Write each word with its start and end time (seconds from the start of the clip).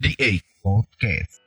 The 0.00 0.16
Eight 0.16 0.48
Podcast. 0.64 1.44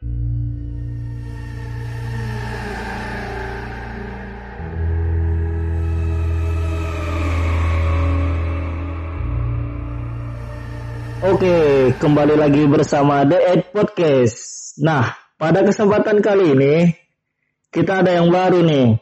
Oke, 11.26 11.58
kembali 11.98 12.38
lagi 12.38 12.70
bersama 12.70 13.26
The 13.26 13.42
Ed 13.42 13.74
Podcast. 13.74 14.78
Nah, 14.86 15.18
pada 15.34 15.66
kesempatan 15.66 16.22
kali 16.22 16.54
ini 16.54 16.94
kita 17.74 18.06
ada 18.06 18.22
yang 18.22 18.30
baru 18.30 18.62
nih. 18.62 19.02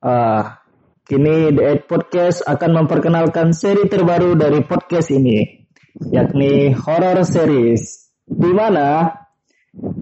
Ah, 0.00 0.64
kini 1.04 1.52
The 1.52 1.62
Ed 1.68 1.80
Podcast 1.84 2.48
akan 2.48 2.88
memperkenalkan 2.88 3.52
seri 3.52 3.92
terbaru 3.92 4.40
dari 4.40 4.64
podcast 4.64 5.12
ini, 5.12 5.68
yakni 6.08 6.72
horror 6.72 7.20
series. 7.28 8.05
Di 8.26 8.50
mana 8.50 9.14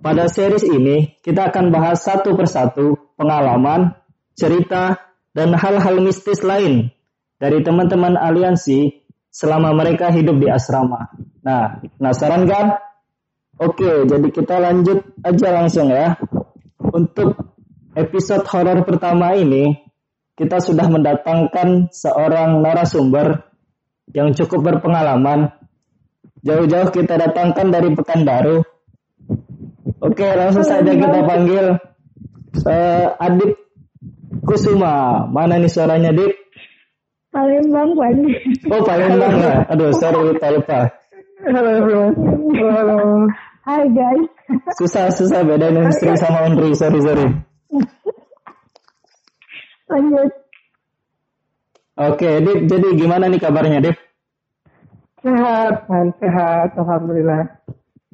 pada 0.00 0.24
series 0.28 0.64
ini 0.64 1.20
kita 1.20 1.52
akan 1.52 1.68
bahas 1.68 2.00
satu 2.00 2.32
persatu 2.32 2.96
pengalaman, 3.20 3.92
cerita, 4.32 4.96
dan 5.36 5.52
hal-hal 5.52 6.00
mistis 6.00 6.40
lain 6.40 6.88
dari 7.36 7.60
teman-teman 7.60 8.16
aliansi 8.16 9.04
selama 9.28 9.74
mereka 9.74 10.14
hidup 10.14 10.38
di 10.38 10.46
asrama. 10.46 11.10
Nah, 11.42 11.82
penasaran 11.98 12.46
kan? 12.46 12.78
Oke, 13.58 14.06
jadi 14.06 14.28
kita 14.30 14.62
lanjut 14.62 15.02
aja 15.22 15.48
langsung 15.50 15.90
ya. 15.90 16.18
Untuk 16.78 17.34
episode 17.94 18.46
horor 18.46 18.86
pertama 18.86 19.34
ini, 19.34 19.74
kita 20.34 20.58
sudah 20.58 20.86
mendatangkan 20.90 21.90
seorang 21.90 22.62
narasumber 22.62 23.46
yang 24.10 24.34
cukup 24.34 24.62
berpengalaman. 24.62 25.54
Jauh-jauh 26.44 26.88
kita 26.92 27.16
datangkan 27.16 27.72
dari 27.72 27.88
Pekanbaru. 27.96 28.60
Oke, 30.04 30.28
langsung 30.36 30.60
saja 30.60 30.92
kita 30.92 31.24
panggil 31.24 31.80
eh, 32.68 33.08
Adip 33.16 33.56
Kusuma. 34.44 35.24
Mana 35.32 35.56
nih 35.56 35.72
suaranya, 35.72 36.12
Dip? 36.12 36.44
Palembang 37.34 37.90
Bang. 37.98 38.18
Oh 38.70 38.80
Palembang 38.86 39.34
ya. 39.42 39.66
Aduh 39.74 39.90
sorry 39.90 40.22
lupa 40.22 40.54
lupa. 40.54 40.80
Halo 41.42 41.70
everyone. 41.82 42.14
Halo. 42.62 43.26
Hai 43.66 43.90
guys. 43.90 44.30
Susah 44.78 45.10
susah 45.10 45.42
bedain 45.42 45.74
Unstri 45.74 46.14
sama 46.14 46.46
Unri. 46.46 46.78
Sorry 46.78 47.02
sorry. 47.02 47.26
Lanjut. 49.90 50.30
Oke 51.98 52.30
Dip. 52.38 52.58
Jadi 52.70 52.88
gimana 53.02 53.26
nih 53.26 53.42
kabarnya 53.42 53.82
Dip? 53.82 53.98
Sehat, 55.24 55.88
man. 55.88 56.12
Sehat. 56.20 56.76
Alhamdulillah. 56.76 57.48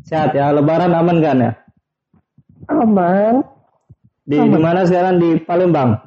Sehat 0.07 0.31
ya. 0.31 0.55
Lebaran 0.55 0.95
aman 0.95 1.19
kan 1.19 1.37
ya? 1.43 1.53
Aman. 2.71 3.43
Di 4.23 4.39
di 4.39 4.59
mana 4.63 4.87
sekarang 4.87 5.19
di 5.19 5.43
Palembang? 5.43 5.99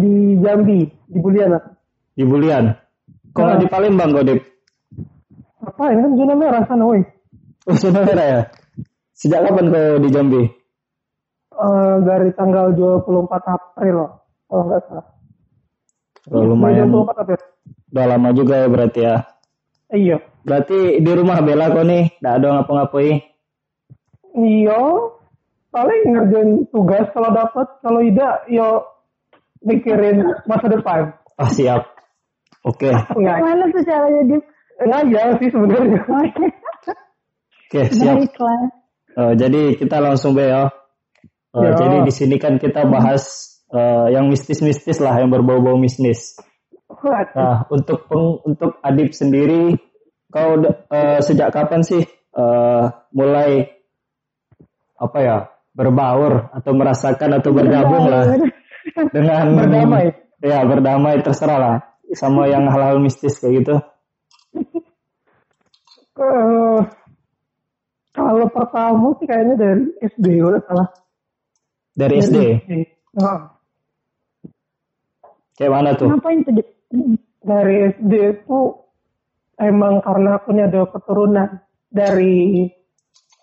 Di 0.00 0.40
Jambi. 0.40 0.88
Di 0.88 1.18
Buliana. 1.20 1.60
Di 2.16 2.24
Bulian. 2.24 2.72
Kok 3.36 3.44
nggak 3.44 3.60
di 3.60 3.68
Palembang 3.68 4.08
kok 4.16 4.24
Dip? 4.24 4.40
Apa 5.60 5.92
ini 5.92 6.00
kan 6.00 6.12
zona 6.16 6.34
merah 6.38 6.62
sana, 6.64 6.84
woi. 6.88 7.04
Oh 7.68 7.76
zona 7.76 8.00
merah 8.00 8.26
ya. 8.26 8.40
Sejak 9.12 9.44
kapan 9.44 9.68
kau 9.68 10.00
di 10.00 10.08
Jambi? 10.08 10.42
Eh, 11.56 11.96
dari 12.08 12.32
tanggal 12.32 12.72
24 12.72 13.44
April. 13.44 13.96
Kalau 14.48 14.64
nggak 14.64 14.80
salah. 14.88 15.06
Oh, 16.32 16.44
lumayan. 16.48 16.88
24 16.88 17.20
April. 17.20 17.40
Udah 17.92 18.06
lama 18.08 18.28
juga 18.32 18.54
ya 18.64 18.66
berarti 18.72 19.00
ya. 19.04 19.16
Iya. 19.92 20.18
Berarti 20.42 20.98
di 20.98 21.12
rumah 21.14 21.38
Bella 21.42 21.70
kok 21.70 21.86
nih? 21.86 22.18
Nggak 22.18 22.34
ada 22.42 22.48
ngapa-ngapain? 22.58 23.16
Iya. 24.34 24.82
Paling 25.70 26.02
ngerjain 26.08 26.50
tugas 26.72 27.06
kalau 27.12 27.30
dapat, 27.36 27.66
kalau 27.84 28.00
tidak, 28.00 28.48
yo 28.48 28.96
mikirin 29.62 30.24
masa 30.48 30.66
depan. 30.72 31.00
Ah 31.36 31.50
siap. 31.52 31.84
Oke. 32.64 32.90
Enggak. 32.90 33.36
Mana 33.44 33.64
tuh 33.70 33.82
caranya 33.84 34.22
Dip? 34.26 34.42
Ngajak 34.76 35.26
sih 35.40 35.48
sebenarnya. 35.52 36.00
Oke, 36.10 36.32
Oke 37.66 37.80
siap. 37.92 38.16
baiklah. 38.18 38.60
Oh, 39.16 39.32
jadi 39.32 39.62
kita 39.80 39.96
langsung 40.02 40.36
be 40.36 40.44
ya. 40.44 40.68
Ya. 41.56 41.72
Jadi 41.72 42.04
di 42.04 42.12
sini 42.12 42.36
kan 42.36 42.60
kita 42.60 42.84
bahas 42.84 43.56
eh, 43.72 44.12
yang 44.12 44.28
mistis-mistis 44.28 45.00
lah, 45.00 45.16
yang 45.16 45.32
berbau-bau 45.32 45.80
mistis. 45.80 46.36
Nah, 47.36 47.56
untuk 47.68 48.08
peng- 48.08 48.40
untuk 48.44 48.80
Adib 48.80 49.12
sendiri, 49.12 49.76
kau 50.32 50.58
eh, 50.64 51.18
sejak 51.20 51.52
kapan 51.52 51.80
sih 51.84 52.02
eh, 52.36 52.84
mulai 53.12 53.70
apa 54.96 55.18
ya 55.20 55.36
berbaur 55.76 56.48
atau 56.56 56.72
merasakan 56.72 57.36
atau 57.36 57.52
bergabung 57.52 58.08
lah 58.08 58.24
dengan 59.16 59.44
Berdamai. 59.56 60.06
Ya 60.36 60.60
berdamai 60.68 61.24
terserah 61.24 61.58
lah 61.58 61.76
sama 62.12 62.44
yang 62.48 62.68
hal-hal 62.68 63.00
mistis 63.00 63.40
kayak 63.40 63.64
gitu. 63.64 63.76
Eh, 66.16 66.80
kalau 68.16 68.46
pertama 68.48 69.12
sih 69.20 69.28
kayaknya 69.28 69.54
dari 69.56 69.84
SD 70.00 70.26
udah 70.40 70.60
salah. 70.64 70.88
Dari 71.96 72.20
SD, 72.20 72.36
Nah, 73.16 73.56
kayak 75.56 75.72
mana 75.72 75.96
tuh? 75.96 76.12
Ngapain 76.12 76.44
tuh? 76.44 76.52
Dari 77.42 77.94
SD 77.94 78.12
itu 78.42 78.58
emang 79.60 80.02
karena 80.02 80.40
aku 80.40 80.50
ada 80.56 80.82
keturunan. 80.90 81.48
Dari 81.86 82.66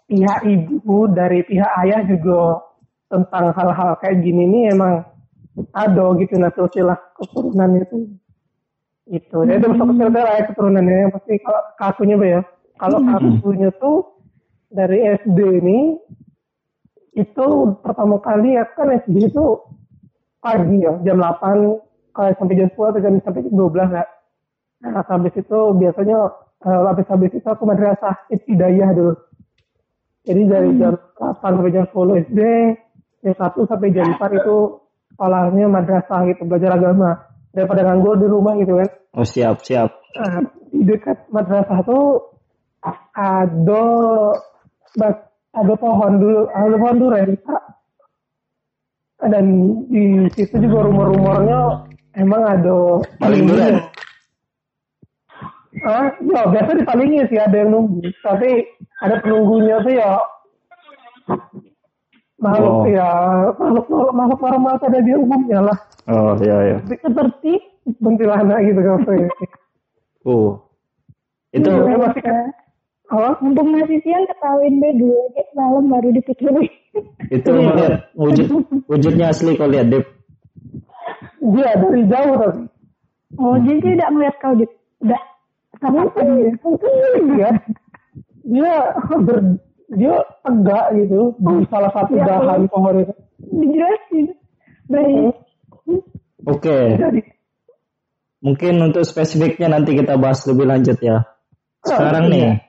pihak 0.05 0.39
ibu, 0.45 1.09
dari 1.09 1.41
pihak 1.47 1.71
ayah 1.85 2.01
juga 2.05 2.61
tentang 3.07 3.55
hal-hal 3.55 3.97
kayak 3.97 4.21
gini 4.21 4.43
nih 4.45 4.63
emang 4.73 5.05
ada 5.73 6.05
gitu 6.17 6.41
nah 6.41 6.49
silsilah 6.49 6.97
keturunan 7.13 7.77
itu 7.77 8.09
itu 9.05 9.37
jadi 9.45 9.61
itu 9.61 9.67
masuk 9.69 9.95
silsilah 10.01 10.33
ya 10.33 10.43
keturunannya. 10.49 10.97
Yang 11.07 11.11
pasti 11.17 11.33
kalau 11.43 11.63
kakunya 11.79 12.15
ya. 12.19 12.41
Kalau 12.77 12.99
kakunya 13.05 13.69
tuh 13.77 13.97
dari 14.73 14.97
SD 15.05 15.39
ini 15.61 15.79
itu 17.13 17.47
pertama 17.85 18.17
kali 18.17 18.57
ya 18.57 18.65
kan 18.73 18.89
SD 18.89 19.29
itu 19.29 19.45
pagi 20.41 20.81
ya 20.81 20.97
jam 21.05 21.21
8 21.21 21.92
kalau 22.13 22.31
sampai 22.37 22.55
jam 22.57 22.69
10 22.69 22.77
atau 22.77 23.01
jam 23.01 23.13
sampai 23.25 23.41
jam 23.43 23.53
12 23.53 23.97
ya 23.97 24.05
nah 24.83 24.99
habis 25.07 25.33
itu 25.39 25.59
biasanya 25.79 26.17
eh, 26.67 26.81
habis 26.87 27.07
habis 27.07 27.31
itu 27.31 27.47
aku 27.47 27.63
madrasah 27.63 28.27
ibtidayah 28.27 28.91
dulu. 28.91 29.15
Jadi 30.23 30.41
dari 30.47 30.69
jam 30.79 30.95
8 31.19 31.39
sampai 31.39 31.71
jam 31.71 31.85
10 31.87 32.23
SD 32.27 32.39
jam 33.23 33.35
1 33.35 33.71
sampai 33.71 33.89
jam 33.95 34.07
4 34.15 34.39
itu 34.39 34.57
sekolahnya 35.15 35.65
madrasah 35.71 36.19
gitu 36.27 36.43
belajar 36.47 36.75
agama. 36.75 37.15
Daripada 37.53 37.85
nganggur 37.85 38.17
di 38.17 38.27
rumah 38.27 38.59
gitu 38.59 38.75
kan. 38.75 38.89
Oh 39.13 39.23
siap 39.23 39.61
siap. 39.63 39.93
Nah, 40.19 40.41
di 40.73 40.83
dekat 40.83 41.31
madrasah 41.31 41.79
tuh 41.85 42.33
ada 43.15 43.83
bak- 44.99 45.31
ada 45.53 45.73
pohon 45.77 46.13
dulu 46.17 46.49
ada 46.49 46.75
pohon 46.81 46.97
durian 46.97 47.31
dan 49.23 49.45
di 49.87 50.27
situ 50.33 50.59
juga 50.59 50.89
rumor-rumornya 50.89 51.92
emang 52.13 52.41
ada 52.45 53.01
Paling 53.17 53.43
durian. 53.45 53.75
Ah, 55.83 56.05
ya 56.21 56.45
biasa 56.47 56.77
dipalingin 56.79 57.25
sih 57.27 57.39
ada 57.41 57.57
yang 57.59 57.73
nunggu 57.73 58.05
tapi 58.21 58.61
ada 59.01 59.19
penunggunya 59.19 59.81
tuh 59.81 59.93
ya 59.93 60.09
makhluk 62.37 62.73
Oh. 62.73 62.85
ya 62.87 63.09
makhluk 63.57 63.87
makhluk 64.13 64.39
normal 64.39 64.75
pada 64.77 64.99
dia 65.01 65.17
umumnya 65.17 65.59
lah 65.65 65.77
Oh 66.05 66.35
iya 66.39 66.57
iya. 66.71 66.77
seperti 66.87 67.57
bentilana 67.99 68.59
gitu 68.61 68.79
kan 68.79 68.99
Uh. 70.23 70.55
Itu 71.51 71.67
Saya 71.67 71.99
masih 71.99 72.23
kan 72.23 72.47
apa 73.11 73.29
Mumpung 73.43 73.75
masih 73.75 73.99
siang 74.01 74.23
ketahuin 74.23 74.79
deh 74.79 74.93
dulu 74.95 75.13
aja 75.27 75.43
malam 75.53 75.91
baru 75.91 76.09
dipikirin. 76.15 76.71
itu 77.27 77.49
lihat 77.51 78.07
wujud 78.15 78.47
wujudnya 78.87 79.33
asli 79.35 79.57
kau 79.59 79.67
lihat 79.67 79.91
Dip. 79.91 80.05
Dia 81.51 81.69
dari 81.75 82.01
jauh 82.07 82.35
tapi 82.39 82.63
Oh 83.41 83.57
jadi 83.57 83.97
udah 83.97 84.09
ngeliat 84.13 84.35
kau 84.37 84.53
Dip? 84.53 84.71
Udah. 85.01 85.23
Dia? 85.73 86.53
mungkin 86.61 86.93
dia 87.33 87.49
dia 88.45 88.73
ber, 89.19 89.37
dia 89.97 90.15
tegak 90.45 90.85
gitu 90.95 91.33
di 91.41 91.55
salah 91.67 91.91
satu 91.91 92.13
Ya, 92.13 92.23
dahan 92.29 92.69
pohon 92.69 93.03
itu 93.03 93.13
Dijelasin. 93.43 94.25
Baik. 94.87 95.35
Oke. 96.47 96.77
jadi 96.99 97.21
Mungkin 98.43 98.73
untuk 98.83 99.07
spesifiknya 99.07 99.71
nanti 99.71 99.95
kita 99.95 100.19
bahas 100.19 100.43
lebih 100.43 100.67
lanjut 100.67 100.99
ya. 100.99 101.23
Sekarang 101.83 102.27
nih. 102.27 102.59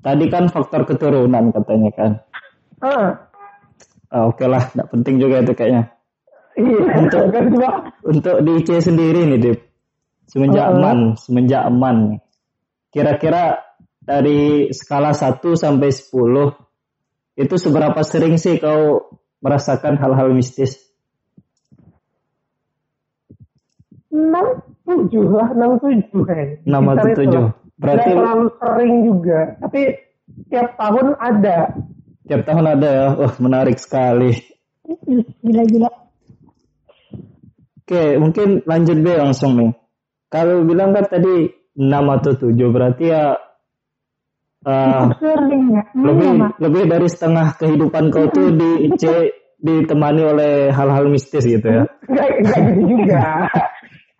Tadi 0.00 0.24
kan 0.32 0.48
faktor 0.48 0.88
keturunan 0.88 1.52
katanya 1.52 1.90
kan. 1.92 2.10
ah 2.80 3.28
Ah, 4.08 4.24
Oke 4.32 4.48
lah, 4.48 4.64
tidak 4.72 4.88
penting 4.88 5.20
juga 5.20 5.44
itu 5.44 5.52
kayaknya. 5.52 5.92
Iya 6.58 6.80
kan 6.90 7.04
cuma 7.48 7.70
Untuk 8.02 8.36
di 8.42 8.50
IC 8.58 8.68
sendiri 8.82 9.22
nih, 9.24 9.38
Dip. 9.38 9.58
Semenjak 10.26 10.66
Uh-uh. 10.66 10.76
aman, 10.76 10.98
semenjak 11.16 11.62
aman. 11.64 12.18
Kira-kira 12.90 13.62
dari 13.98 14.68
skala 14.72 15.12
1 15.12 15.38
sampai 15.54 15.88
10 15.88 16.52
itu 17.38 17.54
seberapa 17.54 18.00
sering 18.02 18.36
sih 18.36 18.58
kau 18.58 19.08
merasakan 19.38 19.96
hal-hal 19.96 20.34
mistis? 20.34 20.82
enam 24.08 24.46
tujuh 24.82 25.30
lah 25.30 25.52
enam 25.52 25.76
tujuh 25.78 26.20
kayaknya 26.24 26.64
Enam 26.64 26.82
atau 26.88 27.04
Sekitar 27.04 27.12
itu 27.12 27.20
tujuh. 27.22 27.44
lah. 27.44 27.52
Berarti- 27.78 28.02
Nggak 28.08 28.16
terlalu 28.18 28.46
sering 28.58 28.94
juga 29.04 29.38
tapi 29.60 29.80
tiap 30.48 30.68
tahun 30.74 31.06
ada 31.14 31.58
Tiap 32.28 32.42
tahun 32.44 32.66
ada 32.68 32.88
ya. 32.88 33.06
Wah, 33.16 33.34
menarik 33.40 33.80
sekali. 33.80 34.36
Gila-gila. 35.40 35.88
Oke, 37.88 38.20
mungkin 38.20 38.60
lanjut 38.68 39.00
deh 39.00 39.16
langsung 39.16 39.56
nih. 39.56 39.72
Kalau 40.28 40.60
bilang 40.68 40.92
kan 40.92 41.08
tadi 41.08 41.48
6 41.72 41.88
atau 41.88 42.36
7 42.36 42.52
berarti 42.68 43.04
ya 43.08 43.32
nggak? 44.60 45.16
lebih 45.96 46.28
Iya, 46.28 46.32
Mak. 46.36 46.60
lebih 46.60 46.82
dari 46.84 47.08
setengah 47.08 47.56
kehidupan 47.56 48.12
kau 48.12 48.28
tuh 48.28 48.52
di 48.52 48.92
ditemani 49.56 50.20
oleh 50.20 50.68
hal-hal 50.68 51.08
mistis 51.08 51.48
gitu 51.48 51.64
ya. 51.64 51.88
Enggak, 52.12 52.28
enggak 52.44 52.58
gitu 52.60 52.82
juga. 52.92 53.20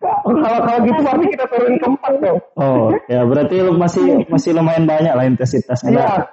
kalau 0.01 0.59
kalau 0.65 0.79
gitu 0.89 0.99
berarti 1.05 1.25
kita 1.29 1.45
turun 1.45 1.73
ke 1.77 1.85
empat 1.93 2.13
dong. 2.25 2.39
Oh, 2.57 2.89
ya 3.05 3.21
berarti 3.21 3.55
lu 3.61 3.77
masih 3.77 4.25
masih 4.33 4.57
lumayan 4.57 4.89
banyak 4.89 5.13
lah 5.13 5.29
intensitasnya. 5.29 5.93
Iya, 5.93 6.25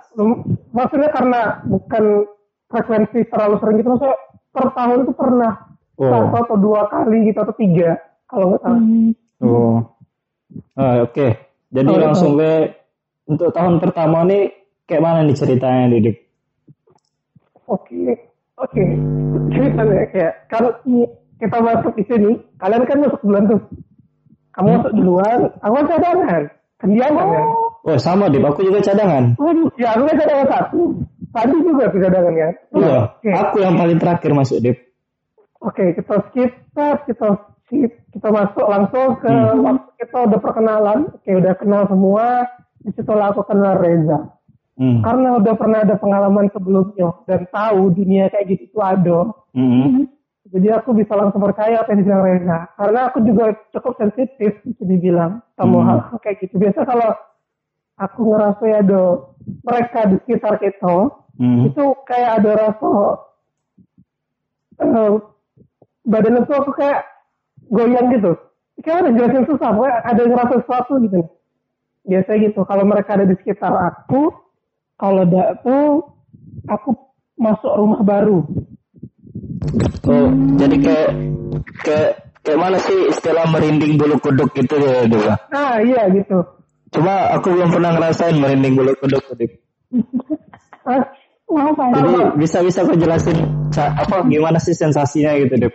maksudnya 0.73 1.13
karena 1.13 1.61
bukan 1.69 2.25
frekuensi 2.73 3.29
terlalu 3.29 3.61
sering 3.61 3.77
gitu, 3.85 3.93
maksudnya 3.93 4.17
per 4.57 4.73
tahun 4.73 5.05
itu 5.05 5.13
pernah 5.13 5.66
Oh. 5.97 6.13
satu 6.13 6.37
atau 6.45 6.57
dua 6.61 6.85
kali 6.93 7.33
gitu 7.33 7.41
atau 7.41 7.57
tiga 7.57 7.97
kalau 8.29 8.53
nggak 8.53 8.61
salah. 8.61 8.81
Hmm. 8.81 9.11
Oh. 9.41 9.77
Ah, 10.77 11.05
oke. 11.05 11.27
Jadi 11.73 11.89
Oh, 11.91 11.99
langsung 11.99 12.37
ke 12.39 12.77
untuk 13.27 13.51
tahun 13.51 13.83
pertama 13.83 14.23
nih 14.29 14.55
kayak 14.87 15.03
mana 15.03 15.27
nih 15.27 15.37
ceritanya 15.37 15.91
Didik? 15.91 16.17
Oke, 17.67 18.31
oke. 18.55 18.85
Ceritanya 19.51 20.05
kayak 20.15 20.33
kalau 20.47 20.71
kita 21.37 21.59
masuk 21.59 21.93
di 21.99 22.05
sini, 22.07 22.31
kalian 22.57 22.87
kan 22.87 23.03
masuk 23.03 23.21
duluan 23.27 23.45
tuh. 23.51 23.61
Kamu 24.55 24.69
masuk 24.81 24.93
duluan, 24.95 25.39
aku 25.61 25.73
kan 25.75 25.87
cadangan. 25.91 26.43
Kendiaman 26.77 27.27
kan? 27.33 27.45
Oh, 27.89 27.97
sama 27.97 28.29
Dip, 28.29 28.45
aku 28.45 28.69
juga 28.69 28.85
cadangan. 28.85 29.33
Waduh, 29.41 29.73
ya 29.81 29.97
aku 29.97 30.07
kan 30.07 30.17
cadangan 30.21 30.47
satu. 30.49 30.81
Tadi 31.33 31.57
juga 31.61 31.85
tuh 31.89 32.01
cadangan 32.05 32.35
kan? 32.37 32.53
Iya, 32.73 32.97
aku 33.37 33.57
yang 33.61 33.75
paling 33.77 33.99
terakhir 34.01 34.31
masuk 34.33 34.59
Dip. 34.63 34.86
Oke, 35.67 35.99
kita 35.99 36.15
skip, 36.31 36.51
tab, 36.79 37.03
kita 37.11 37.43
skip, 37.67 37.91
kita 38.15 38.29
masuk 38.31 38.67
langsung 38.71 39.19
ke 39.19 39.27
Hmm. 39.27 39.67
waktu 39.67 39.91
kita 39.99 40.19
udah 40.31 40.39
perkenalan, 40.39 41.11
oke 41.11 41.27
udah 41.27 41.55
kenal 41.59 41.83
semua, 41.91 42.47
di 42.87 42.95
situ 42.95 43.11
aku 43.11 43.43
kenal 43.51 43.75
Reza. 43.83 44.31
Hmm. 44.79 45.03
Karena 45.03 45.43
udah 45.43 45.55
pernah 45.59 45.83
ada 45.83 45.99
pengalaman 45.99 46.47
sebelumnya 46.55 47.19
dan 47.27 47.51
tahu 47.51 47.91
dunia 47.91 48.31
kayak 48.31 48.47
gitu 48.47 48.79
tuh 48.79 48.85
ada, 48.87 49.19
Hmm. 49.59 50.07
jadi 50.55 50.79
aku 50.79 50.95
bisa 50.95 51.19
langsung 51.19 51.43
percaya 51.43 51.83
apa 51.83 51.91
yang 51.91 52.07
dibilang 52.07 52.23
Reza. 52.23 52.59
Karena 52.79 53.01
aku 53.11 53.19
juga 53.27 53.45
cukup 53.75 53.99
sensitif 53.99 54.63
bisa 54.63 54.83
dibilang 54.87 55.43
sama 55.59 55.79
Hmm. 55.83 55.87
hal 55.91 55.99
kayak 56.23 56.47
gitu. 56.47 56.63
Biasa 56.63 56.87
kalau 56.87 57.11
aku 57.99 58.21
ngerasa 58.23 58.63
ya 58.71 58.79
ada 58.87 59.03
mereka 59.67 60.01
di 60.15 60.17
sekitar 60.23 60.63
kita, 60.63 61.11
Hmm. 61.43 61.67
itu 61.67 61.85
kayak 62.07 62.31
ada 62.39 62.51
rasa 62.55 62.93
eh, 64.77 65.13
badan 66.07 66.41
itu 66.47 66.53
aku 66.55 66.71
kayak 66.79 67.03
goyang 67.69 68.09
gitu 68.15 68.33
kayak 68.81 69.05
ada 69.05 69.11
jelasin 69.11 69.45
susah 69.51 69.69
pokoknya 69.75 69.97
ada 70.07 70.19
yang 70.23 70.31
ngerasa 70.33 70.55
sesuatu 70.63 70.93
gitu 71.03 71.21
biasanya 72.07 72.39
gitu 72.47 72.61
kalau 72.63 72.85
mereka 72.87 73.19
ada 73.19 73.27
di 73.27 73.35
sekitar 73.43 73.75
aku 73.75 74.31
kalau 74.95 75.27
ada 75.27 75.59
tuh 75.61 76.15
aku 76.71 76.89
masuk 77.37 77.73
rumah 77.77 78.01
baru 78.07 78.47
Oh, 80.07 80.31
jadi 80.57 80.77
kayak 80.81 81.11
kayak 81.83 82.11
kayak 82.47 82.59
mana 82.63 82.79
sih 82.79 83.11
istilah 83.11 83.45
merinding 83.51 83.99
bulu 83.99 84.17
kuduk 84.23 84.55
gitu 84.55 84.79
ya 84.79 85.05
Dip? 85.05 85.35
ah 85.53 85.77
iya 85.83 86.07
gitu 86.15 86.41
Cuma 86.95 87.35
aku 87.35 87.51
belum 87.51 87.75
pernah 87.75 87.99
ngerasain 87.99 88.39
merinding 88.39 88.79
bulu 88.79 88.95
kuduk 89.03 89.21
Dip. 89.35 89.59
ah, 90.87 91.03
Mau 91.47 91.75
apa? 91.75 91.85
Jadi 91.95 92.39
bisa 92.39 92.59
bisa 92.63 92.87
kau 92.87 92.95
jelasin 92.95 93.39
apa 93.75 94.23
gimana 94.31 94.59
sih 94.63 94.73
sensasinya 94.73 95.35
gitu 95.43 95.55
Dip? 95.69 95.75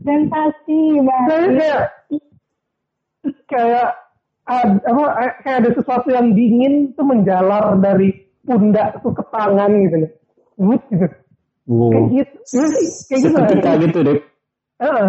Sensasi 0.00 0.80
banget. 1.02 1.48
kayak 1.58 1.82
kayak 3.50 3.88
ada, 4.46 4.78
apa, 4.86 5.04
eh, 5.22 5.32
kayak 5.44 5.58
ada 5.66 5.70
sesuatu 5.76 6.08
yang 6.10 6.32
dingin 6.34 6.94
tuh 6.94 7.06
menjalar 7.06 7.76
dari 7.78 8.14
pundak 8.46 9.02
tuh 9.02 9.12
ke 9.14 9.22
tangan 9.30 9.70
gitu 9.86 9.96
loh. 10.06 10.12
Wut, 10.60 10.82
gitu. 10.90 11.06
Wow. 11.70 11.90
Kayak 11.90 12.06
gitu. 12.10 12.36
Kayak 12.50 13.20
gitu. 13.20 13.36
Seketika 13.36 13.70
gitu 13.78 13.98
Dip. 14.02 14.18
Heeh. 14.80 15.08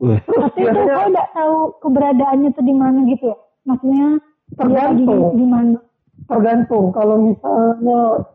Terus 0.00 0.42
Tapi 0.48 0.60
itu 0.64 0.80
nggak 0.88 1.28
tahu 1.36 1.56
keberadaannya 1.84 2.50
tuh 2.56 2.64
di 2.64 2.74
mana 2.74 2.98
gitu 3.04 3.24
ya? 3.30 3.36
Maksudnya 3.68 4.08
Tergantung. 4.56 5.36
di 5.36 5.46
mana? 5.46 5.78
tergantung 6.28 6.92
kalau 6.92 7.16
misalnya 7.32 8.26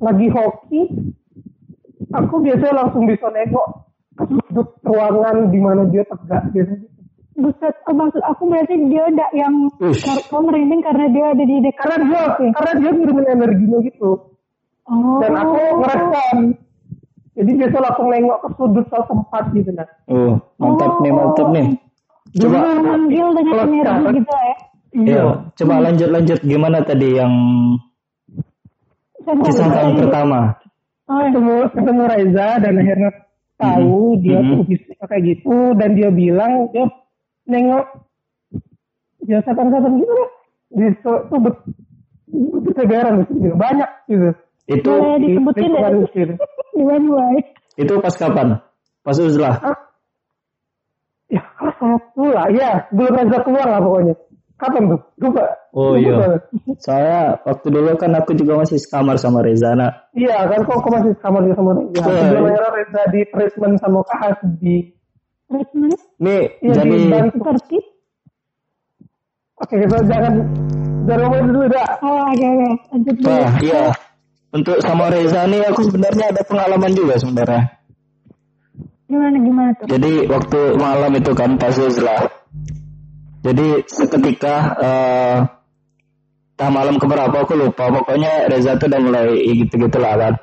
lagi 0.00 0.26
hoki, 0.32 0.80
aku 2.14 2.34
biasanya 2.40 2.74
langsung 2.86 3.04
bisa 3.04 3.28
nengok 3.28 3.68
ke 3.68 3.87
sudut 4.26 4.68
ruangan 4.82 5.36
di 5.54 5.58
mana 5.62 5.82
dia 5.86 6.02
tegak 6.08 6.50
biasanya. 6.50 6.88
Buset, 7.38 7.74
oh, 7.86 7.94
maksud 7.94 8.18
aku 8.26 8.50
berarti 8.50 8.74
dia 8.90 9.06
ada 9.06 9.30
yang 9.30 9.70
kau 10.26 10.42
merinding 10.42 10.82
karena 10.82 11.06
dia 11.06 11.24
ada 11.30 11.44
di 11.46 11.56
dekat. 11.62 11.86
Karena 11.86 11.98
dia, 12.02 12.22
karena 12.50 12.72
dia 12.82 12.90
ngirimin 12.98 13.26
energinya 13.30 13.78
gitu. 13.86 14.10
Oh. 14.90 15.22
Dan 15.22 15.38
aku 15.38 15.60
ngerespon. 15.78 16.36
Jadi 17.38 17.50
biasa 17.54 17.76
langsung 17.78 18.08
nengok 18.10 18.38
ke 18.42 18.48
sudut 18.58 18.84
suatu 18.90 19.14
tempat 19.14 19.44
gitu 19.54 19.70
nah. 19.70 19.86
Oh, 20.10 20.34
mantap 20.58 20.98
nih, 20.98 21.12
mantap 21.14 21.48
nih. 21.54 21.66
Coba 22.34 22.56
Dia 22.58 22.74
manggil 22.82 23.26
dengan 23.38 23.54
energi 23.54 23.78
sekarang- 23.78 24.16
gitu 24.18 24.34
ya. 24.34 24.56
Iya, 24.88 25.22
coba 25.54 25.74
lanjut 25.84 26.08
lanjut 26.10 26.38
gimana 26.42 26.78
tadi 26.82 27.08
yang 27.14 27.32
kisah 29.46 29.68
tahun 29.68 29.92
pertama? 30.00 30.40
Oh, 31.08 31.20
iya. 31.22 31.30
ketemu 31.30 31.54
ketemu 31.72 32.02
Reza 32.08 32.48
dan 32.60 32.72
akhirnya 32.74 33.10
tahu 33.58 34.16
dia 34.22 34.38
Mhm. 34.38 34.48
tuh 34.48 34.60
bisa 34.64 35.02
kayak 35.04 35.22
gitu 35.26 35.54
dan 35.74 35.90
dia 35.92 36.08
bilang 36.08 36.70
dia 36.70 36.86
nengok 37.44 37.86
dia 39.20 39.42
setan-setan 39.42 39.98
gitu 39.98 40.14
lah 40.14 40.30
di 40.68 40.86
tuh 41.02 41.38
bet 41.42 41.56
bertebaran 42.62 43.26
gitu 43.26 43.54
banyak 43.54 43.90
gitu 44.06 44.30
Itu 44.68 44.92
Boleh 44.92 45.16
disebutin 45.18 45.64
Di- 45.64 45.80
ya? 45.80 45.88
di- 45.88 46.12
gitu. 46.12 46.34
Itu 47.74 47.92
pas 48.04 48.12
kapan? 48.12 48.60
Pas 49.00 49.16
uzlah. 49.16 49.54
Hah? 49.64 49.78
ya 51.28 51.40
kelas 51.56 51.76
satu 51.76 52.24
lah 52.28 52.48
ya 52.48 52.88
belum 52.88 53.12
Reza 53.12 53.38
keluar 53.44 53.68
lah 53.68 53.80
pokoknya 53.80 54.14
kapan 54.58 54.90
tuh 54.90 55.00
lupa 55.22 55.44
Oh 55.70 55.94
Lupa 55.94 56.02
iya. 56.02 56.74
Saya 56.82 57.18
waktu 57.46 57.66
dulu 57.70 57.94
kan 57.94 58.10
aku 58.18 58.34
juga 58.34 58.58
masih 58.58 58.80
sekamar 58.80 59.14
sama 59.20 59.44
Reza. 59.44 59.76
Nah, 59.78 59.92
iya 60.16 60.42
kan 60.48 60.64
kok 60.66 60.80
kok 60.82 60.90
masih 60.90 61.12
sama 61.22 61.38
dia 61.46 61.54
sama 61.54 61.70
Reza 61.78 62.02
Oh, 62.02 62.10
sebelum 62.10 62.42
iya. 62.42 62.50
akhirnya 62.50 62.70
Reza 62.74 63.02
di 63.14 63.20
treatment 63.30 63.74
sama 63.78 63.98
Kak 64.02 64.18
Hasbi 64.18 64.76
Treatment 65.46 66.00
nih 66.18 66.42
Iya, 66.60 66.72
jadi 66.82 66.96
seperti 67.30 67.78
Oke, 69.58 69.74
kita 69.74 69.98
jangan 70.06 70.34
jangan 71.10 71.18
ngomongin 71.26 71.46
dulu 71.50 71.66
dah. 71.66 71.88
Oh, 71.98 72.22
oke 72.30 72.46
oke. 72.46 72.68
Lanjut 72.94 73.14
dulu. 73.18 73.26
Wah, 73.26 73.52
iya. 73.58 73.84
Untuk 74.54 74.76
sama 74.80 75.10
Reza 75.10 75.40
nih 75.50 75.60
aku 75.66 75.80
sebenarnya 75.82 76.24
ada 76.30 76.42
pengalaman 76.46 76.92
juga 76.94 77.14
sebenarnya. 77.18 77.62
Gimana 79.10 79.36
gimana 79.40 79.70
tuh? 79.76 79.86
Jadi 79.90 80.12
waktu 80.30 80.60
malam 80.78 81.12
itu 81.16 81.32
kan 81.34 81.58
pas 81.58 81.74
uzlah. 81.74 82.28
Jadi 83.48 83.66
seketika 83.88 84.56
eh 84.76 85.38
entah 86.58 86.70
malam 86.74 86.98
keberapa 86.98 87.46
aku 87.46 87.54
lupa. 87.54 87.88
Pokoknya 87.88 88.50
Reza 88.50 88.76
tuh 88.76 88.90
udah 88.90 89.00
mulai 89.00 89.40
gitu-gitu 89.40 89.96
lah 90.02 90.14
kan. 90.18 90.34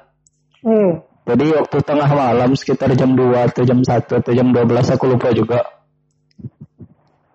Hmm. 0.65 0.91
Jadi 1.25 1.45
waktu 1.53 1.77
tengah 1.83 2.09
malam 2.09 2.55
sekitar 2.55 2.95
jam 2.95 3.13
2 3.13 3.51
atau 3.51 3.61
jam 3.67 3.83
1 3.83 4.09
atau 4.09 4.31
jam 4.31 4.47
12 4.49 4.95
aku 4.95 5.05
lupa 5.11 5.29
juga. 5.35 5.59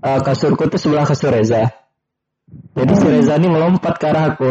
Eh, 0.01 0.21
kasurku 0.25 0.65
tuh 0.67 0.81
sebelah 0.81 1.05
kasur 1.05 1.31
Reza. 1.31 1.69
Jadi 2.75 2.93
si 2.97 3.07
Reza 3.07 3.37
ini 3.37 3.53
melompat 3.53 3.95
ke 4.01 4.07
arah 4.09 4.35
aku. 4.35 4.51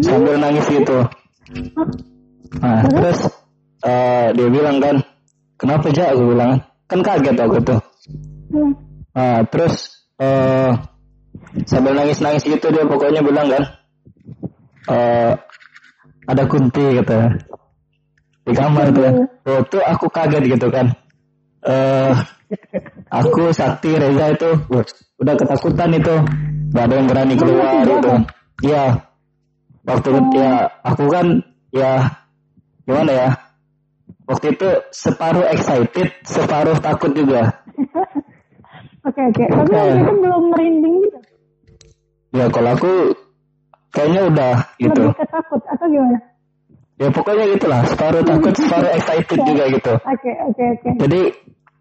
Sambil 0.00 0.38
nangis 0.38 0.70
gitu. 0.70 1.02
Nah, 2.62 2.80
terus 2.86 3.26
eh, 3.82 4.26
dia 4.32 4.48
bilang 4.48 4.78
kan, 4.78 5.02
kenapa 5.58 5.90
aja 5.90 6.14
aku 6.14 6.22
bilang 6.30 6.62
kan 6.86 7.00
kaget 7.02 7.36
aku 7.36 7.56
tuh. 7.60 7.80
Hmm. 8.54 8.87
Nah, 9.18 9.42
terus 9.50 10.06
eh 10.22 10.70
sambil 11.66 11.98
nangis-nangis 11.98 12.46
gitu 12.46 12.70
dia 12.70 12.86
pokoknya 12.86 13.18
bilang 13.18 13.50
kan, 13.50 13.62
eh 14.94 15.34
ada 16.30 16.42
kunti 16.46 17.02
gitu 17.02 17.18
di 18.46 18.52
kamar 18.54 18.94
tuh. 18.94 19.26
Oh, 19.42 19.60
tuh 19.66 19.82
aku 19.82 20.06
kaget 20.06 20.54
gitu 20.54 20.70
kan. 20.70 20.94
Eh 21.66 22.14
aku 23.10 23.50
Sakti 23.50 23.98
Reza 23.98 24.38
itu 24.38 24.50
udah 25.18 25.34
ketakutan 25.34 25.98
itu, 25.98 26.14
gak 26.70 26.84
ada 26.86 26.94
yang 26.94 27.08
berani 27.10 27.34
keluar 27.34 27.82
gitu. 27.82 28.12
Iya. 28.70 29.02
Waktu 29.82 30.10
ya 30.38 30.70
aku 30.86 31.10
kan 31.10 31.26
ya 31.74 32.22
gimana 32.86 33.10
ya 33.12 33.28
waktu 34.28 34.52
itu 34.52 34.68
separuh 34.92 35.48
excited 35.48 36.12
separuh 36.24 36.76
takut 36.80 37.12
juga 37.16 37.64
Oke 39.06 39.20
oke. 39.22 39.44
Tapi 39.46 39.72
waktu 39.72 39.98
itu 40.02 40.14
belum 40.18 40.42
merinding 40.50 40.96
gitu. 41.06 41.18
ya 42.28 42.44
kalau 42.50 42.70
aku 42.76 42.92
kayaknya 43.88 44.20
udah 44.28 44.54
gitu 44.76 45.02
Lebih 45.08 45.16
ke 45.16 45.26
takut 45.32 45.62
atau 45.64 45.86
gimana? 45.88 46.18
ya 46.98 47.08
pokoknya 47.08 47.44
gitulah 47.54 47.80
separuh 47.86 48.20
takut 48.20 48.52
separuh 48.52 48.90
excited 48.92 49.38
juga 49.46 49.64
gitu 49.70 49.92
Oke 50.02 50.30
oke 50.44 50.64
oke. 50.76 50.90
jadi 50.98 51.20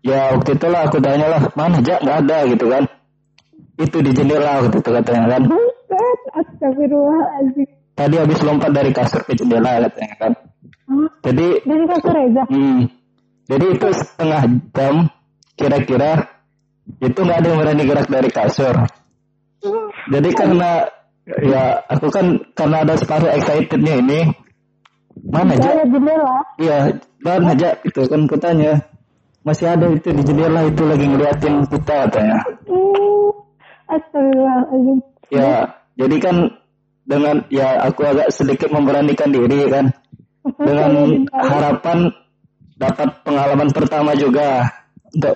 ya 0.06 0.20
waktu 0.38 0.52
itu 0.56 0.68
lah 0.70 0.82
aku 0.88 0.98
tanya 1.02 1.28
lah 1.28 1.42
mana 1.58 1.82
aja 1.82 1.96
nggak 2.00 2.18
ada 2.24 2.38
gitu 2.48 2.66
kan 2.70 2.84
itu 3.78 3.98
di 4.00 4.12
jendela 4.14 4.62
waktu 4.64 4.78
itu 4.78 4.90
katanya 4.94 5.26
kan 5.36 5.42
astagfirullahaladzim. 6.38 7.68
tadi 7.98 8.16
habis 8.16 8.40
lompat 8.46 8.72
dari 8.72 8.92
kasur 8.94 9.22
ke 9.26 9.34
jendela 9.34 9.84
katanya 9.90 10.16
kan 10.16 10.32
Hah? 10.88 11.10
jadi 11.26 11.48
Dari 11.66 11.86
kasur 11.90 12.14
Reza? 12.14 12.44
hmm, 12.48 12.80
jadi 13.50 13.66
itu 13.74 13.88
setengah 13.92 14.42
jam 14.72 14.96
kira-kira 15.58 16.12
itu 17.04 17.20
nggak 17.20 17.38
ada 17.44 17.48
yang 17.52 17.60
berani 17.60 17.84
gerak 17.84 18.08
dari 18.08 18.30
kasur 18.32 18.76
jadi 20.08 20.30
karena 20.32 20.88
ya 21.28 21.84
aku 21.92 22.08
kan 22.08 22.40
karena 22.56 22.88
ada 22.88 22.94
separuh 22.96 23.32
excitednya 23.36 24.00
ini 24.00 24.20
mana 25.28 25.58
aja 25.58 25.84
jendela. 25.84 26.36
Iya, 26.62 26.78
dan 27.26 27.42
aja 27.50 27.70
itu 27.82 28.02
kan 28.06 28.22
kutanya. 28.30 28.86
Masih 29.44 29.68
ada 29.72 29.88
itu 29.90 30.12
di 30.12 30.24
jendela 30.24 30.68
itu 30.68 30.84
lagi 30.84 31.06
ngeliatin 31.08 31.66
kita 31.72 31.96
katanya. 32.08 32.40
Hmm, 32.68 33.28
astagfirullahaladzim. 33.88 34.98
Ya, 35.32 35.52
jadi 35.96 36.16
kan 36.20 36.36
dengan 37.08 37.36
ya 37.48 37.80
aku 37.88 38.04
agak 38.04 38.32
sedikit 38.32 38.70
memberanikan 38.72 39.32
diri 39.32 39.68
kan. 39.72 39.92
Dengan 40.48 41.28
harapan 41.32 42.08
dapat 42.80 43.10
pengalaman 43.28 43.68
pertama 43.76 44.16
juga 44.16 44.64
untuk 45.12 45.36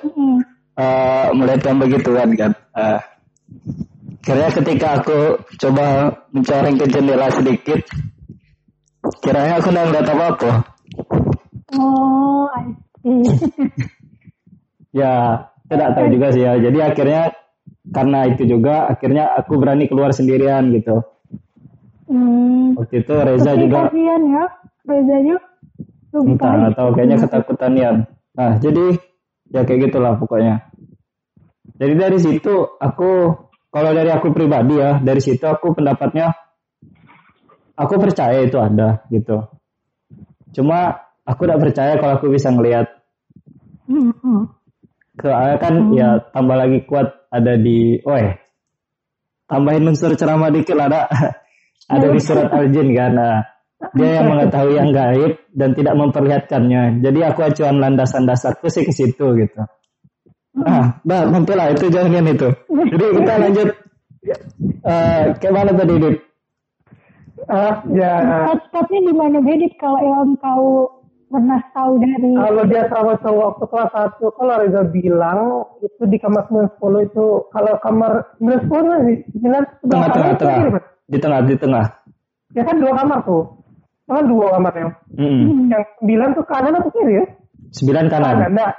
Eh, 0.82 1.26
melihat 1.38 1.62
yang 1.70 1.78
begituan 1.78 2.30
kan. 2.34 2.52
Uh, 2.74 3.00
Kira 4.22 4.54
ketika 4.54 5.02
aku 5.02 5.42
coba 5.58 6.14
mencoreng 6.30 6.78
ke 6.78 6.86
jendela 6.90 7.30
sedikit, 7.34 7.82
kiranya 9.22 9.58
aku 9.58 9.74
nggak 9.74 9.86
ngeliat 9.90 10.08
apa-apa. 10.14 10.52
Oh, 11.78 12.46
I 12.54 12.70
see. 13.02 13.22
Ya, 14.92 15.48
tidak 15.72 15.96
tahu 15.96 16.08
juga 16.12 16.36
sih 16.36 16.44
ya. 16.44 16.60
Jadi 16.60 16.84
akhirnya 16.84 17.32
karena 17.96 18.28
itu 18.28 18.44
juga 18.44 18.92
akhirnya 18.92 19.24
aku 19.40 19.56
berani 19.56 19.88
keluar 19.88 20.12
sendirian 20.12 20.68
gitu. 20.76 21.00
Hmm. 22.12 22.76
Waktu 22.76 23.08
itu 23.08 23.14
Reza 23.16 23.56
Tapi 23.56 23.62
juga 23.64 23.88
kasihan 23.88 24.22
ya, 24.28 24.46
Rezanya. 24.84 25.38
entah 26.12 26.28
Sumpah. 26.28 26.76
atau 26.76 26.86
kayaknya 26.92 27.18
ketakutan 27.24 27.74
ya. 27.80 27.92
Nah, 28.36 28.52
jadi 28.60 29.00
ya 29.56 29.64
kayak 29.64 29.80
gitulah 29.88 30.20
pokoknya. 30.20 30.71
Jadi 31.82 31.94
dari 31.98 32.20
situ 32.22 32.78
aku 32.78 33.34
kalau 33.74 33.92
dari 33.98 34.14
aku 34.14 34.30
pribadi 34.30 34.78
ya, 34.78 35.02
dari 35.02 35.18
situ 35.18 35.42
aku 35.50 35.74
pendapatnya 35.74 36.30
aku 37.74 37.98
percaya 37.98 38.46
itu 38.46 38.62
ada 38.62 39.02
gitu. 39.10 39.50
Cuma 40.54 40.94
aku 41.26 41.42
tidak 41.50 41.60
percaya 41.66 41.94
kalau 41.98 42.22
aku 42.22 42.30
bisa 42.30 42.54
ngelihat. 42.54 42.86
Soalnya 45.18 45.58
kan 45.58 45.74
ya 45.98 46.22
tambah 46.30 46.54
lagi 46.54 46.86
kuat 46.86 47.32
ada 47.34 47.58
di, 47.58 47.98
oh 48.06 48.20
tambahin 49.50 49.90
unsur 49.90 50.14
ceramah 50.14 50.54
dikit 50.54 50.78
lah, 50.78 50.86
ada 50.86 51.02
ada 51.98 52.08
di 52.14 52.20
surat 52.22 52.54
al-jin 52.54 52.94
kan. 52.94 53.12
Nah, 53.18 53.42
dia 53.98 54.22
yang 54.22 54.30
mengetahui 54.30 54.78
yang 54.78 54.94
gaib 54.94 55.34
dan 55.50 55.74
tidak 55.74 55.98
memperlihatkannya. 55.98 57.02
Jadi 57.02 57.20
aku 57.26 57.40
acuan 57.42 57.82
landasan 57.82 58.30
dasarku 58.30 58.70
sih 58.70 58.86
ke 58.86 58.94
situ 58.94 59.26
gitu. 59.34 59.62
Nah, 60.51 61.00
dah 61.08 61.22
nanti 61.31 61.53
lah 61.55 61.72
itu 61.72 61.88
jangan 61.88 62.27
itu. 62.27 62.50
Jadi 62.67 63.05
kita 63.15 63.34
lanjut. 63.39 63.70
Eh, 64.81 65.24
kayak 65.39 65.53
mana 65.55 65.72
tadi, 65.74 65.93
Dit? 65.98 66.15
Ah, 67.50 67.81
ya. 67.89 68.13
Hotspotnya 68.51 69.00
di 69.10 69.13
mana 69.15 69.39
Bedit 69.41 69.74
kalau 69.81 69.98
yang 69.98 70.38
kau 70.38 71.01
pernah 71.31 71.63
tahu 71.72 71.98
dari 71.98 72.36
Kalau 72.36 72.63
dia 72.67 72.84
sama 72.91 73.15
cowok 73.24 73.46
waktu 73.55 73.65
kelas 73.72 73.91
1, 74.20 74.38
kalau 74.38 74.53
Reza 74.60 74.81
bilang 74.91 75.39
itu 75.79 76.03
di 76.05 76.17
kamar 76.20 76.43
90 76.51 77.08
itu 77.08 77.25
kalau 77.50 77.74
kamar 77.79 78.12
90 78.38 78.67
kan 78.67 79.00
di 79.08 79.13
9 79.39 79.79
sebelah 79.79 80.12
Tengah, 80.12 80.12
tengah, 80.12 80.29
itu 80.29 80.43
tengah. 80.43 80.84
Di 81.08 81.17
tengah, 81.17 81.39
di 81.48 81.55
tengah. 81.55 81.86
Ya 82.51 82.63
kan 82.67 82.75
dua 82.84 82.91
kamar 83.00 83.20
tuh. 83.24 83.43
Kan 84.12 84.27
dua 84.27 84.48
kamar 84.60 84.74
yang. 84.75 84.91
Mm-mm. 85.15 85.72
Yang 85.72 85.84
9 86.03 86.38
tuh 86.38 86.46
kanan 86.46 86.75
atau 86.75 86.91
kiri 86.91 87.24
ya? 87.24 87.25
Sembilan 87.72 88.06
kanan. 88.12 88.36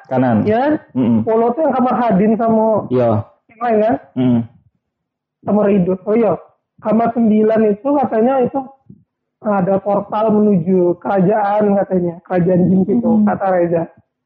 Kanan. 0.09 0.37
Ya 0.45 0.57
kan? 0.69 0.73
Mm-mm. 0.93 1.25
10 1.25 1.55
tuh 1.57 1.61
yang 1.65 1.75
kamar 1.75 1.95
Hadin 1.97 2.33
sama 2.37 2.85
Iya. 2.93 3.11
yang 3.49 3.61
lain 3.65 3.79
kan? 3.81 3.97
Mm. 4.17 4.41
Sama 5.43 5.61
Ridho. 5.65 5.95
Oh 6.05 6.15
iya. 6.15 6.33
Kamar 6.85 7.09
9 7.17 7.73
itu 7.73 7.89
katanya 8.05 8.35
itu 8.45 8.61
ada 9.43 9.75
portal 9.81 10.31
menuju 10.31 11.01
kerajaan 11.01 11.73
katanya. 11.81 12.21
Kerajaan 12.29 12.69
jin 12.69 12.81
gitu, 12.85 13.11
kata 13.25 13.47
Reza. 13.49 13.83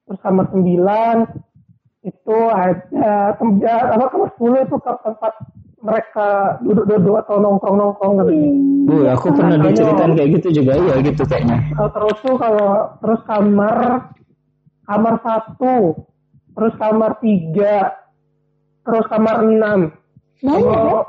Terus 0.06 0.18
kamar 0.20 0.50
9 0.50 1.30
itu 2.06 2.38
ada 2.50 3.34
tempat 3.38 3.82
apa 3.96 4.04
kamar 4.10 4.30
10 4.34 4.66
itu 4.66 4.76
ke 4.78 4.92
tempat 5.02 5.32
mereka 5.76 6.28
duduk-duduk 6.66 7.14
atau 7.22 7.38
nongkrong-nongkrong 7.38 8.14
katanya. 8.18 8.50
Bu, 8.86 8.94
aku 9.06 9.26
pernah 9.30 9.56
diceritain 9.62 10.12
kayak 10.18 10.30
gitu 10.40 10.48
juga, 10.62 10.72
iya 10.74 10.94
gitu 11.02 11.22
kayaknya. 11.22 11.58
Terus 11.74 12.16
tuh 12.22 12.34
kalau 12.34 12.90
terus 12.98 13.20
kamar 13.26 13.76
kamar 14.86 15.14
satu, 15.20 15.98
terus 16.54 16.74
kamar 16.78 17.18
tiga, 17.18 17.92
terus 18.82 19.06
kamar 19.10 19.42
enam, 19.42 19.90
Banyak 20.40 20.62
ya? 20.62 21.02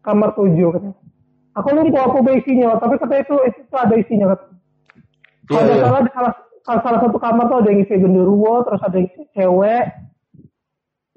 kamar 0.00 0.30
tujuh 0.34 0.68
katanya. 0.72 0.96
Aku 1.58 1.74
lupa 1.74 2.06
aku 2.06 2.22
apa 2.22 2.30
isinya, 2.38 2.78
tapi 2.78 2.94
katanya 2.96 3.22
itu 3.26 3.36
itu 3.50 3.60
tuh 3.66 3.78
ada 3.82 3.94
isinya 3.98 4.26
katanya. 4.30 4.56
Kalau 5.48 5.58
Iya, 5.58 5.64
nggak 5.64 5.74
iya. 5.74 5.84
salah 5.84 6.00
di 6.00 6.10
salah, 6.14 6.32
salah, 6.62 6.80
salah 6.86 6.98
satu 7.02 7.18
kamar 7.18 7.44
tuh 7.48 7.58
ada 7.58 7.68
yang 7.72 7.80
isi 7.82 7.94
genderuwo, 7.98 8.54
terus 8.62 8.80
ada 8.84 8.94
yang 8.94 9.08
isi 9.10 9.22
cewek, 9.34 9.84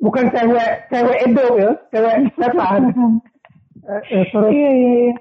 bukan 0.01 0.25
cewek 0.33 0.69
cewek 0.89 1.17
edo 1.29 1.47
ya, 1.55 1.71
cewek 1.93 2.13
setan. 2.35 2.81
Eh, 3.81 3.97
eh, 4.13 4.23
terus 4.29 4.53
Iya 4.53 4.69
iya 4.77 4.91
iya. 4.93 5.13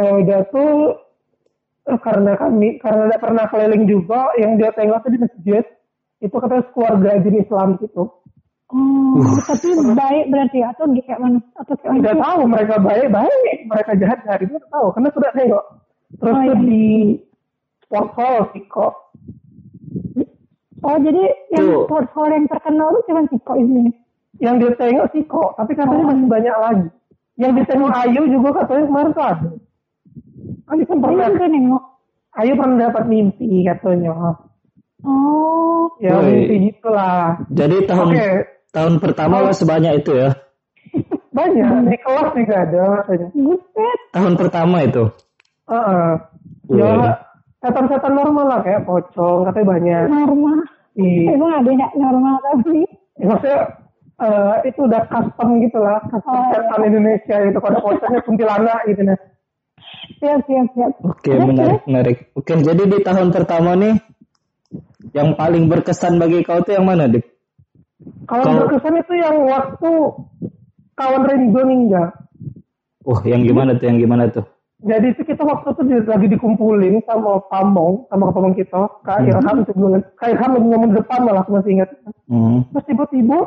eh, 0.00 0.12
udah 0.24 0.40
tuh 0.48 0.72
karena 1.96 2.36
kami 2.36 2.76
karena 2.76 3.08
tidak 3.08 3.22
pernah 3.22 3.44
keliling 3.48 3.84
juga 3.84 4.28
yang 4.36 4.60
dia 4.60 4.68
tengok 4.70 5.00
tuh 5.00 5.10
di 5.10 5.18
masjid 5.18 5.64
itu 6.18 6.34
katanya 6.34 6.64
keluarga 6.76 7.10
jenis 7.18 7.48
Islam 7.48 7.80
gitu 7.80 8.12
Oh, 8.68 9.16
tapi 9.48 9.72
baik 9.96 10.28
berarti 10.28 10.60
atau 10.60 10.84
di 10.92 11.00
kayak 11.00 11.24
mana? 11.24 11.40
Atau 11.56 11.72
kayak 11.80 11.88
mana? 11.88 12.00
tidak 12.04 12.16
tahu 12.20 12.40
mereka 12.44 12.74
baik 12.76 13.08
baik 13.08 13.58
mereka 13.64 13.90
jahat 13.96 14.18
jahat 14.28 14.40
itu 14.44 14.60
tahu 14.68 14.86
karena 14.92 15.08
sudah 15.08 15.30
tengok 15.32 15.64
terus 16.20 16.34
Oh, 16.36 16.42
tuh 16.44 16.52
iya. 16.52 16.60
di 16.60 16.84
sport 17.80 18.08
hall 18.12 18.38
sih 18.52 18.64
kok 18.68 18.92
Oh, 20.78 20.94
jadi 20.94 21.22
yang 21.50 21.66
Tuh. 21.66 21.84
portfolio 21.90 22.38
yang 22.38 22.46
terkenal 22.46 22.92
itu 22.92 23.00
cuma 23.08 23.26
Ciko 23.26 23.52
ini. 23.56 23.90
yang 24.38 24.62
dia 24.62 24.70
tengok 24.76 25.06
sih 25.10 25.24
kok 25.24 25.56
tapi 25.56 25.72
katanya 25.74 26.04
Oh. 26.04 26.08
masih 26.12 26.26
banyak 26.28 26.56
lagi 26.60 26.86
yang 27.34 27.50
dia 27.56 27.66
tengok 27.66 27.90
Ayu 27.90 28.22
juga 28.28 28.48
katanya 28.62 28.84
kemarin 28.86 29.10
tuh 29.10 29.24
ada 29.24 29.48
Ayu 30.68 30.84
kan 30.84 30.98
pernah 31.00 31.26
tuh 31.32 31.48
nengok. 31.48 31.84
Ayu 32.36 32.52
pernah 32.54 32.76
dapat 32.88 33.04
mimpi 33.08 33.64
katanya 33.64 34.36
Oh, 35.06 35.94
ya 36.02 36.18
Woi. 36.18 36.26
mimpi 36.26 36.74
gitulah 36.74 37.38
Jadi 37.54 37.86
tahun 37.86 38.08
Oke. 38.18 38.30
tahun 38.74 38.94
pertama 38.98 39.46
lah 39.46 39.54
sebanyak 39.54 40.02
itu 40.02 40.12
ya. 40.18 40.30
banyak 41.38 41.70
di 41.86 41.98
kelas 42.02 42.30
juga 42.34 42.56
ada 42.66 42.82
katanya 43.06 43.28
buset. 43.32 43.98
Tahun 44.10 44.34
pertama 44.34 44.76
itu. 44.82 45.04
Heeh. 45.70 46.08
Wih. 46.68 46.82
Ya, 46.82 46.92
setan-setan 47.62 48.12
normal 48.12 48.46
lah 48.48 48.60
kayak 48.66 48.84
pocong 48.84 49.46
katanya 49.48 49.66
banyak. 49.78 50.02
Normal. 50.10 50.58
Iya. 50.98 51.38
Emang 51.38 51.50
ada 51.62 51.70
nggak 51.70 51.92
normal 51.94 52.34
tapi? 52.42 52.82
Ya, 53.18 53.24
maksudnya 53.30 53.60
eh, 54.18 54.54
itu 54.66 54.80
udah 54.82 55.02
custom 55.06 55.48
gitu 55.62 55.78
lah, 55.78 56.02
custom 56.10 56.34
Oh, 56.34 56.50
setan 56.50 56.80
Indonesia 56.90 57.36
gitu. 57.46 57.58
Kalau 57.62 57.78
pocongnya 57.82 58.20
kuntilanak 58.26 58.78
gitu 58.90 59.02
nah. 59.06 59.18
Siap 60.16 60.40
siap 60.44 60.66
siap. 60.72 60.92
Oke, 61.04 61.28
Terus, 61.28 61.44
menarik, 61.44 61.80
menarik. 61.84 62.16
Oke, 62.32 62.56
jadi 62.56 62.82
di 62.82 62.98
tahun 62.98 63.28
pertama 63.28 63.76
nih 63.76 64.00
yang 65.12 65.34
paling 65.34 65.68
berkesan 65.68 66.16
bagi 66.16 66.40
kau 66.40 66.60
tuh 66.60 66.72
yang 66.72 66.88
mana, 66.88 67.04
Dik? 67.06 67.24
Kalau 68.24 68.42
Kalau- 68.42 68.60
berkesan 68.64 68.94
itu 68.96 69.14
yang 69.14 69.36
waktu 69.44 69.90
kawan 70.94 71.22
Renzo 71.24 71.60
meninggal. 71.60 72.08
Oh, 73.04 73.20
yang 73.22 73.42
gimana 73.42 73.76
tuh? 73.76 73.84
Yang 73.84 73.98
gimana 74.00 74.24
tuh? 74.28 74.44
Jadi 74.78 75.10
itu 75.10 75.22
kita 75.24 75.42
waktu 75.42 75.74
itu 75.74 75.82
di- 75.84 76.06
lagi 76.06 76.26
dikumpulin 76.28 77.02
sama 77.02 77.42
Pamong, 77.50 78.06
sama 78.06 78.30
Pamong 78.30 78.54
kita, 78.54 78.86
Kak 79.02 79.26
Irham, 79.26 79.66
sebelumnya. 79.66 80.06
Kak 80.14 80.30
Irham 80.30 80.54
lagi 80.54 80.66
ngomong 80.66 80.92
depan 80.94 81.20
malah, 81.26 81.42
aku 81.42 81.58
masih 81.58 81.82
ingat. 81.82 81.90
Hmm. 82.30 82.62
Terus 82.70 82.84
tiba-tiba 82.86 83.38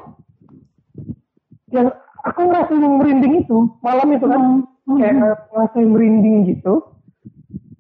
yang 1.72 1.88
aku 2.22 2.40
ngerasain 2.44 2.84
yang 2.84 2.96
merinding 3.00 3.34
itu 3.42 3.58
malam 3.80 4.08
itu 4.12 4.26
kan 4.28 4.42
Hmm. 4.42 4.60
Kayak 4.88 5.14
ngerasain 5.16 5.88
merinding 5.88 6.38
gitu. 6.48 6.74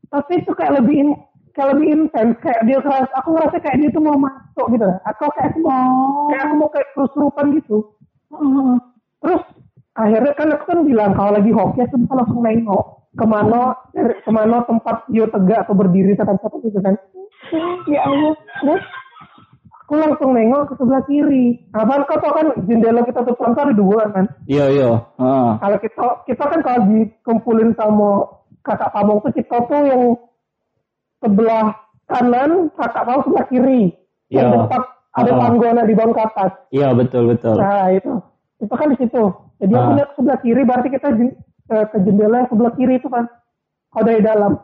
tapi 0.08 0.43
itu 0.43 0.51
kayak 0.51 0.84
lebih 0.84 0.96
in, 1.01 1.10
kayak 1.51 1.72
lebih 1.74 1.88
intens 1.88 2.36
kayak 2.39 2.62
dia 2.63 2.79
keras 2.79 3.08
aku 3.15 3.31
ngerasa 3.31 3.58
kayak 3.60 3.79
dia 3.79 3.89
tuh 3.89 4.03
mau 4.03 4.20
masuk 4.20 4.65
gitu 4.72 4.88
atau 5.08 5.27
kayak 5.34 5.55
aku 5.55 5.60
mau 5.63 5.79
Oh. 5.81 6.27
kayak 6.29 6.43
aku 6.46 6.53
mau 6.60 6.70
kayak 6.70 6.88
kesurupan 6.93 7.46
gitu 7.58 7.77
Heeh. 8.29 8.72
terus 9.20 9.43
akhirnya 9.93 10.34
kan 10.36 10.48
aku 10.51 10.63
kan 10.67 10.79
bilang 10.84 11.12
kalau 11.15 11.31
lagi 11.31 11.51
hoki 11.51 11.79
aku 11.79 11.96
bisa 11.98 12.13
langsung 12.13 12.39
nengok 12.39 12.86
ke 13.12 13.25
mana 13.27 13.75
ke 13.96 14.31
mana 14.31 14.63
tempat 14.63 15.03
dia 15.08 15.27
tegak 15.27 15.67
atau 15.67 15.75
berdiri 15.75 16.15
tekan 16.15 16.39
tekan 16.39 16.60
gitu 16.62 16.79
kan 16.79 16.96
ya 17.88 18.01
Allah. 18.03 18.36
terus 18.62 18.84
aku 19.91 20.00
langsung 20.00 20.31
nengok 20.31 20.71
ke 20.71 20.74
sebelah 20.79 21.03
kiri 21.03 21.67
apa 21.75 22.07
kau 22.07 22.15
tau 22.24 22.31
kan 22.31 22.48
jendela 22.63 23.03
kita 23.03 23.27
tuh 23.27 23.36
kan 23.36 23.51
ada 23.51 23.75
dua 23.75 24.07
kan 24.07 24.24
Iya 24.48 24.71
iya. 24.71 24.89
Ah. 25.19 25.60
kalau 25.60 25.77
kita 25.83 26.03
kita 26.24 26.43
kan 26.48 26.60
kalau 26.63 26.79
dikumpulin 26.88 27.75
sama 27.75 28.24
kakak 28.63 28.88
pamong 28.95 29.19
tuh 29.19 29.36
kita 29.36 29.57
tuh 29.67 29.81
yang 29.83 30.15
sebelah 31.19 31.75
kanan 32.07 32.71
kakak 32.71 33.03
pamong 33.03 33.24
sebelah 33.27 33.45
kiri 33.51 33.81
yang 34.31 34.48
Iya. 34.48 34.55
depan 34.63 34.81
ada 35.12 35.31
Ah. 35.36 35.39
panggona 35.43 35.81
di 35.83 35.91
bawah 35.91 36.15
ke 36.15 36.21
atas 36.24 36.51
Iya 36.71 36.88
betul 36.95 37.24
betul. 37.27 37.60
nah 37.60 37.91
itu 37.91 38.12
itu 38.63 38.71
kan 38.71 38.88
di 38.88 38.98
situ 38.98 39.24
jadi 39.60 39.74
aku 39.75 39.89
lihat 39.93 40.10
sebelah 40.15 40.39
kiri 40.39 40.62
berarti 40.63 40.88
kita 40.88 41.07
ke, 41.67 41.77
ke 41.91 41.98
jendela 42.00 42.36
yang 42.38 42.50
sebelah 42.50 42.74
kiri 42.74 42.95
itu 42.95 43.12
kan 43.12 43.27
kalau 43.91 44.07
dari 44.07 44.24
dalam 44.24 44.55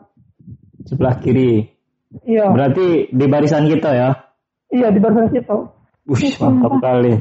Sebelah 0.88 1.20
kiri. 1.20 1.68
iya 2.24 2.48
Berarti 2.48 3.12
di 3.12 3.24
barisan 3.28 3.68
kita 3.68 3.92
ya. 3.92 4.10
Iya 4.70 4.88
di 4.88 4.98
barisan 4.98 5.28
situ 5.30 5.58
Wih, 6.04 6.32
mantap 6.38 6.72
sekali. 6.76 7.12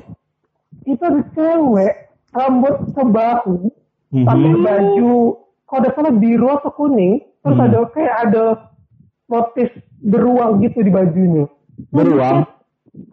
itu 0.86 1.02
ada 1.02 1.22
cewek 1.32 1.94
rambut 2.32 2.76
sebahu 2.92 3.56
Mhm. 4.08 4.24
pakai 4.24 4.54
baju 4.58 5.14
kalau 5.68 5.80
ada 5.84 5.90
salah 5.92 6.14
biru 6.14 6.48
atau 6.50 6.72
kuning 6.72 7.14
terus 7.42 7.56
Hmm. 7.56 7.66
ada 7.66 7.80
kayak 7.92 8.16
ada 8.24 8.44
motif 9.26 9.68
beruang 10.00 10.64
gitu 10.64 10.80
di 10.80 10.88
bajunya 10.88 11.44
Beruang. 11.90 12.48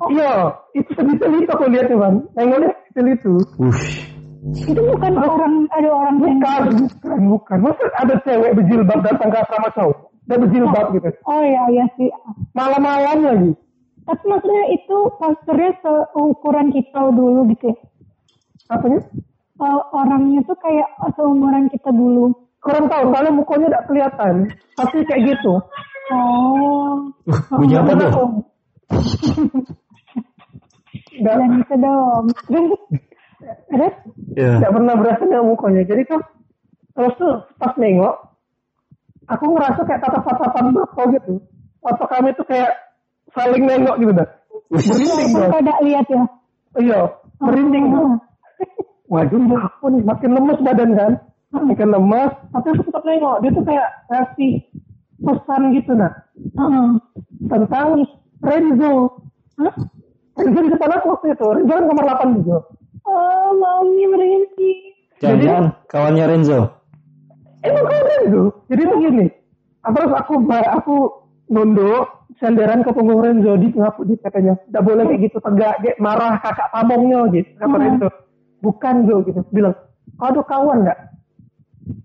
iya 0.08 0.54
itu 0.72 0.86
sedetail 0.94 1.34
itu 1.36 1.50
aku 1.50 1.66
lihat 1.66 1.90
kan 1.90 2.22
nengoknya 2.32 2.70
sedetail 2.86 3.06
itu 3.10 3.34
Wih. 3.58 3.82
Itu 4.44 4.76
bukan 4.76 5.12
orang 5.16 5.54
ada 5.72 5.88
orang 5.88 6.14
yang 6.20 6.36
bukan 6.38 6.62
bukan 6.78 7.18
bukan 7.26 7.58
masa 7.58 7.84
ada 7.96 8.14
cewek 8.22 8.54
berjilbab 8.54 9.00
datang 9.00 9.28
ke 9.28 9.38
asrama 9.40 9.68
cowok 9.72 9.98
dan 10.24 10.36
berjilbab 10.38 10.86
gitu 10.92 11.10
Oh 11.24 11.40
iya 11.40 11.62
iya 11.72 11.84
sih. 11.96 12.06
malam-malam 12.52 13.18
lagi 13.20 13.50
Tapi 14.04 14.22
maksudnya 14.24 14.64
itu 14.70 14.96
posternya 15.16 15.70
seukuran 15.80 16.68
kita 16.70 17.00
dulu 17.08 17.40
gitu 17.52 17.72
ya. 17.72 17.76
apanya 18.68 19.00
Eh, 19.54 19.80
orangnya 19.94 20.40
tuh 20.44 20.58
kayak 20.58 20.88
seumuran 21.14 21.70
kita 21.70 21.88
dulu. 21.88 22.34
kurang 22.58 22.88
tahu 22.88 23.12
soalnya 23.12 23.28
mukanya 23.30 23.66
tidak 23.68 23.84
kelihatan 23.86 24.34
pasti 24.72 24.98
kayak 25.04 25.22
gitu 25.36 25.52
Oh. 26.12 27.12
Uh, 27.24 27.56
bunyi 27.56 27.76
apa 27.76 27.92
tuh? 27.96 28.08
Nggak- 31.14 31.36
Dan 31.36 31.60
itu 31.60 31.74
dong. 31.76 32.24
Terus? 33.68 33.94
Iya. 34.34 34.52
tidak 34.58 34.72
pernah 34.72 34.94
berasa 34.96 35.22
dengan 35.28 35.44
mukanya 35.44 35.82
jadi 35.84 36.02
tuh 36.08 36.20
terus 36.96 37.14
tuh 37.20 37.34
pas 37.60 37.76
nengok 37.76 38.16
aku 39.28 39.44
ngerasa 39.52 39.80
kayak 39.84 40.00
tatap-tatapan 40.00 40.72
bapak 40.72 41.04
gitu 41.20 41.34
atau 41.84 42.06
kami 42.08 42.32
tuh 42.32 42.46
kayak 42.48 42.72
saling 43.34 43.64
nengok 43.66 43.96
gitu 44.00 44.12
dah 44.14 44.28
merinding 44.70 45.30
dong 45.34 45.50
tidak 45.60 45.78
lihat 45.84 46.06
ya? 46.10 46.22
iya 46.80 47.00
merinding 47.42 47.86
dong 47.90 48.12
Oh. 49.04 49.20
waduh 49.20 49.36
aku 49.68 49.84
nih? 49.92 50.02
Makin 50.02 50.30
lemes 50.32 50.58
badan 50.64 50.90
kan? 50.96 51.12
Makin 51.52 51.92
lemes. 51.92 52.32
Tapi 52.50 52.66
aku 52.72 52.82
tetap 52.88 53.02
nengok. 53.04 53.36
Dia 53.44 53.50
tuh 53.52 53.64
kayak 53.68 53.88
ngasih 54.10 54.52
pesan 55.20 55.62
gitu 55.76 55.92
nah 55.92 56.12
tentang 57.46 58.08
Renzo? 58.40 58.92
Renzo 60.34 60.58
di 60.64 60.70
depan 60.72 60.90
aku 60.98 61.06
waktu 61.14 61.26
itu. 61.36 61.46
Renzo 61.46 61.72
kan 61.74 61.84
kamar 61.90 62.04
8 62.26 62.38
juga. 62.42 62.58
Oh, 63.04 63.52
maunya 63.54 64.06
merinding. 64.08 64.80
Jangan 65.20 65.64
kawannya 65.86 66.24
Renzo. 66.24 66.58
emang 67.60 67.84
kau 67.84 68.02
Renzo? 68.02 68.42
Jadi 68.72 68.82
begini 68.88 69.26
terus 69.84 70.12
aku 70.16 70.40
aku 70.48 70.96
nunduk 71.52 72.08
senderan 72.42 72.82
ke 72.82 72.90
punggung 72.90 73.22
Renzo 73.22 73.54
di 73.56 73.70
di 73.72 74.14
katanya 74.18 74.58
tidak 74.66 74.82
boleh 74.82 75.04
kayak 75.06 75.20
gitu 75.30 75.38
tegak 75.38 75.74
kayak 75.82 75.98
marah 76.02 76.38
kakak 76.42 76.68
pamongnya 76.70 77.20
gitu 77.30 77.48
kata 77.58 77.66
Hmm. 77.70 77.82
Renzo 77.82 78.08
bukan 78.64 78.94
Zo 79.06 79.16
gitu 79.28 79.40
bilang 79.52 79.74
kau 80.16 80.28
ada 80.32 80.42
kawan 80.42 80.78
nggak 80.88 81.00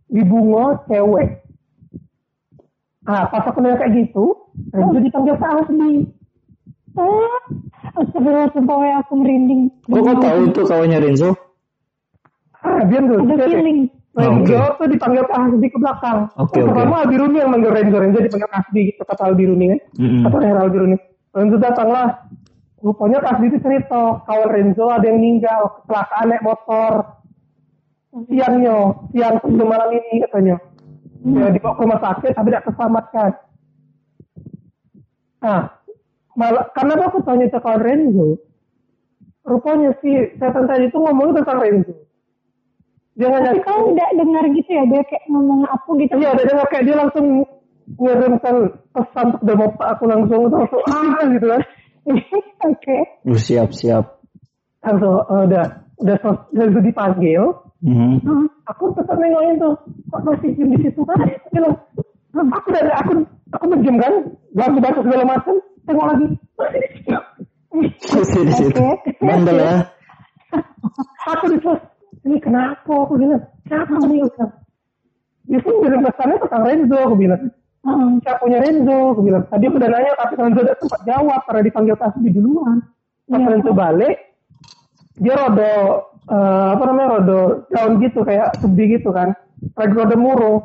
di 0.10 0.22
bungo 0.26 0.82
cewek 0.86 1.42
ah 3.08 3.26
pas 3.26 3.46
aku 3.48 3.60
nanya 3.62 3.80
kayak 3.80 3.94
gitu 4.06 4.26
Renzo 4.70 4.98
dipanggil 5.00 5.36
Pak 5.38 5.66
Asli 5.66 6.10
Ah, 7.00 7.40
astagfirullah, 7.96 8.50
sumpah 8.52 8.76
ya, 8.84 9.00
aku 9.00 9.14
merinding. 9.22 9.72
Kok 9.88 10.04
kau 10.04 10.18
tahu 10.20 10.40
itu 10.52 10.62
kawannya 10.68 11.00
Renzo? 11.00 11.32
ah 12.60 12.82
dia 12.92 13.00
tuh 13.00 13.24
Ada 13.24 13.46
cewek. 13.46 13.88
Renzo 14.10 14.58
Ah, 14.58 14.74
oke. 14.74 14.78
tuh 14.82 14.88
dipanggil 14.90 15.24
Pak 15.30 15.38
Hasbi 15.38 15.68
ke 15.70 15.78
belakang. 15.78 16.18
Oke, 16.34 16.58
Yang 16.58 16.66
oke. 16.66 16.72
Pertama 16.74 16.96
Albiruni 17.06 17.38
yang 17.38 17.52
manggil 17.54 17.72
Renzo, 17.72 17.98
Renzo 18.02 18.20
dipanggil 18.20 18.50
Hasbi 18.50 18.80
gitu 18.90 19.02
kata 19.06 19.24
Albiruni 19.30 19.66
kan. 19.70 19.80
Mm-mm. 20.02 20.22
Kata 20.26 20.38
Herald 20.42 20.66
Albiruni. 20.66 20.98
Renzo 21.30 21.56
datanglah. 21.62 22.08
Rupanya 22.80 23.18
Pak 23.22 23.30
Hasbi 23.38 23.46
itu 23.54 23.60
cerita 23.60 24.24
kalau 24.24 24.46
Renzo 24.50 24.86
ada 24.90 25.06
yang 25.06 25.20
meninggal 25.22 25.60
kecelakaan 25.84 26.26
naik 26.32 26.44
motor. 26.44 26.92
Siangnya, 28.10 28.78
siang 29.14 29.36
sebelum 29.46 29.68
malam 29.70 29.90
ini 29.94 30.26
katanya. 30.26 30.58
Ya, 31.20 31.52
dibawa 31.54 31.76
ke 31.78 31.82
rumah 31.86 32.02
sakit 32.02 32.32
tapi 32.34 32.48
tidak 32.50 32.66
keselamatkan. 32.66 33.30
Nah, 35.40 35.62
malah 36.34 36.66
karena 36.74 36.94
aku 37.06 37.20
tanya 37.22 37.46
ke 37.52 37.60
kawan 37.60 37.84
Renzo, 37.84 38.40
rupanya 39.46 39.94
si 40.02 40.10
setan 40.40 40.66
tadi 40.66 40.88
itu 40.88 40.98
ngomong 40.98 41.36
tentang 41.36 41.60
Renzo. 41.62 42.09
Jangan 43.20 43.40
Tapi 43.44 43.60
kau 43.68 43.92
tidak 43.92 44.12
dengar 44.16 44.44
gitu 44.56 44.70
ya, 44.72 44.84
dia 44.88 45.02
kayak 45.04 45.24
ngomong 45.28 45.68
apa 45.68 45.90
gitu. 46.00 46.14
Iya, 46.16 46.30
ada 46.32 46.44
dengar 46.48 46.66
kayak 46.72 46.84
dia 46.88 46.96
langsung 46.96 47.26
ngirimkan 48.00 48.56
pesan 48.96 49.26
untuk 49.36 49.42
demo 49.44 49.66
aku 49.76 50.04
langsung 50.08 50.42
langsung 50.48 50.82
ah 50.88 51.20
gitu 51.28 51.46
kan. 51.52 51.62
Oke. 52.72 52.98
Uh, 53.28 53.36
siap 53.36 53.76
siap. 53.76 54.24
Langsung 54.80 55.20
eh, 55.20 55.44
udah 55.52 55.66
udah 56.00 56.16
selesai 56.24 56.68
udah 56.72 56.84
dipanggil, 56.86 57.44
Mhm. 57.80 58.24
Hmm. 58.28 58.48
aku 58.68 58.92
tetap 58.92 59.16
nengokin 59.16 59.56
tuh 59.56 59.72
kok 60.12 60.20
masih 60.28 60.52
diem 60.52 60.68
di 60.76 60.80
situ 60.84 61.00
kan? 61.08 61.16
Bilang 61.52 61.76
aku 62.52 62.68
dari 62.76 62.92
aku 62.92 63.12
aku 63.56 63.66
menjem 63.72 63.96
kan, 64.00 64.14
langsung 64.52 64.84
baca 64.84 65.00
segala 65.00 65.24
macam, 65.28 65.56
tengok 65.88 66.06
lagi 66.08 66.26
masih 66.56 66.80
di 66.80 66.90
situ. 66.92 67.12
Masih 68.16 68.42
di 68.44 68.54
situ. 68.56 68.84
Bandel 69.24 69.58
ya. 69.64 69.74
Aku 71.36 71.46
di 71.52 71.58
situ, 71.60 71.72
ini 72.28 72.38
kenapa? 72.44 72.92
Aku 73.08 73.16
bilang, 73.16 73.44
siapa 73.68 73.96
nih? 74.08 74.24
Aku 74.26 74.32
bilang, 74.36 74.52
Dia 75.50 75.60
sih 75.66 75.74
ngirim 75.74 76.02
pesannya 76.06 76.38
tentang 76.46 76.64
Renzo, 76.68 76.98
aku 77.00 77.16
bilang. 77.18 77.42
Heeh. 77.80 78.10
Siapa 78.22 78.40
punya 78.44 78.60
Renzo? 78.62 78.98
Aku 79.18 79.22
bilang, 79.26 79.44
tadi 79.50 79.64
aku 79.66 79.76
udah 79.82 79.90
nanya 79.90 80.12
tapi 80.20 80.34
Renzo 80.38 80.60
udah 80.62 80.78
sempat 80.78 81.02
jawab 81.10 81.42
karena 81.48 81.62
dipanggil 81.66 81.96
Tasbi 81.98 82.30
duluan. 82.30 82.78
Pas 83.26 83.40
Iya. 83.40 83.50
Renzo 83.50 83.72
balik, 83.74 84.16
dia 85.18 85.34
rodo, 85.38 85.74
eh, 86.30 86.68
apa 86.76 86.84
namanya, 86.86 87.10
rodo 87.18 87.40
down 87.74 87.98
gitu, 88.02 88.22
kayak 88.26 88.62
sedih 88.62 89.00
gitu 89.00 89.10
kan. 89.10 89.34
Lagi 89.74 89.94
rodo 89.96 90.16
murung. 90.18 90.58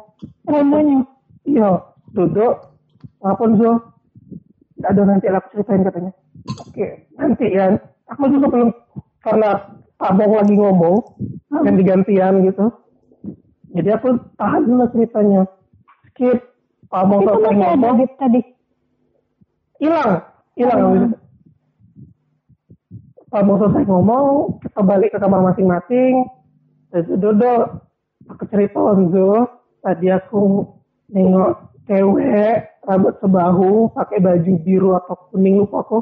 Renzonya. 0.45 1.01
Iya, 1.45 1.71
duduk. 2.13 2.77
Walaupun 3.25 3.57
Zo, 3.57 3.71
ada 4.85 5.03
nanti 5.05 5.29
aku 5.33 5.49
ceritain 5.57 5.81
katanya. 5.81 6.13
Oke, 6.61 7.09
nanti 7.17 7.47
kan. 7.57 7.81
Aku 8.13 8.29
juga 8.29 8.53
belum, 8.53 8.69
karena 9.25 9.81
Pak 9.95 10.13
Bong 10.19 10.33
lagi 10.35 10.55
ngomong, 10.59 10.97
ganti-gantian 11.51 12.43
gitu. 12.45 12.67
Jadi 13.75 13.89
aku 13.91 14.19
tahan 14.39 14.67
dulu 14.67 14.85
ceritanya. 14.95 15.43
Skip. 16.11 16.39
Pak 16.91 17.05
Bong 17.11 17.27
Itu 17.27 17.31
selesai 17.35 17.55
ngomong, 17.59 17.95
gitu 18.03 18.15
tadi. 18.19 18.41
hilang. 19.83 20.13
Hilang. 20.55 20.81
Hmm. 20.83 21.11
Pak 23.31 23.43
Bong 23.43 23.59
selesai 23.59 23.85
ngomong, 23.87 24.27
kita 24.63 24.81
balik 24.83 25.11
ke 25.15 25.19
kamar 25.19 25.41
masing-masing. 25.53 26.27
Duduk. 26.95 27.83
Aku 28.25 28.49
cerita 28.49 28.81
Zo, 29.13 29.47
tadi 29.85 30.09
aku 30.09 30.65
nengok 31.13 31.77
cewek 31.85 32.81
rambut 32.85 33.15
sebahu 33.21 33.93
pakai 33.93 34.19
baju 34.21 34.53
biru 34.65 34.97
atau 34.97 35.17
kuning 35.33 35.61
lupa 35.61 35.85
aku 35.85 36.01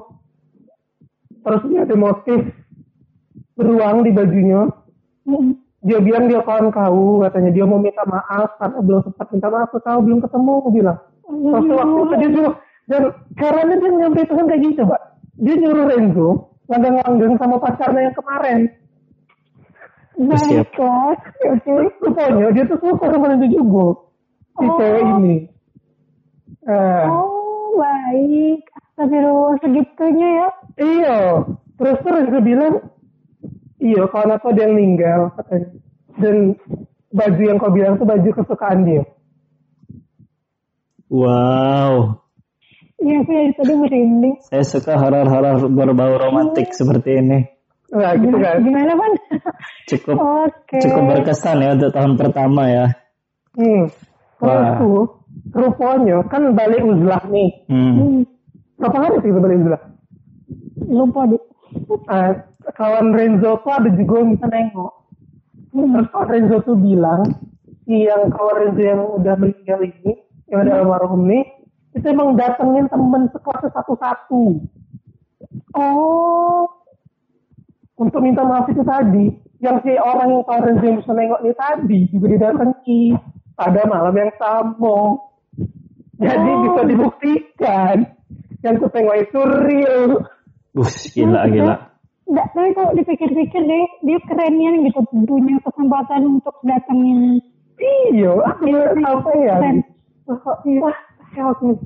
terus 1.43 1.63
dia 1.67 1.83
ada 1.83 1.97
motif 1.99 2.41
beruang 3.55 4.03
di 4.03 4.11
bajunya 4.11 4.61
dia 5.83 5.99
bilang 5.99 6.27
dia 6.27 6.41
kawan 6.41 6.71
kau 6.71 7.21
katanya 7.21 7.51
dia 7.51 7.65
mau 7.67 7.77
minta 7.77 8.07
maaf 8.07 8.55
karena 8.57 8.79
belum 8.81 9.01
sempat 9.03 9.27
minta 9.31 9.49
maaf 9.51 9.69
ke 9.71 9.79
kau 9.79 9.99
belum 9.99 10.19
ketemu 10.21 10.53
aku 10.59 10.71
bilang 10.71 10.99
terus 11.27 11.67
waktu 11.69 11.99
itu 11.99 12.15
dia 12.15 12.31
juga 12.31 12.51
dan 12.83 13.03
herannya 13.37 13.77
dia 13.79 13.91
nyampaikan 13.95 14.45
kayak 14.47 14.63
gitu 14.63 14.83
pak 14.85 15.01
dia 15.37 15.55
nyuruh 15.57 15.87
Renzo 15.87 16.29
langgeng-langgeng 16.67 17.35
sama 17.37 17.57
pacarnya 17.59 18.09
yang 18.09 18.17
kemarin 18.17 18.59
Siap. 20.13 20.69
Baiklah. 20.77 21.17
Oke. 21.57 21.73
rupanya 22.05 22.47
dia 22.53 22.65
tuh 22.69 22.79
suka 22.79 23.07
sama 23.09 23.33
Renzo 23.33 23.49
juga 23.49 23.87
si 24.55 24.65
Oh. 24.65 24.77
cewek 24.77 25.05
ini 25.19 25.37
Eh, 26.63 27.05
Oh, 27.11 27.75
baik. 27.75 28.63
Astagfirullah 28.71 29.59
segitunya 29.59 30.29
ya. 30.31 30.49
iya. 30.79 31.19
Terus 31.75 31.99
terus 32.07 32.31
gue 32.31 32.39
bilang, 32.39 32.87
iya 33.83 34.07
kawan 34.07 34.39
aku 34.39 34.55
ada 34.55 34.61
yang 34.65 34.75
meninggal 34.79 35.21
katanya. 35.35 35.69
Dan 36.17 36.37
baju 37.11 37.43
yang 37.43 37.59
kau 37.59 37.75
bilang 37.75 37.99
tuh 37.99 38.07
baju 38.07 38.29
kesukaan 38.31 38.87
dia. 38.87 39.03
Wow. 41.13 42.23
Iya, 43.03 43.19
dari 43.27 43.51
tadi 43.59 43.75
merinding. 43.75 44.35
Saya 44.47 44.63
suka 44.63 44.95
horor-horor 44.95 45.67
berbau 45.69 46.15
romantik 46.17 46.71
seperti 46.71 47.19
ini. 47.19 47.39
Nah 47.93 48.17
gitu 48.17 48.33
Gimana, 48.33 48.57
kan. 48.57 48.65
gimana 48.65 48.93
Pan? 48.97 49.13
Cukup 49.91 50.17
Oke. 50.17 50.79
cukup 50.81 51.03
berkesan 51.13 51.61
ya 51.61 51.77
untuk 51.77 51.93
tahun 51.93 52.15
pertama 52.17 52.63
ya. 52.71 52.87
Hmm. 53.53 53.93
Tuh, 54.41 55.21
rupanya 55.53 56.25
kan 56.31 56.57
balik 56.57 56.81
uzlah 56.81 57.21
nih. 57.29 57.51
Hmm. 57.69 57.93
Hmm, 58.01 58.21
Berapa 58.81 58.97
hari 58.97 59.17
sih 59.21 59.31
balik 59.35 59.59
uzlah? 59.61 59.83
lupa 60.89 61.21
deh. 61.29 61.42
Ah, 62.09 62.33
kawan 62.73 63.13
Renzo 63.13 63.61
tuh 63.61 63.73
ada 63.73 63.91
juga 63.93 64.23
yang 64.23 64.37
bisa 64.37 64.47
nengok. 64.49 64.93
Terus 65.73 66.09
kawan 66.13 66.29
Renzo 66.29 66.57
tuh 66.65 66.77
bilang, 66.77 67.23
si 67.85 68.07
yang 68.07 68.29
kawan 68.33 68.57
Renzo 68.69 68.83
yang 68.83 69.03
udah 69.21 69.35
meninggal 69.37 69.81
ini, 69.83 70.13
yang 70.53 70.65
ada 70.65 70.85
almarhum 70.85 71.29
nih, 71.29 71.45
itu 71.93 72.07
emang 72.09 72.37
datengin 72.37 72.89
temen 72.89 73.29
sekelasnya 73.33 73.71
satu-satu. 73.73 74.45
Oh, 75.77 76.69
Untuk 77.93 78.19
minta 78.19 78.43
maaf 78.43 78.67
itu 78.67 78.83
tadi. 78.83 79.31
Yang 79.63 79.77
si 79.87 79.93
orang 79.95 80.35
yang 80.35 80.43
kawan 80.43 80.63
Renzo 80.67 80.85
yang 80.91 80.99
bisa 80.99 81.13
nengok 81.15 81.41
ini 81.45 81.53
tadi, 81.55 81.99
juga 82.11 82.27
didatangi 82.35 83.03
pada 83.55 83.83
malam 83.87 84.15
yang 84.17 84.33
sama. 84.41 85.23
Jadi 86.19 86.51
Oh. 86.51 86.61
bisa 86.67 86.83
dibuktikan. 86.83 87.97
Yang 88.63 88.75
ku 88.83 88.87
tengok 88.91 89.17
itu 89.23 89.41
real. 89.43 90.03
Bus, 90.73 91.13
gila 91.13 91.45
gila. 91.53 91.77
Nggak, 92.33 92.47
tapi 92.57 92.71
kalau 92.73 92.91
dipikir-pikir 92.97 93.61
deh, 93.61 93.85
dia 94.09 94.19
kerennya 94.25 94.71
gitu 94.89 95.05
punya 95.13 95.61
kesempatan 95.61 96.41
untuk 96.41 96.57
datangin. 96.65 97.45
Iya, 97.77 98.33
aku 98.41 98.73
apa 99.05 99.31
ya? 99.37 99.55
Keren. 99.61 99.77
Wah, 100.81 100.99
health 101.37 101.61
nih. 101.61 101.79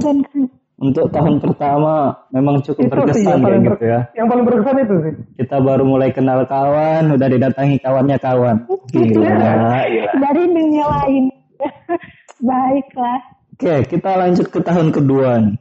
Keren 0.00 0.18
keren. 0.24 0.44
Untuk 0.80 1.12
tahun 1.12 1.44
pertama 1.44 2.24
memang 2.32 2.64
cukup 2.64 2.88
itu 2.88 2.88
sih 2.88 3.20
berkesan 3.20 3.20
yang 3.20 3.28
kayak 3.28 3.44
paling, 3.44 3.60
gitu 3.60 3.76
ber- 3.76 3.84
ya. 3.84 4.00
yang 4.16 4.26
paling 4.32 4.44
berkesan 4.48 4.76
itu 4.80 4.94
sih. 5.04 5.14
Kita 5.44 5.56
baru 5.60 5.84
mulai 5.84 6.08
kenal 6.16 6.40
kawan, 6.48 7.04
udah 7.20 7.28
didatangi 7.28 7.76
kawannya 7.84 8.16
kawan. 8.16 8.56
Gila, 8.88 9.28
gila. 9.28 10.12
Dari 10.16 10.42
dunia 10.48 10.84
lain. 10.88 11.24
Baiklah. 12.48 13.20
Oke, 13.60 13.74
kita 13.92 14.10
lanjut 14.16 14.48
ke 14.48 14.60
tahun 14.64 14.88
kedua. 14.88 15.52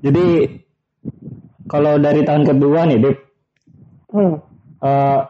Jadi 0.00 0.56
kalau 1.66 1.96
dari 1.96 2.24
tahun 2.24 2.44
kedua 2.44 2.88
nih, 2.88 2.98
Dip, 2.98 3.16
Hmm. 4.08 4.40
eh, 4.80 5.20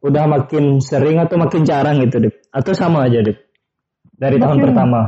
udah 0.00 0.24
makin 0.26 0.78
sering 0.78 1.22
atau 1.22 1.38
makin 1.38 1.62
jarang 1.62 2.02
gitu, 2.02 2.18
Dip? 2.18 2.34
Atau 2.50 2.74
sama 2.74 3.06
aja, 3.06 3.22
Dip? 3.22 3.38
Dari 4.14 4.38
tahun 4.38 4.58
Makin- 4.58 4.66
pertama. 4.70 5.00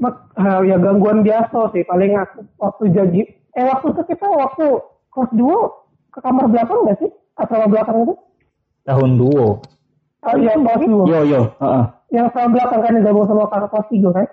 Mak- 0.00 0.32
ah, 0.34 0.60
ya 0.64 0.80
gangguan 0.80 1.20
biasa 1.20 1.70
sih. 1.70 1.84
Paling 1.84 2.16
aku 2.16 2.42
waktu 2.56 2.84
jadi, 2.90 3.20
eh 3.52 3.64
waktu 3.66 3.92
itu 3.92 4.02
kita 4.08 4.26
waktu 4.26 4.66
kelas 5.10 5.30
2 5.36 5.56
ke 6.08 6.18
kamar 6.18 6.48
belakang 6.48 6.86
nggak 6.86 6.98
sih? 6.98 7.10
Asrama 7.36 7.68
belakang 7.68 8.08
itu? 8.08 8.14
Tahun 8.82 9.10
duo. 9.14 9.60
Oh 10.20 10.36
iya, 10.36 10.52
kelas 10.56 10.82
2. 10.88 11.04
Yo 11.04 11.20
yo, 11.28 11.40
heeh. 11.60 11.84
Yang 12.10 12.24
asrama 12.32 12.48
belakang 12.56 12.80
kan 12.80 12.92
yang 12.96 13.04
gabung 13.04 13.26
sama 13.28 13.44
kakak 13.46 13.68
kelas 13.70 13.88
3 13.92 14.08
kan? 14.10 14.26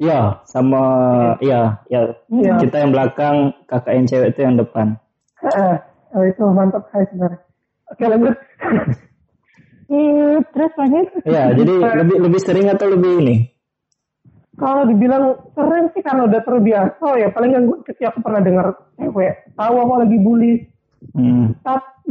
Ya, 0.00 0.40
sama 0.48 0.82
ya, 1.44 1.84
ya. 1.92 2.16
Iya. 2.32 2.56
Kita 2.56 2.76
yang 2.80 2.90
belakang, 2.96 3.52
kakak 3.68 3.92
yang 4.00 4.06
cewek 4.08 4.32
itu 4.32 4.40
yang 4.40 4.56
depan. 4.56 4.96
Heeh. 5.44 5.74
Oh, 6.16 6.24
itu 6.24 6.42
mantap 6.50 6.88
sekali 6.88 7.04
sebenarnya. 7.12 7.40
Oke 7.92 8.04
lanjut. 8.08 8.34
Ih, 9.92 10.40
terus 10.56 10.72
lanjut. 10.80 11.06
Ya, 11.28 11.52
jadi 11.52 11.74
lebih 12.00 12.16
lebih 12.16 12.40
sering 12.40 12.66
atau 12.72 12.88
lebih 12.88 13.12
ini? 13.20 13.36
Kalau 14.56 14.88
dibilang 14.88 15.36
sering 15.52 15.92
sih 15.92 16.02
karena 16.04 16.28
udah 16.28 16.40
terbiasa 16.44 17.06
ya 17.16 17.28
paling 17.32 17.52
gangguan 17.56 17.80
kecil 17.84 18.12
aku 18.12 18.20
pernah 18.20 18.40
dengar 18.44 18.66
cewek 19.00 19.56
tahu 19.56 19.74
aku 19.80 19.94
lagi 20.04 20.18
bully 20.20 20.54
Hmm. 21.16 21.56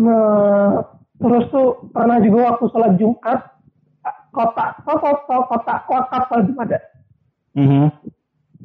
Me- 0.02 0.82
terus 1.22 1.46
tuh 1.54 1.78
pernah 1.94 2.18
juga 2.24 2.50
waktu 2.50 2.66
sholat 2.74 2.94
Jumat 2.98 3.40
kotak 4.34 4.82
oh, 4.88 4.98
kotak 4.98 5.46
kotak 5.46 5.80
kotak 5.86 6.22
sholat 6.26 6.44
Jumat 6.50 6.68
ada 6.74 6.80
Mhm. 7.58 7.90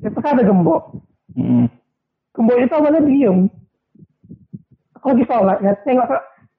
itu 0.04 0.18
kan 0.20 0.36
ada 0.36 0.44
gembok 0.44 0.82
Mhm. 1.36 1.66
gembok 2.34 2.56
itu 2.60 2.74
awalnya 2.74 3.00
diem 3.04 3.38
aku 4.96 5.06
lagi 5.12 5.24
sholat 5.28 5.58
ya 5.64 5.72
tengok 5.84 6.08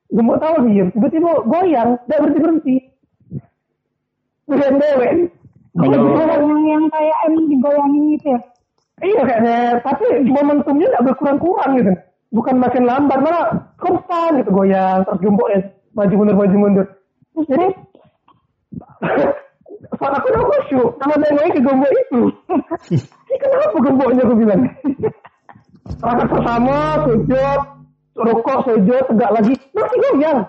gembok 0.09 0.37
tahu 0.41 0.55
diem 0.69 0.87
tiba-tiba 0.93 1.31
goyang 1.45 1.89
tidak 2.05 2.19
berhenti 2.25 2.41
berhenti 2.43 2.75
goyang 4.49 4.77
dewek 4.77 5.11
Aku 5.75 5.91
Kalau- 5.91 6.39
yang 6.39 6.63
yang 6.63 6.83
kayak 6.87 7.17
emang 7.27 7.51
digoyangin 7.51 8.15
gitu 8.15 8.31
ya. 8.31 8.39
Iya 9.03 9.21
kayaknya, 9.27 9.57
tapi 9.83 10.07
momentumnya 10.23 10.87
nggak 10.87 11.05
berkurang-kurang 11.11 11.71
gitu. 11.75 11.91
Bukan 12.31 12.55
makin 12.63 12.87
lambat, 12.87 13.19
malah 13.19 13.75
konstan 13.75 14.39
gitu 14.39 14.55
goyang, 14.55 15.03
terus 15.03 15.19
gemboknya 15.19 15.75
maju 15.91 16.13
mundur 16.15 16.35
maju 16.39 16.55
mundur. 16.55 16.85
Terus 17.35 17.47
jadi 17.51 17.67
saat 19.93 20.13
aku 20.17 20.27
udah 20.33 20.43
khusyuk, 20.49 20.89
sama 20.97 21.13
nengoknya 21.19 21.51
ke 21.53 21.61
gembok 21.61 21.91
itu. 21.93 22.21
Ini 23.29 23.35
kenapa 23.41 23.77
gemboknya 23.77 24.21
aku 24.25 24.35
bilang? 24.37 24.61
Rakaat 26.01 26.29
pertama, 26.33 26.75
sujud, 27.05 27.59
rokok, 28.17 28.57
sujud, 28.65 29.03
tegak 29.13 29.31
lagi, 29.31 29.53
masih 29.75 29.97
goyang. 30.01 30.39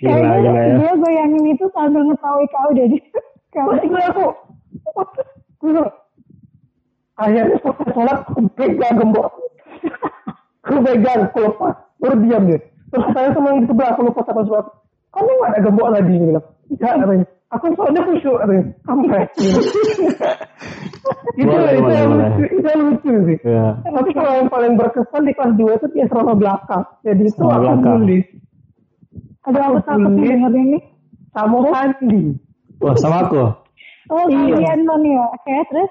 Kayaknya 0.00 0.36
gila 0.44 0.60
ya. 0.60 0.74
dia 0.76 0.92
goyangin 0.96 1.44
itu 1.56 1.64
sambil 1.72 2.02
ngetahui 2.04 2.46
kau. 2.52 2.70
Kau 3.50 3.66
Masih 3.72 3.88
gue 3.90 4.02
aku, 4.06 4.26
akhirnya 7.20 7.56
selesai 7.60 7.92
sholat, 7.92 8.18
aku 8.24 8.40
pegang 8.56 8.94
gembok. 8.96 9.28
aku 10.64 10.78
pegang, 10.84 11.20
aku 11.28 11.38
lepas, 11.48 11.74
baru 12.00 12.16
diam 12.24 12.42
dia. 12.48 12.60
Terus 12.90 13.06
saya 13.14 13.28
sama 13.36 13.54
yang 13.54 13.60
di 13.64 13.68
sebelah, 13.68 13.90
aku 13.92 14.00
lepas 14.08 14.24
sama 14.24 14.40
sebelah. 14.46 14.66
Kamu 15.10 15.32
ada 15.42 15.58
gembok 15.58 15.88
lagi? 15.90 16.14
Dia 16.16 16.26
bilang, 16.30 16.46
enggak 16.70 16.92
katanya. 16.96 17.26
Aku 17.50 17.66
soalnya 17.74 18.02
khusyuk. 18.06 18.38
Sampai. 18.86 19.22
itu, 21.34 21.46
Boleh, 21.46 21.72
itu, 21.74 21.82
boleh, 21.82 21.98
yang 21.98 22.10
boleh. 22.14 22.28
lucu, 22.30 22.44
itu 22.46 22.66
yang 22.66 22.82
lucu 22.86 23.12
sih. 23.26 23.38
Ya. 23.42 23.66
Tapi 23.82 24.10
kalau 24.14 24.32
yang 24.36 24.48
paling 24.48 24.72
berkesan 24.78 25.22
di 25.26 25.32
kelas 25.34 25.52
2 25.58 25.66
itu 25.74 25.86
di 25.90 25.98
asrama 26.00 26.34
belakang. 26.34 26.84
Jadi 27.02 27.22
itu 27.24 27.34
Asrama 27.34 27.50
aku 27.50 27.60
belakang. 27.60 27.96
tulis 27.98 28.26
Aduh 29.40 29.62
aku 29.64 29.78
takut 29.82 30.12
ini. 30.14 30.78
sama 31.32 31.58
Fandi. 31.64 32.22
Wah, 32.78 32.94
sama 32.94 33.16
aku. 33.24 33.42
Oh 34.10 34.24
Iya. 34.26 34.38
kalian 34.52 34.80
non 34.84 35.02
ya. 35.02 35.24
Oke 35.32 35.54
terus. 35.66 35.90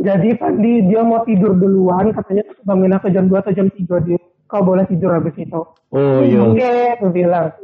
Jadi 0.00 0.28
Fandi 0.36 0.72
dia 0.84 1.00
mau 1.00 1.20
tidur 1.22 1.52
duluan, 1.54 2.08
katanya 2.10 2.42
terus 2.44 2.60
bangun 2.62 2.92
aku 2.92 3.08
jam 3.08 3.24
2 3.24 3.36
atau 3.36 3.52
jam 3.52 3.68
3 3.68 4.04
dia. 4.04 4.20
Kau 4.44 4.60
boleh 4.60 4.82
tidur 4.84 5.14
habis 5.14 5.32
itu. 5.36 5.60
Oh 5.92 6.20
iya. 6.20 6.40
Oke, 6.42 6.72
aku 6.98 7.06
bilang. 7.08 7.54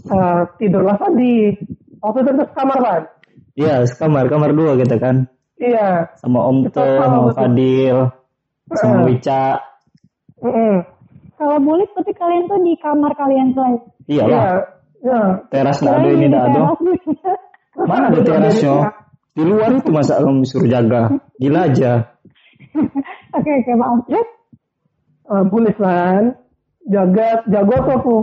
Eh, 0.00 0.40
tidurlah 0.56 0.96
Fandi. 0.96 1.52
Waktu 2.00 2.18
itu 2.24 2.32
kamar 2.56 2.78
Fan. 2.80 3.02
Iya, 3.58 3.84
kamar 4.00 4.24
kamar 4.32 4.50
dua 4.56 4.72
kita 4.80 4.96
kan. 4.96 5.28
Iya. 5.60 6.08
Sama 6.16 6.40
Om 6.48 6.72
Tom, 6.72 6.80
sama 6.96 7.18
sama. 7.28 7.30
Fadil, 7.36 7.96
sama 8.72 8.96
Eh. 8.96 9.04
Wica. 9.12 9.44
Mm-mm. 10.40 10.74
Kalau 11.36 11.56
boleh 11.60 11.84
tapi 11.92 12.12
kalian 12.16 12.48
tuh 12.48 12.56
di 12.64 12.72
kamar 12.80 13.12
kalian 13.12 13.52
selain. 13.52 13.76
Iya 14.08 14.24
Iya. 14.24 14.32
lah. 14.32 14.44
Ya. 15.00 15.20
Teras 15.52 15.80
nggak 15.80 15.96
ada 15.96 16.08
ini 16.12 16.24
nggak 16.28 16.44
ada. 16.52 16.60
Mana 17.88 18.12
ada 18.12 18.20
terasnya? 18.20 18.92
Di 19.32 19.42
luar 19.44 19.72
itu 19.72 19.88
masa 19.92 20.20
kamu 20.20 20.44
suruh 20.44 20.68
jaga. 20.68 21.08
Gila 21.40 21.68
aja. 21.68 21.92
Oke 23.36 23.50
oke 23.62 23.72
maaf. 23.78 24.04
Terus 24.08 24.28
uh, 25.28 25.44
bulis 25.48 25.76
kan 25.78 26.34
jaga 26.88 27.40
jago 27.46 27.76
tuh 27.84 27.94
aku 27.96 28.16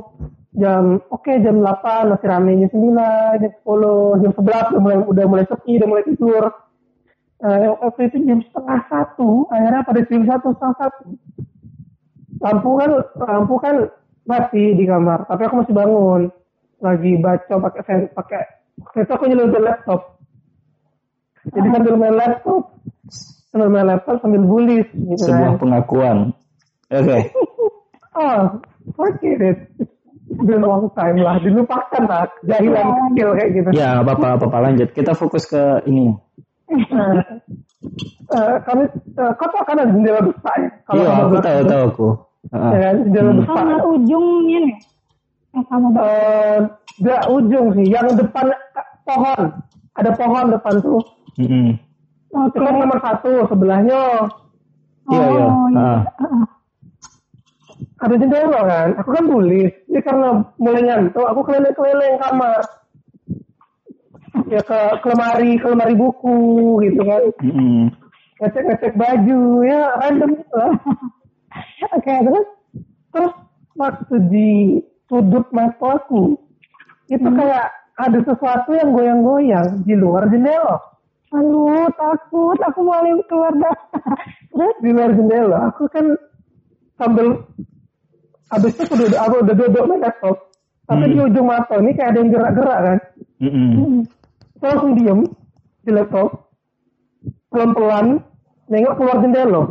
jam 0.57 0.97
oke 1.13 1.29
jam 1.37 1.61
8 1.61 2.09
masih 2.09 2.27
rame 2.27 2.51
jam 2.65 2.69
9 2.73 3.41
jam 3.41 3.51
10 3.61 4.21
jam 4.25 4.31
11 4.33 4.41
udah 4.41 4.81
mulai 4.81 4.97
udah 5.05 5.25
mulai 5.29 5.45
sepi 5.45 5.77
udah 5.77 5.87
mulai 5.87 6.03
tidur 6.09 6.43
uh, 7.45 7.57
waktu 7.85 8.01
itu 8.09 8.17
jam 8.25 8.39
setengah 8.41 8.79
satu 8.89 9.45
akhirnya 9.47 9.85
pada 9.85 10.01
jam 10.03 10.21
satu 10.25 10.47
setengah 10.57 10.75
satu 10.81 11.03
lampu 12.37 12.69
kan 12.75 12.89
lampu 13.17 13.55
kan 13.61 13.75
mati 14.25 14.73
di 14.73 14.83
kamar 14.83 15.25
tapi 15.25 15.41
aku 15.45 15.55
masih 15.61 15.75
bangun 15.77 16.21
lagi 16.77 17.11
baca 17.17 17.53
pakai 17.57 17.81
sen- 17.85 18.11
pakai 18.13 18.41
waktu 18.81 18.97
itu 19.05 19.11
aku 19.13 19.23
nyelundup 19.25 19.61
laptop 19.61 20.01
jadi 21.47 21.67
sambil 21.71 21.95
main 21.95 22.13
laptop 22.13 22.61
sambil 23.49 23.69
main 23.71 23.87
laptop 23.87 24.19
sambil 24.19 24.43
bulis 24.43 24.85
gitu 24.91 25.23
Sebuah 25.23 25.55
kan. 25.55 25.61
pengakuan. 25.61 26.17
Oke. 26.89 27.17
Oh, 28.17 28.57
forget 28.97 29.37
it. 29.45 29.57
A 30.27 30.55
long 30.59 30.91
time 30.91 31.17
lah. 31.23 31.35
Dilupakan 31.39 32.03
lah. 32.03 32.27
Jahilan 32.43 32.85
kecil 33.15 33.29
kayak 33.35 33.49
gitu. 33.55 33.69
Ya, 33.71 34.03
nggak 34.03 34.19
apa-apa 34.19 34.57
lanjut. 34.59 34.89
Kita 34.91 35.15
fokus 35.15 35.47
ke 35.47 35.81
ini. 35.87 36.11
Nah, 36.67 37.23
eh, 38.35 38.55
kami 38.67 38.83
eh, 38.91 39.31
kau 39.39 39.47
tahu 39.47 39.63
kan 39.63 39.79
ada 39.79 39.87
jendela 39.87 40.19
besar 40.19 40.55
ya? 40.59 40.69
Kalau 40.83 40.99
Iya, 40.99 41.11
aku 41.15 41.35
tahu 41.39 41.61
tahu 41.63 41.81
aku. 41.87 42.07
Heeh. 42.51 42.71
Ya 42.71 42.77
kan, 42.83 42.95
jendela 43.07 43.31
Hmm. 43.31 43.39
besar. 43.39 43.55
Sama 43.55 43.77
ujungnya 43.87 44.59
nih. 44.67 44.77
Eh, 45.55 45.63
sama 45.71 45.87
banget. 45.95 46.11
Eh, 46.11 46.59
Gak 46.97 47.29
ujung 47.29 47.77
sih, 47.77 47.85
yang 47.93 48.09
depan 48.17 48.49
pohon. 49.05 49.41
Ada 49.93 50.17
pohon 50.17 50.49
depan 50.49 50.81
tuh. 50.81 50.97
Mm-mm. 51.37 51.77
Itu 52.49 52.57
kan 52.57 52.73
nomor 52.73 52.97
satu, 53.05 53.45
sebelahnya 53.45 54.01
Iya, 55.07 55.25
iya. 55.29 55.45
Oh, 55.45 55.67
iya. 55.71 55.91
Heeh. 56.19 56.45
ada 57.97 58.15
jendela 58.17 58.59
kan. 58.65 58.87
Aku 58.97 59.09
kan 59.13 59.23
tulis. 59.29 59.71
Jadi 59.87 60.01
karena 60.03 60.43
mulai 60.59 60.83
ngantuk, 60.83 61.25
aku 61.25 61.41
keliling-keliling 61.47 62.15
kamar. 62.19 62.61
Ya 64.51 64.61
ke, 64.61 64.79
ke 65.01 65.07
lemari, 65.07 65.51
ke 65.57 65.67
lemari 65.67 65.95
buku 65.95 66.37
gitu 66.85 67.01
kan. 67.03 67.23
Mm-mm. 67.41 67.91
Ngecek-ngecek 68.37 68.93
baju, 68.99 69.41
ya 69.65 69.97
random 69.97 70.29
gitu 70.37 70.55
lah. 70.55 70.71
Oke, 71.97 72.13
terus 72.21 72.47
Terus 73.17 73.33
waktu 73.73 74.15
di 74.29 74.49
sudut 75.09 75.49
mata 75.49 75.97
aku, 75.97 76.37
itu 77.09 77.25
kayak 77.25 77.73
ada 77.97 78.19
sesuatu 78.21 78.77
yang 78.77 78.93
goyang-goyang 78.93 79.81
di 79.81 79.97
luar 79.97 80.29
jendela. 80.29 80.77
aduh 81.27 81.91
takut 81.99 82.55
aku 82.55 82.79
mau 82.87 83.03
keluar 83.27 83.51
dah. 83.57 83.77
terus 84.53 84.75
Di 84.79 84.89
luar 84.93 85.11
jendela, 85.17 85.73
aku 85.73 85.89
kan 85.89 86.13
sambil 87.01 87.41
habis 88.47 88.71
itu 88.73 88.83
aku 88.83 88.95
duduk, 88.95 89.19
aku 89.19 89.35
udah 89.43 89.55
duduk 89.55 89.83
main 89.85 90.01
laptop. 90.01 90.35
Tapi 90.87 91.03
Hmm. 91.03 91.11
di 91.11 91.17
ujung 91.19 91.47
mata 91.47 91.75
ini 91.77 91.91
kayak 91.91 92.09
ada 92.15 92.19
yang 92.23 92.29
gerak-gerak 92.31 92.79
kan. 92.79 92.97
Mm-mm. 93.43 93.69
mm, 93.75 94.01
Saya 94.57 94.69
langsung 94.73 94.93
diem 94.95 95.19
di 95.83 95.91
laptop. 95.91 96.29
Pelan-pelan 97.47 98.07
nengok 98.67 98.95
keluar 98.95 99.17
jendela. 99.19 99.63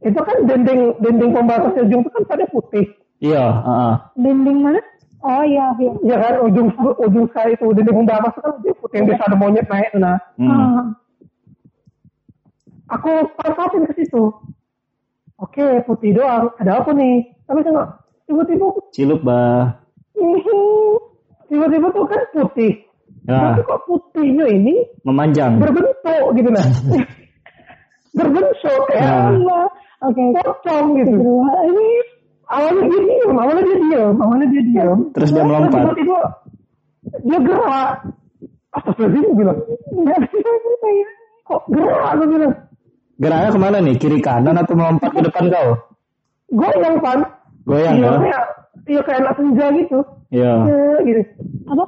Itu 0.00 0.20
kan 0.20 0.36
dinding 0.44 0.96
dinding 1.00 1.30
pembatasnya 1.32 1.84
ujung 1.84 2.00
itu 2.00 2.10
kan 2.12 2.24
pada 2.24 2.44
putih. 2.48 2.86
Iya, 3.18 3.44
heeh. 3.44 3.94
dinding 4.16 4.58
mana? 4.62 4.80
Oh 5.18 5.42
iya, 5.42 5.74
iya. 5.76 5.92
Ya 6.06 6.16
kan 6.16 6.34
ujung 6.46 6.68
ujung 6.96 7.26
saya 7.34 7.52
itu 7.52 7.66
dinding 7.68 7.96
pembatas 8.04 8.32
itu 8.32 8.40
kan 8.40 8.52
dia 8.62 8.74
putih 8.78 8.96
yang 8.96 9.06
biasa 9.10 9.22
ada 9.26 9.36
monyet 9.36 9.66
naik 9.68 9.90
nah. 9.96 10.16
Mm. 10.40 10.48
Ah, 10.48 10.84
Aku 12.88 13.12
perhatiin 13.36 13.84
ke 13.84 14.00
situ. 14.00 14.32
Oke, 15.38 15.66
putih 15.86 16.10
doang. 16.18 16.50
Ada 16.58 16.82
apa 16.82 16.90
nih? 16.92 17.30
Tapi 17.46 17.60
tengok, 17.62 17.86
tiba-tiba 18.26 18.66
Cilup, 18.90 19.20
bah. 19.22 19.78
tiba-tiba 21.48 21.86
tuh 21.94 22.04
kan 22.10 22.22
putih. 22.34 22.72
Ya, 23.28 23.54
Tapi 23.54 23.60
kok 23.64 23.80
putihnya 23.86 24.46
ini 24.50 24.74
memanjang. 25.04 25.60
berbentuk 25.60 26.26
gitu 26.32 26.48
nah. 26.48 26.64
berbentuk 28.18 28.80
kayak 28.88 29.04
Ya. 29.04 29.30
Allah. 29.30 29.64
Oke. 29.98 30.22
pocong 30.38 30.86
gitu. 30.96 31.18
Ini 31.42 31.86
Awalnya 32.48 32.82
dia 32.88 33.00
diem, 33.04 33.36
awalnya 33.36 33.60
dia 33.60 33.76
diem, 33.76 34.14
awalnya 34.16 34.46
dia 34.48 34.62
diem. 34.64 34.98
Terus 35.12 35.30
dia 35.36 35.44
melompat. 35.44 35.84
Tiba-tiba 35.84 36.18
dia 37.28 37.38
gerak. 37.44 37.92
Astagfirullahaladzim, 38.72 39.36
bilang. 39.36 39.58
Kok 41.44 41.62
gerak, 41.68 42.10
gue 42.16 42.28
bilang. 42.32 42.52
Geraknya 43.18 43.50
ke 43.50 43.58
mana 43.58 43.78
nih? 43.82 43.94
Kiri 43.98 44.18
kanan 44.22 44.54
atau 44.54 44.78
melompat 44.78 45.10
ke 45.10 45.20
depan 45.20 45.50
kau? 45.50 45.68
Goyang, 46.54 47.02
Pan. 47.02 47.18
Goyang 47.66 47.98
Iya, 47.98 48.06
ya? 48.06 48.18
kayak, 48.22 48.42
iya 48.86 49.00
kayak 49.02 49.18
anak 49.20 49.34
senja 49.36 49.66
gitu. 49.74 49.98
Iya. 50.30 50.52
Ya, 50.64 50.80
gitu. 51.02 51.22
Apa? 51.66 51.84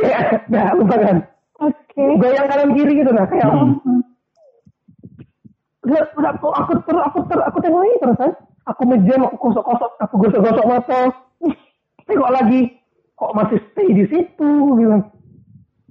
Kayak, 0.00 0.20
nah, 0.54 0.72
lupa 0.72 0.96
kan. 0.96 1.16
Oke. 1.60 2.04
Goyang 2.16 2.46
kanan 2.46 2.70
kiri 2.72 2.92
gitu, 2.94 3.10
nah. 3.10 3.26
Kayak, 3.26 3.46
Hmm. 3.50 4.00
udah, 5.82 6.02
udah, 6.14 6.30
aku, 6.34 6.48
aku, 6.50 6.72
ter, 6.82 6.96
aku, 6.96 7.18
ter, 7.26 7.38
aku 7.42 7.58
tengok 7.60 7.82
ini 7.82 7.96
terus 7.98 8.16
kan. 8.16 8.32
Aku 8.66 8.82
menjam, 8.82 9.20
aku 9.22 9.36
gosok-gosok, 9.38 9.90
aku 10.02 10.14
gosok-gosok 10.18 10.66
mata. 10.66 11.00
Tengok 12.06 12.30
lagi, 12.30 12.60
kok 13.14 13.34
masih 13.34 13.58
stay 13.70 13.88
di 13.90 14.04
situ, 14.06 14.50
bilang. 14.74 15.10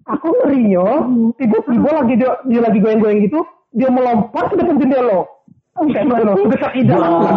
Aku 0.05 0.27
ngerinya, 0.31 1.07
tiba-tiba 1.35 1.89
lagi 1.91 2.13
dia, 2.15 2.31
dia 2.45 2.61
lagi 2.61 2.77
goyang-goyang 2.77 3.19
gitu, 3.25 3.39
dia 3.75 3.89
melompat 3.91 4.45
ke 4.49 4.55
depan 4.55 4.79
jendela. 4.79 5.19
Kayak 5.75 6.07
aku 6.07 6.15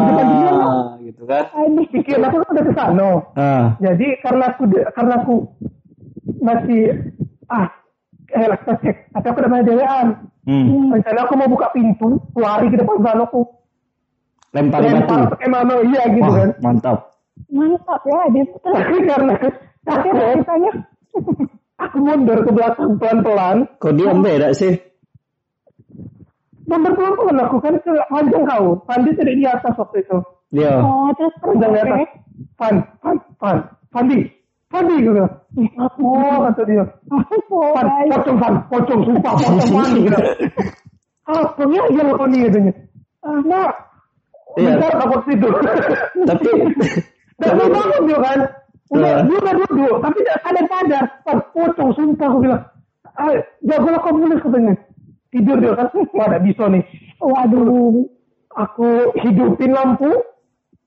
depan 0.06 0.26
jendela. 0.30 0.62
Wah, 0.62 0.94
gitu 1.02 1.22
kan? 1.26 1.44
Aduh. 1.50 1.84
Pikir 1.90 2.16
aku 2.22 2.36
kan 2.38 2.48
udah 2.54 2.64
ke 2.64 2.72
sana. 2.78 3.10
Ah, 3.34 3.64
Jadi 3.82 4.06
karena 4.22 4.44
aku 4.54 4.62
karena 4.94 5.14
aku 5.18 5.34
masih 6.38 6.82
ah 7.50 7.66
eh 8.28 8.44
lah 8.44 8.58
kita 8.60 8.74
cek 8.84 8.96
tapi 9.16 9.26
aku 9.32 9.38
udah 9.40 9.50
main 9.50 9.64
dewean 9.64 10.06
hmm. 10.44 10.92
rencana 10.92 11.20
aku 11.24 11.34
mau 11.40 11.48
buka 11.48 11.72
pintu 11.72 12.20
lari 12.36 12.68
ke 12.68 12.76
depan 12.76 13.00
sana 13.00 13.24
aku 13.24 13.40
Lempar 14.52 14.80
batu. 14.80 14.92
lempar 14.96 15.20
pakai 15.32 15.48
mana 15.48 15.74
iya 15.84 16.02
gitu 16.12 16.28
Wah, 16.28 16.36
kan 16.36 16.50
mantap. 16.60 16.98
Mantap 17.48 18.00
ya, 18.04 18.20
dia 18.32 18.44
karena 19.08 19.34
tapi 19.84 20.08
ceritanya 20.12 20.72
aku 21.80 21.96
mundur 22.04 22.38
ke 22.44 22.50
belakang 22.52 22.90
pelan 23.00 23.18
pelan 23.24 23.56
Kau 23.80 23.92
diam 23.96 24.20
beda 24.20 24.52
sih? 24.52 24.76
Mundur 26.68 26.92
pelan 26.94 27.12
pelan 27.16 27.38
aku 27.42 27.56
kan 27.64 27.74
ke 27.80 27.92
panjang 28.12 28.44
kau 28.44 28.76
Pandi 28.84 29.10
tidak 29.16 29.34
di 29.34 29.44
atas 29.48 29.74
waktu 29.74 30.04
itu 30.04 30.18
Dia. 30.52 30.78
oh 30.84 31.08
terus 31.16 31.34
panjang 31.40 31.70
di 31.72 31.80
atas 31.80 32.00
Pan 32.60 32.74
Pan 33.00 33.16
Pan 33.40 33.56
Pandi 33.88 34.28
Pandi 34.68 34.94
gue 35.00 35.12
bilang 35.16 35.32
oh 36.04 36.36
kata 36.44 36.62
dia 36.68 36.84
baik. 37.08 38.08
pocong 38.12 38.36
pan, 38.38 38.54
pocong, 38.68 39.00
sumpah, 39.08 39.32
pocong 39.34 39.70
pan, 39.72 39.90
gitu. 39.96 40.20
Apa 41.28 41.62
ya, 41.68 41.82
ya 41.92 42.02
lo 42.04 42.24
nih 42.24 42.40
katanya. 42.48 42.72
Ah, 43.20 43.40
nah, 43.44 43.70
Iya. 44.56 44.74
bentar 44.80 45.20
tidur. 45.28 45.52
Tapi 46.24 46.48
Dan 47.38 47.50
mau 47.54 47.68
bangun 47.70 48.02
dia 48.08 48.18
kan. 48.18 48.38
Udah, 48.88 49.12
Iya. 49.12 49.26
dia 49.28 49.36
udah 49.38 49.54
duduk, 49.62 49.94
tapi 50.00 50.16
tidak 50.24 50.38
sadar 50.42 50.64
sadar. 50.66 51.04
Pan, 51.22 51.38
pocong, 51.52 51.90
sumpah 51.94 52.26
aku 52.32 52.38
bilang. 52.42 52.62
Ah, 53.18 53.34
jagolah 53.66 54.00
kau 54.00 54.14
nulis 54.16 54.40
katanya. 54.40 54.74
Tidur 55.28 55.56
dia 55.60 55.76
kan, 55.76 55.92
wah 56.16 56.24
ada 56.24 56.40
bisa 56.40 56.64
nih. 56.72 56.82
Waduh. 57.20 58.08
Aku 58.48 59.12
hidupin 59.20 59.76
lampu, 59.76 60.08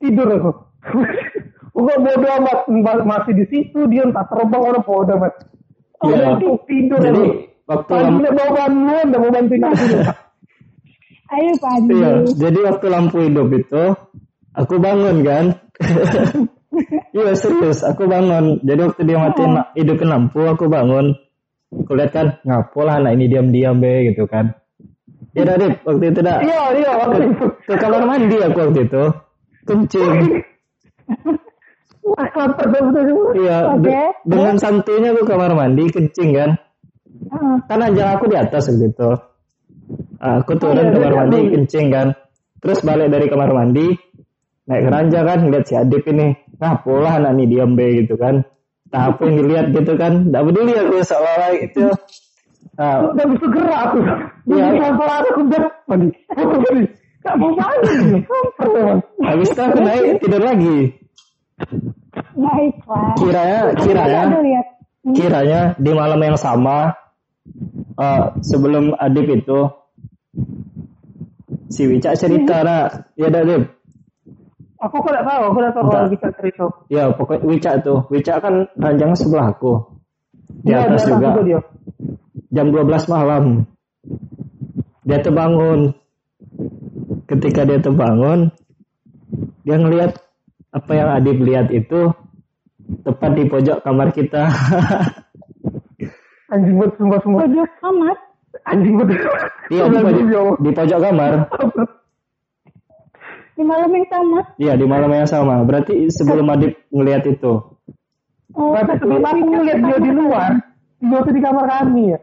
tidur 0.01 0.27
aku. 0.27 0.51
Udah 1.77 1.97
bodo 2.03 2.27
amat, 2.41 2.59
Ma- 2.67 3.05
masih 3.05 3.31
di 3.37 3.45
situ 3.47 3.87
dia 3.87 4.03
entah 4.03 4.27
terbang 4.27 4.59
orang 4.59 4.83
bodo 4.83 5.13
amat. 5.21 5.33
Iya. 6.03 6.35
Udah 6.41 6.57
tidur 6.65 6.99
jadi 6.99 7.23
waktu 7.69 7.91
Pagi 7.93 8.03
lampu, 8.03 8.29
bawa 8.33 8.51
bangun, 8.57 9.05
udah 9.07 9.19
mau 9.21 9.31
bantuin 9.31 9.63
aku. 9.63 9.85
Ayo 11.31 11.51
Pandi. 11.63 11.95
iya, 11.95 12.11
jadi 12.35 12.59
waktu 12.67 12.85
lampu 12.91 13.17
hidup 13.23 13.47
itu 13.55 13.83
aku 14.51 14.75
bangun 14.81 15.17
kan. 15.23 15.45
Iya 17.11 17.35
serius, 17.35 17.83
aku 17.83 18.07
bangun. 18.07 18.63
Jadi 18.63 18.79
waktu 18.79 19.01
dia 19.03 19.19
matiin 19.19 19.59
la- 19.59 19.75
hidupin 19.75 20.07
lampu, 20.07 20.39
aku 20.47 20.71
bangun. 20.71 21.19
Aku 21.71 21.95
lihat 21.95 22.11
kan, 22.11 22.27
ngapo 22.43 22.83
lah 22.83 22.99
anak 22.99 23.15
ini 23.15 23.25
diam-diam 23.27 23.79
be 23.79 24.11
gitu 24.11 24.27
kan. 24.27 24.51
Ya 25.31 25.47
dah 25.47 25.55
Dit, 25.55 25.79
waktu 25.87 26.11
itu 26.11 26.19
dah 26.19 26.43
Iya, 26.43 26.61
iya, 26.75 26.91
waktu 26.99 27.31
itu. 27.31 27.45
ke 27.63 27.75
kamar 27.79 28.03
mandi 28.03 28.37
aku 28.37 28.57
waktu 28.59 28.81
itu. 28.83 29.03
Kencing. 29.63 30.11
Iya, 33.31 33.57
de- 33.79 34.15
dengan 34.25 34.55
santuinya 34.57 35.15
aku 35.15 35.23
kamar 35.23 35.53
mandi 35.53 35.87
kencing 35.87 36.29
kan. 36.35 36.51
Ah, 37.31 37.55
Kan 37.69 37.79
anjing 37.79 38.07
aku 38.07 38.25
di 38.27 38.35
atas 38.35 38.67
waktu 38.67 38.91
itu. 38.91 39.11
Ah, 40.19 40.41
Aku 40.43 40.53
turun 40.57 40.75
Oh, 40.75 40.83
iya, 40.83 40.91
kamar 40.91 41.11
iya, 41.11 41.19
mandi 41.23 41.37
iya. 41.39 41.49
kencing 41.55 41.85
kan. 41.87 42.07
Terus 42.61 42.79
balik 42.83 43.09
dari 43.09 43.25
kamar 43.25 43.49
mandi, 43.53 43.87
naik 44.67 44.81
keranja 44.85 45.19
kan, 45.23 45.37
ngeliat 45.41 45.65
si 45.65 45.73
Adip 45.73 46.03
ini. 46.05 46.27
Nah, 46.59 46.77
pola 46.83 47.17
anak 47.17 47.31
nih 47.39 47.47
diam 47.47 47.73
be 47.73 48.03
gitu 48.03 48.19
kan. 48.19 48.43
Nah, 48.91 49.01
apa 49.15 49.21
yang 49.23 49.35
dilihat 49.39 49.65
gitu 49.71 49.93
kan. 49.95 50.27
Tidak 50.27 50.43
peduli 50.51 50.73
aku 50.75 50.95
seolah-olah 50.99 51.51
itu. 51.55 51.85
Nah, 52.75 52.97
Udah 53.11 53.25
bisa 53.27 53.45
gerak 53.47 53.79
aku. 53.87 53.97
Iya. 54.03 54.19
Iya. 54.51 54.65
Pelan-pelan 54.75 55.23
aku 55.23 55.39
udah 55.47 55.63
mandi. 55.87 56.09
Aku 56.35 56.55
mandi. 56.59 56.83
Gak 57.21 57.35
mau 57.39 57.51
mandi. 57.55 57.95
Habis 59.23 59.49
itu 59.53 59.61
aku 59.63 59.77
naik 59.79 60.05
tidur 60.19 60.41
lagi. 60.43 60.77
baiklah. 62.31 63.13
Kiranya, 63.21 63.59
kiranya, 63.77 64.21
lihat. 64.41 64.65
kiranya 65.13 65.59
di 65.77 65.91
malam 65.93 66.17
yang 66.17 66.37
sama 66.39 66.97
eh, 67.95 68.23
sebelum 68.41 68.97
Adip 68.97 69.29
itu 69.29 69.59
si 71.71 71.85
Wicak 71.87 72.17
cerita 72.17 72.65
nah 72.65 72.85
ya 73.13 73.29
dah 73.29 73.41
Adip 73.45 73.80
Aku 74.81 74.97
kok 74.97 75.13
gak 75.13 75.25
tahu, 75.25 75.41
aku 75.45 75.57
gak 75.61 75.73
tahu 75.77 75.85
kalau 75.93 76.09
bisa 76.09 76.27
cerita. 76.41 76.65
ya 76.89 77.13
pokoknya 77.13 77.45
Wicak 77.45 77.73
tuh 77.85 77.99
Wicak 78.09 78.41
kan 78.41 78.65
ranjangnya 78.81 79.13
sebelah 79.13 79.53
aku 79.53 80.01
di 80.65 80.73
Iya, 80.73 80.89
atas 80.89 81.05
juga 81.05 81.37
dia. 81.45 81.59
jam 82.49 82.67
12 82.73 82.89
malam 83.07 83.43
dia 85.05 85.21
terbangun 85.21 85.93
ketika 87.25 87.61
dia 87.63 87.77
terbangun 87.77 88.49
dia 89.61 89.77
ngelihat 89.77 90.17
apa 90.73 90.91
yang 90.91 91.09
Adip 91.13 91.37
lihat 91.39 91.69
itu 91.69 92.09
tepat 93.05 93.31
di 93.37 93.43
pojok 93.47 93.85
kamar 93.85 94.09
kita 94.11 94.49
Anjing 96.51 96.75
buat 96.75 96.91
sumpah 96.99 97.19
semua. 97.23 97.47
Pojok 97.47 97.69
kamar. 97.79 98.15
Anjing 98.67 98.99
betul. 98.99 99.23
Iya 99.71 99.87
di 99.87 99.97
pojok, 100.03 100.59
di 100.59 100.69
pojok 100.75 100.99
kamar. 100.99 101.31
Di 103.51 103.63
malam 103.63 103.91
yang 103.91 104.07
sama. 104.07 104.39
Iya 104.57 104.73
di 104.75 104.85
malam 104.87 105.11
yang 105.11 105.29
sama. 105.29 105.61
Berarti 105.63 106.07
sebelum 106.09 106.47
Adip 106.49 106.73
ngelihat 106.89 107.23
itu. 107.27 107.53
Oh, 108.51 108.71
Berarti 108.75 108.99
sebelum 108.99 109.23
aku 109.23 109.43
ngeliat 109.47 109.79
dia 109.79 109.97
di 109.99 110.11
luar, 110.11 110.49
dia 110.99 111.19
tuh 111.23 111.33
di 111.33 111.41
kamar 111.41 111.65
kami 111.67 112.03
ya. 112.11 112.19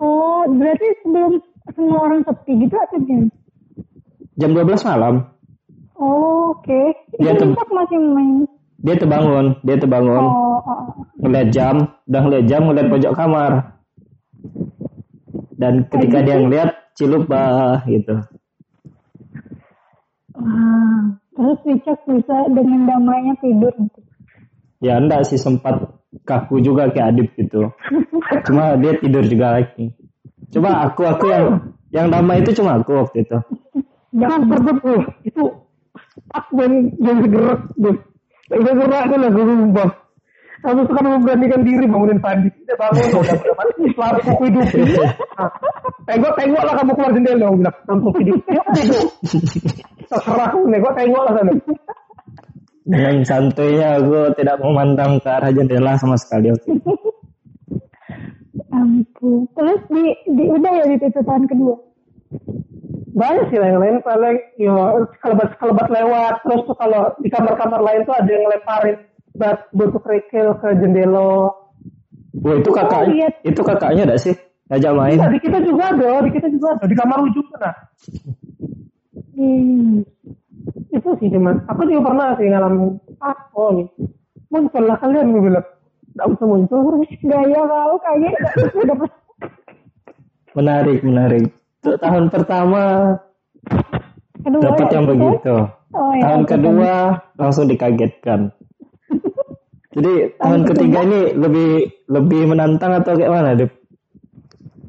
oh, 0.00 0.48
berarti 0.48 0.86
sebelum 1.04 1.36
semua 1.76 1.98
orang 2.08 2.24
sepi 2.24 2.52
gitu 2.64 2.72
atau 2.72 2.98
gimana? 3.04 3.32
Jam 4.40 4.56
12 4.56 4.88
malam. 4.88 5.14
Oh, 6.00 6.56
oke. 6.56 6.80
Dia 7.20 7.36
Itu 7.36 7.44
tem- 7.44 7.52
Impak 7.52 7.68
masih 7.68 7.98
main. 8.00 8.48
Dia 8.80 8.96
terbangun, 8.96 9.60
dia 9.60 9.76
terbangun. 9.76 10.24
Oh, 10.24 10.56
oh, 10.56 10.60
oh. 10.64 10.88
ngeliat 11.20 11.52
jam, 11.52 12.00
udah 12.08 12.20
ngeliat 12.24 12.44
jam, 12.48 12.60
ngeliat 12.64 12.88
pojok 12.88 13.12
kamar. 13.12 13.52
Dan 15.60 15.84
ketika 15.92 16.24
dia 16.24 16.40
ngeliat 16.40 16.70
cilup 16.96 17.28
bah 17.28 17.84
gitu. 17.84 18.24
Ah, 20.40 21.00
terus 21.36 21.58
Wicak 21.68 22.00
bisa 22.08 22.36
dengan 22.48 22.80
damainya 22.88 23.34
tidur 23.44 23.72
gitu. 23.76 24.00
Ya 24.80 24.96
enggak 24.96 25.28
sih 25.28 25.36
sempat 25.36 26.00
kaku 26.24 26.64
juga 26.64 26.88
kayak 26.88 27.12
Adip 27.12 27.28
gitu. 27.36 27.68
Cuma 28.48 28.80
dia 28.80 28.96
tidur 28.96 29.24
juga 29.28 29.60
lagi. 29.60 29.92
Coba 30.50 30.88
aku 30.88 31.04
aku 31.04 31.26
yang 31.28 31.46
yang 31.92 32.06
damai 32.08 32.42
itu 32.42 32.54
cuma 32.54 32.80
aku 32.80 33.06
waktu 33.06 33.22
itu. 33.22 33.38
Jangan 34.14 34.50
terbebus. 34.50 35.04
Itu 35.22 35.44
aku 36.32 36.52
yang 36.58 36.74
yang 36.98 37.18
gerak. 37.26 37.60
Yang 38.50 38.62
gerak 38.82 39.02
itu 39.06 39.16
lah 39.18 39.30
gue 39.30 39.44
sumpah. 39.46 39.90
Aku 40.60 40.84
suka 40.84 41.00
memberanikan 41.00 41.64
diri 41.64 41.88
bangunin 41.88 42.20
Pandi. 42.20 42.52
Dia 42.68 42.76
bangun, 42.76 43.00
udah 43.16 43.36
berapa 43.40 43.62
Selalu 43.96 44.20
aku 44.28 44.42
hidup. 44.48 44.66
Nah, 46.10 46.16
tengok, 46.18 46.32
tengok 46.36 46.62
lah 46.66 46.74
kamu 46.74 46.92
keluar 46.98 47.12
jendela. 47.14 47.46
Bilang, 47.54 47.76
hidup. 48.18 48.40
Yuk, 48.50 48.66
hidup. 48.76 49.08
Terserah 50.10 50.50
aku, 50.50 50.66
nengok, 50.66 50.92
tengok 50.98 51.22
lah 51.22 51.32
sana. 51.38 51.52
Dengan 52.82 53.22
santainya 53.22 54.02
aku 54.02 54.34
tidak 54.34 54.58
memandang 54.58 55.22
ke 55.22 55.28
arah 55.30 55.54
jendela 55.54 55.94
sama 55.94 56.18
sekali. 56.18 56.50
Ampun. 58.74 59.46
Terus 59.54 59.80
di, 59.86 60.04
di 60.34 60.44
udah 60.50 60.72
ya 60.82 60.84
di 60.90 60.96
itu 60.98 61.20
tahun 61.22 61.46
kedua. 61.46 61.74
Banyak 63.10 63.50
sih 63.50 63.58
yang 63.58 63.78
lain 63.82 64.02
paling 64.02 64.38
yo 64.58 65.06
kelebat 65.22 65.58
kelebat 65.58 65.86
lewat 65.90 66.34
terus 66.46 66.62
tuh 66.66 66.76
kalau 66.78 67.10
di 67.18 67.28
kamar-kamar 67.30 67.82
lain 67.82 68.06
tuh 68.06 68.14
ada 68.14 68.30
yang 68.30 68.42
ngelemparin 68.46 68.96
bat 69.34 69.66
bentuk 69.74 70.02
kerikil 70.02 70.58
ke 70.58 70.68
jendela. 70.78 71.54
Wah 72.40 72.54
itu 72.56 72.70
kakak, 72.70 73.02
Oh, 73.02 73.10
iya. 73.10 73.28
itu 73.42 73.60
kakaknya 73.62 74.02
enggak 74.06 74.22
sih? 74.22 74.34
Ngajak 74.70 74.92
main. 74.94 75.18
Nah, 75.18 75.30
di 75.34 75.40
kita 75.42 75.58
juga 75.66 75.90
ada, 75.90 76.22
di 76.22 76.30
kita 76.30 76.46
juga 76.46 76.78
ada 76.78 76.86
di 76.86 76.94
kamar 76.94 77.18
ujung 77.26 77.46
sana. 77.50 77.70
Hmm. 79.40 80.04
Itu 80.92 81.16
sih 81.16 81.32
cuman 81.32 81.64
aku 81.64 81.88
juga 81.88 82.12
pernah 82.12 82.36
sih 82.36 82.52
ngalamin 82.52 83.00
apa 83.24 83.62
nih. 83.72 83.88
Muncul 84.52 84.84
lah 84.84 84.96
kalian 85.00 85.32
gue 85.32 85.42
bilang. 85.48 85.66
Gak 86.18 86.26
usah 86.36 86.46
muncul. 86.46 87.00
Gaya 87.24 87.60
kau 87.64 87.96
kayaknya 88.04 88.30
Menarik, 90.52 90.98
menarik. 91.06 91.44
Untuk 91.80 91.96
tahun 92.02 92.24
pertama 92.28 92.82
kedua 94.44 94.60
dapat 94.60 94.84
ya, 94.84 94.92
yang 94.92 95.06
gitu. 95.06 95.12
begitu. 95.16 95.56
Oh, 95.90 96.12
ya, 96.12 96.22
tahun 96.22 96.42
kedua 96.44 96.94
langsung 97.40 97.66
dikagetkan. 97.70 98.40
Jadi 99.90 100.12
tahun 100.38 100.62
ketiga 100.70 100.98
ini 101.02 101.20
lebih 101.34 101.70
lebih 102.06 102.42
menantang 102.46 102.94
atau 103.00 103.16
kayak 103.16 103.32
mana, 103.32 103.58
Dip? 103.58 103.72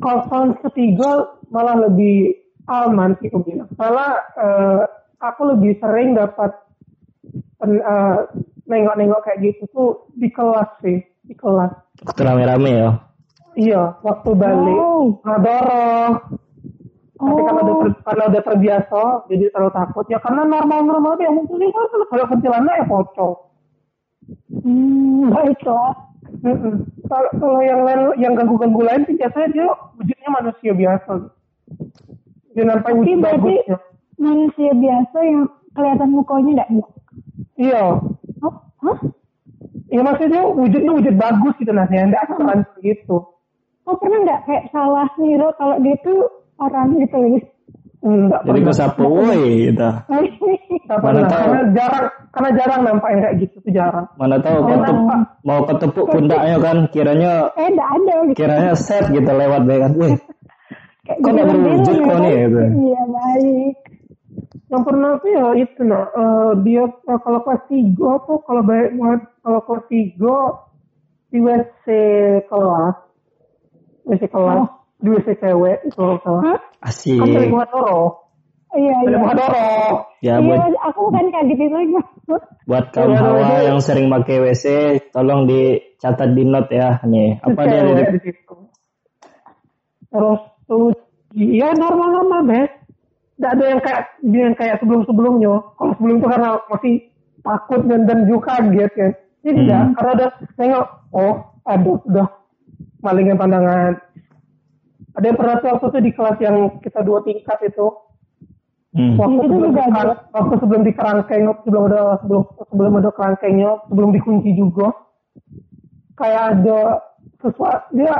Kalau 0.01 0.21
tahun 0.29 0.49
ketiga 0.65 1.37
malah 1.53 1.77
lebih 1.89 2.40
aman 2.67 3.17
sih 3.21 3.29
aku 3.29 3.41
bilang. 3.41 3.69
Malah 3.77 4.11
eh, 4.37 4.81
aku 5.21 5.41
lebih 5.55 5.77
sering 5.79 6.13
dapat 6.13 6.51
eh, 7.63 8.19
nengok-nengok 8.67 9.21
kayak 9.25 9.39
gitu 9.41 9.63
tuh 9.71 9.89
di 10.13 10.29
kelas 10.31 10.69
sih, 10.81 11.01
di 11.25 11.33
kelas. 11.33 11.71
Waktu 12.05 12.21
rame-rame 12.21 12.71
ya. 12.71 12.91
Iya, 13.51 13.99
waktu 14.01 14.29
balik 14.31 14.79
Oh. 14.79 15.19
ngadoro. 15.27 15.91
Tapi 17.21 17.41
karena 17.45 17.61
udah, 17.61 17.75
Oh. 17.77 17.81
ter- 17.85 18.01
karena 18.01 18.23
udah 18.33 18.41
terbiasa, 18.41 19.01
jadi 19.29 19.43
terlalu 19.53 19.71
takut. 19.77 20.05
Ya 20.09 20.17
karena 20.17 20.41
normal-normal 20.41 21.21
yang 21.21 21.37
muncul 21.37 21.61
itu 21.61 21.69
kan 21.75 22.01
kalau 22.09 22.25
kuntilanak 22.31 22.75
ya 22.81 22.85
pocong. 22.89 23.35
Hmm. 24.65 25.29
Mm-mm. 26.41 26.87
Kalau 27.05 27.29
kalau 27.37 27.59
yang 27.61 27.83
lain 27.83 28.15
yang 28.17 28.33
ganggu-ganggu 28.33 28.81
lain 28.81 29.03
sih 29.05 29.19
biasanya 29.19 29.47
dia 29.51 29.67
wujudnya 29.99 30.29
manusia 30.31 30.71
biasa. 30.73 31.11
Dia 31.27 31.40
nampak 32.59 32.91
Tapi 32.91 32.97
wujud 32.99 33.17
berarti 33.19 33.55
bagusnya. 33.63 33.77
manusia 34.19 34.71
biasa 34.75 35.17
yang 35.23 35.39
kelihatan 35.71 36.09
mukanya 36.11 36.51
enggak 36.51 36.69
bu. 36.69 36.81
Iya. 37.55 37.83
Oh, 38.41 38.53
hah? 38.83 38.97
Ya 39.87 40.01
maksudnya 40.03 40.41
wujudnya 40.47 40.91
wujud 40.91 41.15
bagus 41.15 41.53
gitu 41.59 41.71
nah, 41.71 41.87
yang 41.87 42.11
enggak 42.11 42.23
asalan 42.27 42.59
gitu. 42.79 43.17
Oh 43.83 43.95
pernah 43.97 44.19
nggak 44.21 44.39
kayak 44.45 44.63
salah 44.69 45.09
ngira 45.17 45.49
kalau 45.55 45.75
dia 45.79 45.95
tuh 46.03 46.19
orang 46.59 46.95
gitu 46.99 47.17
ya? 47.17 47.41
Enggak 48.01 48.41
Jadi 48.49 48.59
ke 48.65 48.73
sapu, 48.73 49.05
woi 49.05 49.69
gitu. 49.69 49.89
Mana 50.89 51.21
tahu. 51.29 51.43
Karena 51.45 51.61
jarang, 51.69 52.05
karena 52.33 52.49
jarang 52.57 52.81
nampak 52.81 53.09
yang 53.13 53.21
kayak 53.21 53.35
gitu 53.45 53.55
tuh 53.61 53.71
jarang. 53.71 54.05
Mana 54.17 54.35
tahu 54.41 54.57
ketep- 54.65 55.05
mau 55.45 55.59
ketepuk 55.69 56.05
pundaknya 56.09 56.57
kan 56.57 56.77
kiranya 56.89 57.33
eh 57.53 57.67
enggak 57.69 57.89
ada 57.93 58.15
gitu. 58.25 58.37
kiranya 58.41 58.73
set 58.73 59.05
gitu 59.13 59.29
lewat 59.29 59.61
deh 59.69 59.77
kan. 59.77 59.91
Wih, 59.93 60.17
Kayak 61.01 61.17
kok 61.17 61.29
nggak 61.33 61.45
film-film 61.49 61.63
berwujud 61.65 61.95
ya 61.95 62.01
kok 62.01 62.09
kan? 62.11 62.21
nih, 62.21 62.33
gitu. 62.37 62.59
Iya 62.61 63.01
baik. 63.09 63.75
Yang 64.71 64.83
pernah 64.87 65.11
tuh 65.19 65.29
ya 65.29 65.45
itu 65.59 65.81
nah, 65.83 66.03
eh, 66.07 66.51
dia 66.63 66.83
eh, 66.87 67.19
kalau 67.19 67.39
kelas 67.43 67.63
tiga 67.67 68.11
tuh 68.23 68.37
kalau 68.45 68.61
baik 68.63 68.89
banget 68.95 69.21
kalau 69.41 69.59
kelas 69.65 69.85
tiga 69.89 70.37
di 71.27 71.39
WC 71.39 71.85
kelas, 72.45 72.95
WC 74.05 74.23
kelas, 74.27 74.57
Oh. 74.61 74.67
di 74.99 75.07
WC 75.09 75.27
cewek 75.39 75.77
itu 75.83 75.95
kalau 75.95 76.15
salah. 76.21 76.41
Hah? 76.45 76.59
asik. 76.85 77.17
Kan 77.17 77.49
Muhadoro, 77.49 78.01
Iya 78.71 78.95
dari 79.01 79.11
iya. 79.11 79.17
Muhadoro. 79.19 79.67
Ya 80.21 80.33
Iya, 80.37 80.45
buat 80.45 80.75
aku 80.85 81.01
kan 81.09 81.25
kaget 81.27 81.59
itu 81.59 81.75
aja. 81.75 82.01
buat 82.69 82.85
kaum 82.93 83.09
Iya, 83.11 83.19
hawa 83.19 83.41
iya. 83.41 83.57
yang 83.67 83.79
sering 83.81 84.07
pakai 84.07 84.37
WC, 84.39 84.65
tolong 85.09 85.49
dicatat 85.49 86.29
di 86.31 86.43
note 86.45 86.71
ya. 86.71 87.01
Nih, 87.03 87.41
apa 87.41 87.61
dia 87.65 87.81
di 88.07 88.19
situ. 88.21 88.55
Terus 90.07 90.41
tuh, 90.71 90.95
iya 91.35 91.75
normal-normal 91.75 92.47
deh. 92.47 92.67
Tidak 93.35 93.51
ada 93.51 93.65
yang 93.67 93.81
kayak 93.83 94.03
yang 94.23 94.55
kayak 94.55 94.79
sebelum-sebelumnya. 94.79 95.75
Kalau 95.75 95.91
sebelum 95.99 96.15
itu 96.23 96.27
karena 96.31 96.49
masih 96.71 96.93
takut 97.43 97.81
dan 97.89 98.07
dan 98.07 98.23
juga 98.23 98.61
kaget 98.61 98.91
kan. 98.95 99.11
Ini 99.41 99.51
tidak, 99.65 99.81
Hmm. 99.81 99.93
karena 99.97 100.11
udah 100.15 100.29
nengok, 100.55 100.87
oh 101.11 101.33
aduh 101.65 101.97
udah 102.05 102.27
malingin 103.01 103.35
pandangan. 103.35 103.97
Ada 105.17 105.25
yang 105.27 105.37
pernah 105.41 105.55
tuh 105.59 105.69
waktu 105.75 105.87
itu 105.91 105.99
di 106.07 106.11
kelas 106.13 106.37
yang 106.39 106.55
kita 106.79 107.01
dua 107.01 107.19
tingkat 107.25 107.57
itu, 107.65 107.87
Hmm. 108.93 109.15
waktu 109.17 109.41
Itu 109.41 109.43
sebelum 109.49 109.71
juga 109.73 109.83
di, 109.87 109.91
ada. 109.97 110.13
waktu 110.35 110.53
sebelum 110.61 110.81
di 110.85 110.93
kerangkeng, 110.93 111.43
sebelum 111.65 111.83
ada 111.89 112.01
sebelum 112.21 112.43
sebelum 112.69 112.91
ada 113.01 113.09
kerangkengnya, 113.09 113.71
sebelum 113.89 114.09
dikunci 114.13 114.51
juga, 114.53 114.87
kayak 116.13 116.43
ada 116.61 116.79
sesuatu 117.41 117.89
dia 117.97 118.13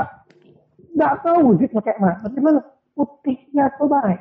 nggak 0.92 1.14
tahu 1.24 1.38
wujudnya 1.52 1.80
kayak 1.80 2.00
mana, 2.00 2.26
gimana 2.28 2.60
putihnya 2.92 3.64
tuh 3.80 3.88
baik. 3.88 4.20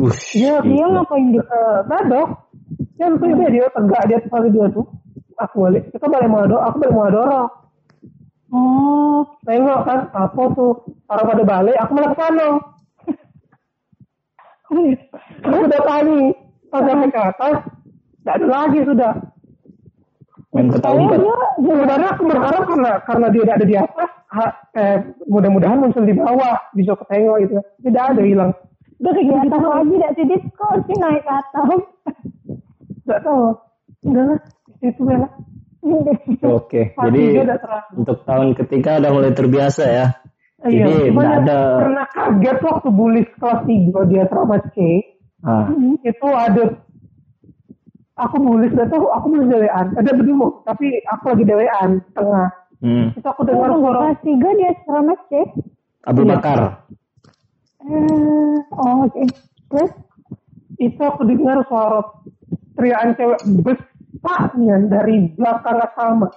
Ush, 0.00 0.40
Dia 0.40 0.64
Dia 0.64 0.86
ngapain 0.88 1.30
gitu? 1.30 1.44
eh 1.44 1.78
badok, 1.84 2.28
yang 2.96 3.20
tuh 3.20 3.28
dia 3.36 3.48
dia 3.52 3.66
tegak 3.70 4.02
dia 4.08 4.18
kali 4.26 4.48
dia 4.48 4.66
tuh. 4.72 4.86
Aku 5.40 5.64
balik, 5.64 5.88
kita 5.92 6.04
balik 6.04 6.28
Madoro, 6.28 6.60
aku 6.60 6.76
balik 6.84 6.96
Madoro. 6.96 7.42
Oh, 8.50 9.24
Tengok 9.46 9.80
kan, 9.86 10.00
apa 10.10 10.42
tuh, 10.52 10.84
orang 11.06 11.26
pada 11.32 11.44
balik, 11.46 11.76
aku 11.80 11.90
malah 11.96 12.10
ke 12.12 12.16
sana. 12.18 12.48
Aku 15.40 15.56
udah 15.64 15.82
tani, 15.86 16.20
pas 16.68 16.82
sampai 16.82 17.08
ke 17.10 17.20
atas, 17.20 17.56
nggak 18.22 18.36
ada 18.36 18.46
lagi 18.46 18.78
sudah. 18.84 19.12
Main 20.50 20.66
umpet. 20.70 21.18
dia 21.22 21.36
Sebenarnya 21.60 22.08
aku 22.16 22.22
berharap 22.26 22.62
karena 22.66 22.92
karena 23.06 23.26
dia 23.30 23.42
tidak 23.46 23.56
ada 23.56 23.66
di 23.66 23.76
atas, 23.78 24.08
ha- 24.34 24.56
eh, 24.74 24.96
mudah-mudahan 25.30 25.78
muncul 25.78 26.02
di 26.02 26.14
bawah, 26.16 26.56
bisa 26.74 26.92
ketengok 26.98 27.36
gitu. 27.46 27.54
Tidak 27.86 28.04
ada 28.14 28.22
hilang. 28.22 28.52
udah 29.00 29.12
ke 29.16 29.32
atas 29.32 29.62
lagi 29.64 29.92
tidak 29.96 30.10
sih 30.12 30.24
Dit? 30.28 30.42
kok 30.60 30.72
sih 30.84 30.96
naik 31.00 31.22
ke 31.24 31.32
atas? 31.32 31.68
Nggak 33.08 33.20
tahu. 33.24 33.44
Lah, 34.12 34.36
itu 34.84 35.00
bela. 35.04 35.28
Oke, 36.44 36.92
Pasti 36.92 37.08
jadi 37.08 37.56
untuk 37.96 38.20
tahun 38.28 38.52
ketiga 38.52 39.00
udah 39.00 39.10
mulai 39.16 39.32
terbiasa 39.32 39.84
ya. 39.88 40.06
Iya, 40.60 40.84
Jadi 40.84 41.08
cuman 41.08 41.28
ada. 41.40 41.58
pernah 41.80 42.06
kaget 42.12 42.58
waktu 42.60 42.88
bully 42.92 43.22
kelas 43.40 43.64
3 43.64 44.10
dia 44.12 44.24
trauma 44.28 44.60
C 44.76 44.76
Ah, 45.40 45.72
itu 46.04 46.28
ada 46.28 46.84
aku 48.20 48.36
nulis 48.36 48.70
gak 48.76 48.92
tahu 48.92 49.08
aku 49.08 49.26
nulis 49.32 49.48
dewean 49.48 49.86
ada 49.96 50.10
berdua 50.12 50.60
tapi 50.68 51.00
aku 51.08 51.24
lagi 51.32 51.44
dewean 51.48 51.90
tengah 52.12 52.48
hmm. 52.84 53.16
itu 53.16 53.26
aku 53.28 53.42
dengar 53.48 53.70
Oh, 53.70 53.80
suara 53.80 53.98
kelas 54.12 54.20
tiga 54.24 54.48
dia 54.56 54.72
selamat 54.84 55.18
cek. 55.32 55.48
Abu. 56.08 56.20
Bakar. 56.24 56.58
Eh, 57.84 58.56
oh, 58.72 59.08
oke. 59.08 59.24
Terus? 59.72 59.92
Itu 60.80 61.00
aku 61.04 61.28
dengar 61.28 61.60
suara 61.68 62.00
teriakan 62.76 63.16
cewek 63.16 63.40
besarnya 63.64 64.76
dari 64.88 65.28
belakang 65.36 65.80
asrama. 65.80 66.28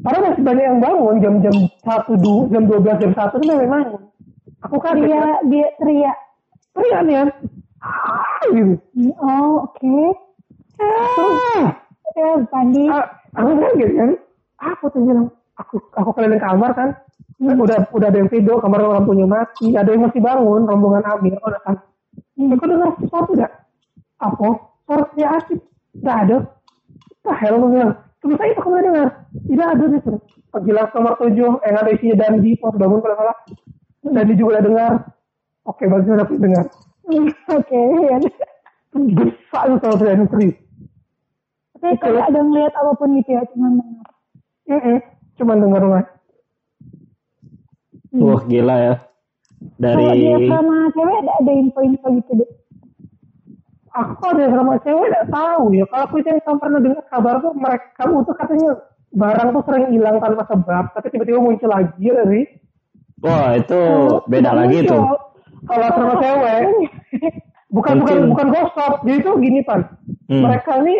Padahal 0.00 0.32
masih 0.32 0.42
banyak 0.46 0.64
yang 0.64 0.78
bangun 0.80 1.16
jam-jam 1.20 1.56
satu 1.84 2.16
dua 2.16 2.48
jam 2.48 2.62
dua 2.64 2.78
belas 2.80 2.98
jam 3.02 3.12
satu 3.12 3.36
itu 3.42 3.52
memang. 3.52 3.82
Aku 4.64 4.76
kaget 4.76 5.08
Dia, 5.08 5.24
dia 5.48 5.66
teriak. 5.80 6.16
Teriak 6.76 7.00
nih 7.04 7.14
kan. 7.16 7.28
Ah, 7.80 8.44
gitu. 8.52 8.76
Oh, 9.20 9.64
oke. 9.68 9.96
Terus, 10.80 11.40
Ya, 12.10 12.26
Pandi. 12.50 12.90
ah, 12.90 13.06
aku 13.38 13.50
kaget 13.54 13.90
kan. 13.94 14.10
Aku 14.60 14.84
tuh 14.90 15.00
bilang, 15.06 15.28
aku 15.56 15.78
aku 15.94 16.10
keliling 16.18 16.42
kamar 16.42 16.70
kan. 16.74 16.90
Kan 17.40 17.56
udah 17.56 17.86
udah 17.94 18.08
ada 18.10 18.18
yang 18.20 18.28
tidur, 18.28 18.60
kamar 18.60 18.82
lampunya 18.84 19.24
mati, 19.24 19.72
ada 19.72 19.88
yang 19.94 20.04
masih 20.04 20.20
bangun, 20.20 20.66
rombongan 20.68 21.06
Amir, 21.06 21.38
oh 21.40 21.48
kan. 21.64 21.80
Hmm. 22.36 22.52
Kau 22.58 22.66
dengar 22.68 22.92
sesuatu 23.00 23.30
enggak? 23.32 23.52
Apa? 24.20 24.48
Suara 24.84 25.02
teriak 25.14 25.30
asik. 25.40 25.60
Enggak 25.96 26.16
ada. 26.26 26.36
Apa 27.24 27.32
hell 27.40 27.56
lu 27.56 27.66
bilang? 27.72 27.92
Terus 28.20 28.36
saya 28.36 28.50
itu 28.52 28.60
kamu 28.60 28.76
dengar? 28.84 29.08
Tidak 29.46 29.66
ada 29.70 29.84
gitu. 29.88 30.12
Pergi 30.50 30.70
langsung 30.74 30.96
kamar 31.00 31.14
tujuh, 31.22 31.50
yang 31.62 31.76
ada 31.78 31.90
isinya 31.94 32.16
Dandi, 32.26 32.50
pas 32.58 32.74
bangun 32.74 33.00
kalau 33.00 33.16
salah. 33.16 33.36
Dandi 34.02 34.34
juga 34.34 34.58
udah 34.58 34.64
dengar. 34.66 34.92
Oke, 35.64 35.86
bagus 35.86 36.10
udah 36.10 36.26
dengar. 36.26 36.66
Oke, 37.08 37.82
ya. 38.10 38.18
Besar 38.90 39.62
itu 39.70 39.76
kalau 39.80 39.96
teriak 39.96 40.26
serius. 40.28 40.56
Tapi 41.80 41.96
kalau 41.96 42.20
ada 42.20 42.40
ngeliat 42.44 42.74
apa 42.76 42.92
pun 42.98 43.16
gitu 43.16 43.30
ya, 43.32 43.42
cuma 43.54 43.72
dengar. 43.72 44.08
Heeh, 44.68 44.98
cuman 45.40 45.56
dengar 45.64 45.80
rumah. 45.80 46.04
Wah 48.10 48.42
gila 48.44 48.76
ya. 48.76 48.94
Dari 49.80 49.96
Kalau 49.96 50.14
dia 50.16 50.38
sama 50.50 50.76
cewek 50.92 51.16
ada, 51.24 51.32
ada 51.40 51.52
info-info 51.52 52.06
gitu 52.20 52.32
deh. 52.42 52.50
Aku 53.90 54.22
ada 54.28 54.44
sama 54.50 54.74
cewek 54.82 55.06
nggak 55.08 55.28
tahu 55.30 55.64
ya. 55.72 55.84
Kalau 55.88 56.04
aku 56.04 56.16
yang 56.20 56.40
sama 56.44 56.58
pernah 56.58 56.80
dengar 56.84 57.04
kabar 57.08 57.34
tuh 57.40 57.52
mereka 57.54 58.02
itu 58.06 58.32
katanya 58.34 58.70
barang 59.10 59.48
tuh 59.50 59.62
sering 59.66 59.86
hilang 59.90 60.16
tanpa 60.22 60.42
sebab, 60.46 60.84
tapi 60.94 61.06
tiba-tiba 61.10 61.42
muncul 61.42 61.70
lagi 61.70 61.98
ya 61.98 62.14
dari 62.14 62.46
wah 63.20 63.58
itu 63.58 63.80
beda 64.30 64.54
tidak 64.54 64.58
lagi 64.58 64.78
muncul. 64.80 64.90
tuh. 64.94 65.29
Kalau 65.68 65.86
sama 65.90 66.14
cewek 66.16 66.60
bukan 67.76 67.94
bukan 68.00 68.16
Mungkin. 68.18 68.30
bukan 68.30 68.46
gosok. 68.50 68.92
Jadi 69.04 69.18
tuh 69.20 69.34
gini 69.38 69.60
pan, 69.62 69.80
Hmm. 70.26 70.42
mereka 70.42 70.78
ini 70.78 70.96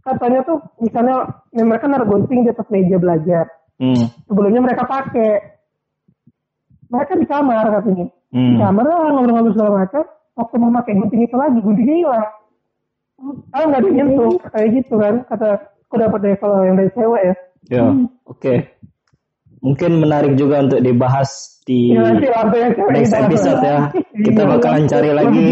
katanya 0.00 0.40
tuh 0.42 0.58
misalnya 0.78 1.16
ya 1.50 1.62
mereka 1.62 1.86
naruh 1.86 2.06
gunting 2.06 2.42
di 2.42 2.50
atas 2.50 2.66
meja 2.68 2.96
belajar. 2.96 3.46
Hmm. 3.76 4.06
Sebelumnya 4.24 4.62
mereka 4.62 4.84
pakai. 4.84 5.58
Mereka 6.86 7.12
di 7.14 7.26
kamar 7.26 7.66
katanya. 7.72 8.06
Di 8.30 8.38
Hmm. 8.38 8.58
kamar 8.58 8.84
lah 8.84 8.98
ngobrol-ngobrol 9.10 9.54
segala 9.54 9.70
macam. 9.82 10.04
Waktu 10.36 10.54
mau 10.56 10.70
pakai 10.74 10.94
gunting 10.94 11.22
itu 11.24 11.34
lagi, 11.34 11.58
guntingnya 11.58 11.96
hilang. 11.96 12.28
Ah 13.50 13.64
nggak 13.64 13.80
ada 13.80 13.88
nyentuh, 13.88 14.36
kayak 14.46 14.68
gitu 14.76 14.94
kan. 15.00 15.14
Kata 15.24 15.48
aku 15.88 15.94
dapat 15.96 16.18
dari 16.20 16.36
kalau 16.36 16.60
yang 16.60 16.76
dari 16.76 16.90
cewek 16.92 17.22
ya. 17.24 17.34
Ya, 17.66 17.82
oke. 18.22 18.54
Mungkin 19.60 19.98
menarik 19.98 20.36
juga 20.36 20.62
untuk 20.62 20.80
dibahas 20.80 21.56
di 21.66 21.90
Ya 21.96 22.14
next 22.92 23.10
episode 23.10 23.58
ya. 23.58 23.90
Kita 24.14 24.42
Iya. 24.46 24.50
bakalan 24.54 24.84
cari 24.86 25.10
lagi 25.10 25.46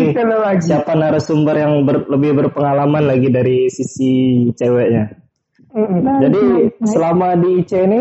siapa 0.62 0.92
narasumber 0.94 1.56
yang 1.58 1.82
ber- 1.82 2.06
lebih 2.06 2.38
berpengalaman 2.38 3.04
lagi 3.04 3.28
dari 3.28 3.66
sisi 3.66 4.46
ceweknya. 4.54 5.10
Nah, 5.74 6.22
Jadi 6.22 6.38
nice, 6.38 6.78
nice. 6.78 6.92
selama 6.94 7.34
di 7.34 7.50
IC 7.58 7.72
ini, 7.82 8.00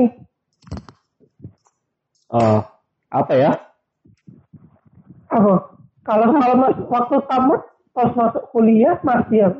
oh, 2.30 2.62
apa 3.10 3.34
ya? 3.34 3.52
Apa? 5.34 5.54
Kalau 6.04 6.28
kalau 6.38 6.56
waktu 6.92 7.16
tamat 7.26 7.62
pas 7.96 8.10
masuk 8.14 8.44
kuliah 8.52 9.00
masih 9.02 9.58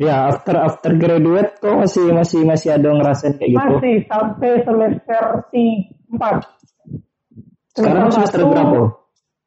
Ya 0.00 0.32
after 0.32 0.56
after 0.56 0.96
graduate 0.96 1.60
kok 1.60 1.76
masih 1.76 2.16
masih 2.16 2.40
masih 2.48 2.72
ada 2.72 2.96
ngerasain 2.96 3.36
kayak 3.36 3.50
gitu. 3.52 3.60
masih 3.60 3.94
sampai 4.08 4.50
semester 4.64 5.22
empat. 6.08 6.36
Sekarang 7.76 8.08
semester 8.08 8.40
berapa? 8.48 8.80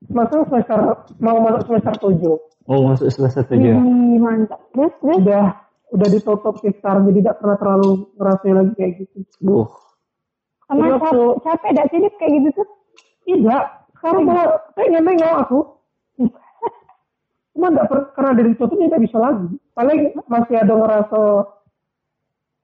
Masuk 0.06 0.42
semester 0.50 0.78
mau 1.18 1.38
masuk 1.42 1.62
semester 1.66 1.94
tujuh. 1.98 2.36
Oh 2.70 2.80
masuk 2.86 3.10
semester 3.10 3.42
tujuh. 3.50 3.74
Wih, 3.74 4.18
mantap. 4.22 4.62
Terus, 4.70 4.94
terus. 5.02 5.18
Udah 5.26 5.46
udah 5.94 6.08
ditutup 6.10 6.56
sih 6.62 6.74
sekarang 6.78 7.10
jadi 7.10 7.20
tidak 7.26 7.36
pernah 7.42 7.58
terlalu 7.58 7.90
ngerasain 8.18 8.56
lagi 8.58 8.72
kayak 8.78 8.92
gitu. 9.02 9.18
Duh. 9.42 9.68
Sama 10.66 10.98
tuh. 10.98 11.38
capek 11.46 11.72
dah 11.78 11.86
sih 11.90 12.00
kayak 12.18 12.32
gitu 12.42 12.50
tuh. 12.58 12.68
Tidak, 13.26 13.64
sekarang 13.98 14.24
kalau 14.30 14.46
pengen 14.78 15.02
nengok 15.02 15.34
aku. 15.46 15.60
Cuma 17.58 17.68
nggak 17.74 17.88
per- 17.90 18.10
karena 18.14 18.32
dari 18.38 18.52
tutup 18.54 18.78
tidak 18.78 19.02
bisa 19.02 19.18
lagi. 19.18 19.50
Paling 19.76 20.00
masih 20.26 20.56
ada 20.56 20.74
ngerasa 20.74 21.22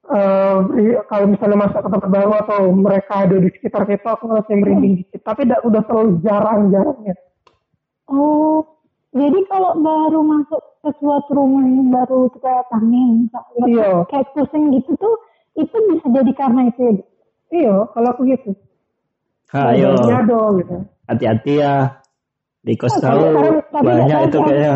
eh, 0.02 0.56
beri- 0.66 1.02
kalau 1.06 1.26
misalnya 1.28 1.58
masuk 1.62 1.80
ke 1.84 1.90
tempat 1.92 2.10
baru 2.10 2.32
atau 2.42 2.60
mereka 2.72 3.14
ada 3.28 3.36
di 3.38 3.50
sekitar 3.52 3.84
kita, 3.86 4.16
aku 4.16 4.32
ngerasa 4.32 4.52
merinding 4.56 4.94
dikit. 5.04 5.20
Tapi 5.22 5.46
tidak 5.46 5.62
udah 5.62 5.82
terlalu 5.86 6.12
jarang-jarangnya. 6.24 7.16
Oh, 8.12 8.64
jadi 9.12 9.40
kalau 9.48 9.76
baru 9.78 10.20
masuk 10.24 10.62
ke 10.82 10.90
suatu 11.00 11.32
rumah 11.36 11.64
yang 11.64 11.92
baru 11.92 12.28
tuh 12.32 12.40
kayak 12.42 12.66
misalnya, 12.74 13.64
Iya. 13.68 13.92
kayak 14.10 14.32
pusing 14.34 14.72
gitu 14.76 14.92
tuh, 14.98 15.16
itu 15.56 15.76
bisa 15.92 16.08
jadi 16.10 16.32
karena 16.34 16.62
itu 16.72 16.82
ya. 16.82 16.94
Iya, 17.52 17.76
kalau 17.92 18.08
aku 18.16 18.22
gitu. 18.32 18.52
Ayo, 19.52 19.92
Nyado 20.08 20.64
gitu. 20.64 20.76
hati-hati 21.12 21.54
ya. 21.60 22.00
Di 22.64 22.74
kos 22.80 22.96
Oh, 22.96 23.04
tahu 23.04 23.20
banyak 23.84 24.32
itu 24.32 24.38
tahu, 24.40 24.48
kayaknya. 24.48 24.76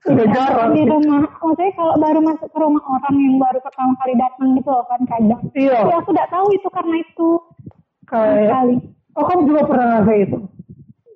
Udah 0.00 0.26
jarang. 0.32 0.72
di 0.72 0.88
rumah, 0.88 1.20
maksudnya 1.28 1.76
kalau 1.76 1.94
baru 2.00 2.20
masuk 2.24 2.48
ke 2.48 2.56
rumah 2.56 2.80
orang 2.88 3.16
yang 3.20 3.36
baru 3.36 3.58
pertama 3.60 3.92
kali 4.00 4.14
datang 4.16 4.48
gitu 4.56 4.70
loh 4.72 4.84
kan 4.88 5.00
kadang. 5.04 5.42
Iya, 5.52 5.76
Tapi 5.76 5.92
aku 5.92 6.10
tidak 6.16 6.28
tahu 6.32 6.46
itu 6.50 6.68
karena 6.72 6.96
itu 6.96 7.28
kayak. 8.08 8.48
kali. 8.48 8.74
Oh, 9.12 9.24
kamu 9.28 9.42
juga 9.44 9.62
pernah 9.68 9.86
ngerasain 9.92 10.22
itu? 10.24 10.38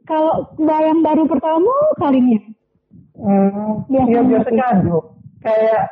Kalau 0.04 0.32
yang 0.60 1.00
baru 1.00 1.22
pertama 1.24 1.72
kalinya. 1.96 2.40
Hmm, 3.14 3.86
Biasanya 3.88 4.10
iya 4.10 4.20
gitu. 4.20 4.28
biasanya 4.28 4.64
ada. 4.68 4.96
Kayak 5.40 5.82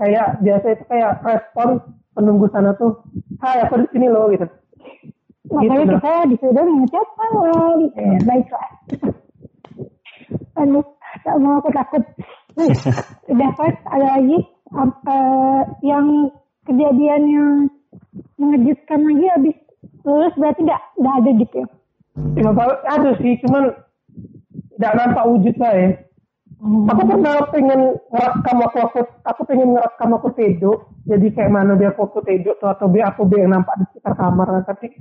kayak 0.00 0.26
biasa 0.40 0.66
itu 0.70 0.84
kayak 0.88 1.12
respon 1.20 1.68
penunggu 2.10 2.46
sana 2.48 2.72
tuh, 2.72 3.04
hai 3.38 3.60
aku 3.60 3.84
di 3.84 3.86
sini 3.92 4.08
loh 4.08 4.32
gitu. 4.32 4.48
Makanya 5.50 5.76
Gitu, 5.82 5.92
kita 5.98 6.12
disuruh 6.30 6.64
mengucap 6.64 7.06
halo. 7.18 7.44
Iya. 7.90 8.16
Baiklah. 8.24 8.68
Aduh, 10.60 10.84
tak 11.20 11.36
mau 11.36 11.58
aku 11.58 11.68
takut. 11.68 12.02
Udah 13.30 13.50
first 13.56 13.80
ada 13.88 14.06
lagi 14.20 14.38
apa 14.70 15.18
yang 15.82 16.30
kejadian 16.68 17.22
yang 17.26 17.50
mengejutkan 18.38 19.00
lagi 19.02 19.26
habis 19.32 19.56
lulus 20.04 20.34
berarti 20.36 20.60
tidak 20.64 20.80
tidak 20.96 21.14
ada 21.16 21.30
gitu 21.36 21.56
ya. 21.56 21.68
Ya, 22.36 22.42
Bapak, 22.50 22.84
ada 22.90 23.10
sih, 23.22 23.38
cuman 23.46 23.64
tidak 24.76 24.92
nampak 24.98 25.24
wujudnya 25.30 25.70
ya. 25.72 25.90
Aku 26.60 27.02
pernah 27.08 27.40
pengen 27.48 27.96
ngerekam 28.12 28.56
waktu 28.60 28.78
aku, 28.84 29.00
aku 29.24 29.40
pengen 29.48 29.72
ngerekam 29.72 30.12
aku 30.12 30.28
tidur. 30.36 30.92
Jadi 31.08 31.32
kayak 31.32 31.48
mana 31.48 31.72
dia 31.80 31.96
foto 31.96 32.20
tidur 32.20 32.52
tuh 32.60 32.68
atau 32.68 32.84
B 32.84 33.00
aku 33.00 33.24
yang 33.32 33.56
nampak 33.56 33.80
di 33.80 33.84
sekitar 33.88 34.12
kamar 34.12 34.60
kan. 34.60 34.76
Tapi 34.76 34.92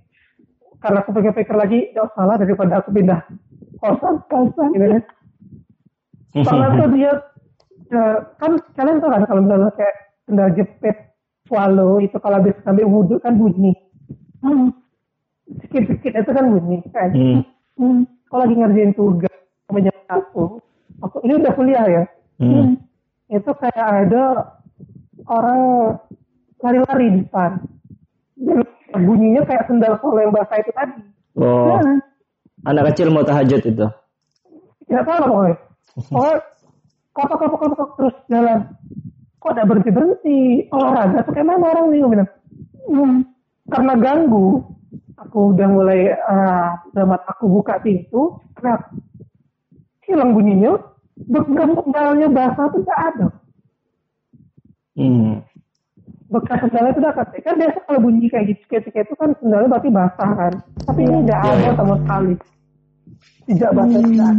karena 0.79 1.03
aku 1.03 1.11
pikir-pikir 1.11 1.55
lagi, 1.59 1.91
tidak 1.91 2.15
salah 2.15 2.39
daripada 2.39 2.79
aku 2.79 2.95
pindah 2.95 3.27
kosan. 3.83 4.23
Kosan. 4.31 4.69
Gitu 4.71 4.85
kan. 4.87 5.03
Soalnya 6.47 6.69
tuh 6.79 6.89
dia 6.95 7.11
eh, 7.89 8.17
kan 8.37 8.51
kalian 8.77 9.01
tahu 9.01 9.11
kan 9.11 9.23
kalau 9.25 9.41
misalnya 9.45 9.71
kayak 9.77 9.95
sendal 10.25 10.49
jepit 10.53 10.97
swallow 11.49 11.97
itu 11.97 12.17
kalau 12.21 12.37
habis 12.41 12.55
sampai 12.61 12.85
wudhu 12.85 13.17
kan 13.21 13.35
bunyi. 13.35 13.73
Hmm. 14.45 14.71
Sedikit-sedikit 15.49 16.13
itu 16.21 16.31
kan 16.31 16.45
bunyi 16.53 16.77
kan. 16.93 17.09
Hmm. 17.11 17.39
Hmm. 17.75 18.01
Kalau 18.29 18.41
lagi 18.45 18.55
ngerjain 18.55 18.93
tugas 18.93 19.33
jam 19.69 19.97
satu, 20.05 20.61
aku 21.01 21.17
ini 21.25 21.33
udah 21.41 21.53
kuliah 21.57 21.85
ya. 21.89 22.03
Hmm. 22.37 22.77
Itu 23.29 23.51
kayak 23.57 23.87
ada 24.05 24.53
orang 25.25 25.61
lari-lari 26.61 27.05
di 27.13 27.19
depan. 27.25 27.51
Dan 28.89 29.01
bunyinya 29.05 29.45
kayak 29.45 29.69
sendal 29.69 29.97
solo 30.01 30.17
yang 30.21 30.33
basah 30.33 30.57
itu 30.57 30.71
tadi. 30.73 31.01
Oh, 31.37 31.77
Nah, 31.79 32.01
anak 32.75 32.91
kecil 32.91 33.13
mau 33.13 33.23
tahajud 33.23 33.61
itu. 33.63 33.87
Tidak 34.89 35.03
tahu 35.05 35.17
lah 35.21 35.27
pokoknya. 35.29 35.55
Oh, 36.11 36.35
kotok 37.13 37.37
kotok 37.39 37.59
kotok 37.59 37.89
terus 37.97 38.15
jalan. 38.29 38.59
Kok 39.39 39.51
tidak 39.55 39.67
berhenti 39.71 39.91
berhenti? 39.91 40.39
Olahraga 40.75 41.23
tuh 41.23 41.31
kayak 41.31 41.47
mana 41.47 41.65
orang 41.71 41.85
nih? 41.91 41.99
Gue 42.03 42.11
bilang. 42.11 42.29
hmm. 42.91 43.17
Karena 43.69 43.93
ganggu, 44.01 44.47
aku 45.15 45.39
udah 45.53 45.67
mulai 45.69 46.09
damat 46.91 47.21
aku 47.29 47.45
buka 47.47 47.77
pintu, 47.79 48.41
kenapa? 48.57 48.89
Hilang 50.09 50.33
bunyinya, 50.33 50.73
bekas 51.29 51.69
sendalnya 51.85 52.27
basah 52.33 52.65
tuh 52.73 52.81
tidak 52.81 52.99
ada. 53.13 53.27
Hmm. 54.99 55.39
bekas 56.29 56.59
sendalnya 56.61 56.91
itu 56.93 56.99
udah 57.01 57.13
kan 57.15 57.55
biasa 57.57 57.77
kalau 57.89 57.99
bunyi 58.05 58.27
kayak 58.29 58.53
gitu 58.53 58.63
ketika 58.69 59.01
itu 59.01 59.13
kan 59.17 59.31
sendalnya 59.41 59.71
berarti 59.71 59.89
basah 59.89 60.29
kan 60.37 60.53
tapi 60.85 61.01
ini 61.07 61.25
tidak 61.25 61.39
Iya, 61.41 61.49
ada 61.49 61.57
iya. 61.63 61.71
sama 61.73 61.95
sekali 62.03 62.33
tidak 63.49 63.71
basah 63.73 63.97
Hmm. 63.97 64.11
tidak 64.11 64.33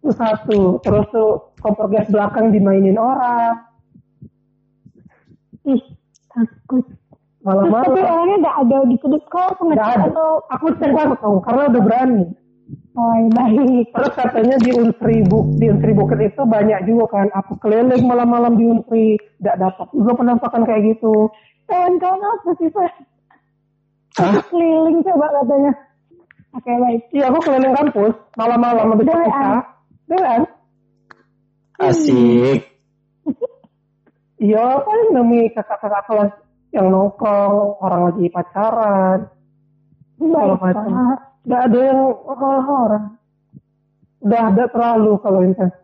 itu 0.00 0.10
satu 0.14 0.60
terus 0.86 1.06
tuh 1.10 1.32
kompor 1.60 1.86
gas 1.92 2.08
belakang 2.08 2.52
dimainin 2.52 2.98
orang 2.98 3.60
Ih, 5.66 5.82
takut. 6.30 6.86
Tapi 6.86 7.42
malam-malam 7.42 7.94
orangnya 7.94 8.36
nggak 8.42 8.58
ada 8.66 8.76
di 8.86 8.96
sudut 8.98 9.22
kau 9.30 9.50
nggak 9.54 9.78
ngecek 9.78 9.98
ada 9.98 10.06
atau 10.10 10.30
aku 10.50 10.66
cek 10.78 10.90
langsung 10.94 11.36
karena 11.46 11.62
udah 11.70 11.82
berani 11.82 12.22
oh 12.98 13.14
iya, 13.22 13.30
baik. 13.30 13.86
terus 13.94 14.12
katanya 14.18 14.56
di 14.58 14.70
Unsri 14.74 15.16
Buk 15.30 15.46
di 15.54 15.66
Unsri 15.70 15.92
Bukit 15.94 16.18
itu 16.26 16.42
banyak 16.42 16.90
juga 16.90 17.06
kan 17.06 17.26
aku 17.30 17.54
keliling 17.62 18.02
malam-malam 18.02 18.58
di 18.58 18.66
Unsri 18.66 19.14
tidak 19.38 19.62
dapat 19.62 19.86
juga 19.94 20.12
penampakan 20.18 20.62
kayak 20.66 20.82
gitu 20.98 21.30
Kawan-kawan 21.66 22.22
apa 22.22 22.50
sih 22.62 22.68
Pak? 22.70 22.92
Hah? 24.22 24.34
Keliling 24.48 25.02
coba 25.02 25.26
katanya. 25.42 25.72
Oke 26.56 26.72
baik. 26.72 27.02
iya 27.12 27.28
aku 27.28 27.38
keliling 27.44 27.74
kampus 27.76 28.14
malam-malam 28.38 28.96
habis 28.96 29.04
kita 29.04 29.60
Doan. 30.08 30.42
Asik. 31.76 32.60
Iya, 34.36 34.66
paling 34.84 35.10
demi 35.16 35.48
kakak-kakak 35.52 36.04
kelas 36.08 36.32
yang 36.76 36.92
nongkrong, 36.92 37.80
orang 37.80 38.12
lagi 38.12 38.28
pacaran, 38.28 39.18
Baik 40.20 40.60
macam. 40.60 40.88
Pak. 40.92 41.18
nggak 41.46 41.62
ada 41.72 41.78
yang 41.80 42.00
orang-orang. 42.26 43.04
Udah 44.20 44.42
ada 44.50 44.64
terlalu 44.68 45.12
kalau 45.22 45.40
intens. 45.44 45.74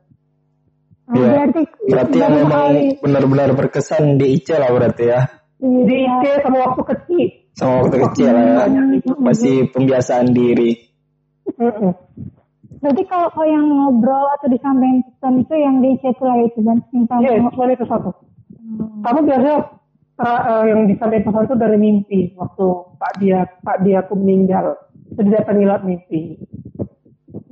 Oh, 1.08 1.14
Iya. 1.16 1.28
Berarti 1.28 1.60
Berarti 1.86 2.16
yang 2.18 2.34
memang 2.34 2.68
benar-benar 2.98 3.48
berkesan 3.52 4.16
di 4.16 4.36
IC 4.36 4.48
lah 4.56 4.70
berarti 4.72 5.04
ya. 5.06 5.20
Iya. 5.60 5.80
Di 5.86 5.96
IC 6.08 6.22
sama 6.42 6.58
waktu 6.66 6.82
kecil. 6.92 7.26
Sama 7.52 7.72
waktu 7.84 7.96
kecil 8.08 8.28
lah 8.32 8.44
ya. 8.44 8.64
Masih 9.20 9.54
pembiasaan 9.70 10.32
diri. 10.32 10.76
Berarti 12.80 13.02
kalau 13.10 13.28
kalau 13.34 13.48
yang 13.48 13.66
ngobrol 13.68 14.26
atau 14.38 14.48
disampaikan 14.48 15.04
pesan 15.04 15.34
itu 15.44 15.54
yang 15.58 15.76
di 15.82 15.90
chat 16.00 16.16
lah 16.22 16.36
itu 16.40 16.60
kan. 16.64 16.78
Iya, 17.20 17.42
cuma 17.52 17.68
itu 17.68 17.86
satu. 17.86 18.10
Kamu 19.02 19.20
biasanya 19.26 19.56
tra- 20.16 20.44
eh, 20.46 20.64
yang 20.72 20.80
disampaikan 20.88 21.26
pesan 21.28 21.44
itu 21.50 21.56
dari 21.58 21.76
mimpi 21.76 22.20
waktu 22.38 22.66
Pak 22.96 23.12
dia 23.20 23.44
Pak 23.60 23.76
dia 23.84 24.00
aku 24.00 24.14
meninggal. 24.16 24.78
Itu 25.12 25.20
didatangi 25.26 25.64
lewat 25.68 25.84
mimpi. 25.84 26.40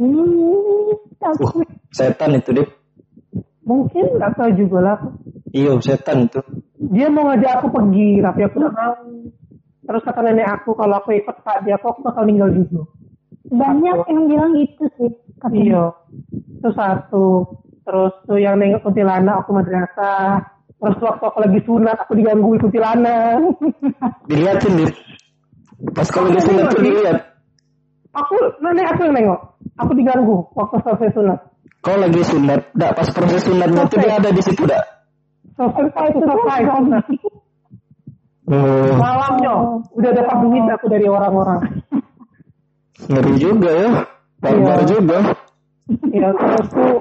Hmm, 0.00 0.96
takut. 1.20 1.60
Uh, 1.60 1.68
setan 1.92 2.40
itu 2.40 2.56
deh. 2.56 2.68
Mungkin 3.68 4.16
nggak 4.16 4.32
tahu 4.40 4.50
juga 4.56 4.78
lah. 4.80 4.98
Iya, 5.52 5.76
setan 5.84 6.30
itu. 6.30 6.40
Dia 6.80 7.12
mau 7.12 7.28
ngajak 7.28 7.60
aku 7.60 7.68
pergi, 7.68 8.24
tapi 8.24 8.40
aku 8.48 8.56
nggak 8.64 8.74
mau. 8.74 8.96
Terus 9.84 10.02
kata 10.06 10.20
nenek 10.22 10.48
aku 10.48 10.72
kalau 10.78 11.02
aku 11.02 11.12
ikut 11.18 11.36
Pak 11.42 11.66
dia 11.66 11.76
aku 11.76 12.00
bakal 12.00 12.24
meninggal 12.24 12.54
juga. 12.54 12.86
Banyak 13.50 13.96
yang 14.06 14.24
bilang 14.30 14.54
gitu 14.54 14.86
sih. 14.94 15.10
katanya. 15.42 15.58
Iya. 15.58 15.84
Itu 16.62 16.68
satu. 16.70 17.26
Terus 17.82 18.14
tuh 18.22 18.38
yang 18.38 18.62
nengok 18.62 18.86
kuntilanak 18.86 19.42
aku 19.42 19.50
madrasah. 19.58 20.46
Terus 20.80 20.96
waktu 21.02 21.24
aku 21.26 21.38
lagi 21.42 21.60
sunat 21.66 21.96
aku 22.06 22.12
diganggu 22.14 22.56
kuntilanak. 22.62 23.42
Dilihatin 24.30 24.80
deh. 24.80 24.90
Pas 25.90 26.08
kalau 26.08 26.30
di 26.30 26.40
sunat 26.40 26.70
tuh 26.70 26.80
dilihat. 26.84 27.18
aku 28.14 28.36
nenek 28.62 28.86
aku 28.94 29.00
yang 29.10 29.14
nengok. 29.18 29.40
Aku 29.80 29.92
diganggu 29.98 30.36
waktu 30.54 30.76
selesai 30.86 31.10
sunat. 31.18 31.38
Kau 31.80 31.96
lagi 31.96 32.20
sunat, 32.20 32.76
dak 32.76 32.92
pas 32.92 33.08
proses 33.08 33.40
sunatnya 33.40 33.88
tuh 33.88 33.98
dia 34.04 34.20
ada 34.20 34.28
di 34.28 34.42
situ 34.44 34.68
dak. 34.68 34.84
Selesai 35.56 36.06
itu 36.12 36.20
selesai 36.20 36.60
sunat. 36.68 37.04
Oh, 38.50 38.98
Malamnya 38.98 39.54
udah 39.94 40.10
dapat 40.10 40.36
duit 40.42 40.64
aku 40.68 40.86
dari 40.90 41.06
orang-orang. 41.06 41.60
ngeri 43.08 43.34
juga 43.36 43.70
ya. 43.70 43.90
Barbar 44.40 44.78
Iya. 44.80 44.88
juga. 44.88 45.18
Ya 46.10 46.28
terus 46.32 46.66
tuh 46.68 46.94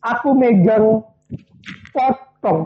aku 0.00 0.28
megang 0.32 1.04
potong. 1.90 2.60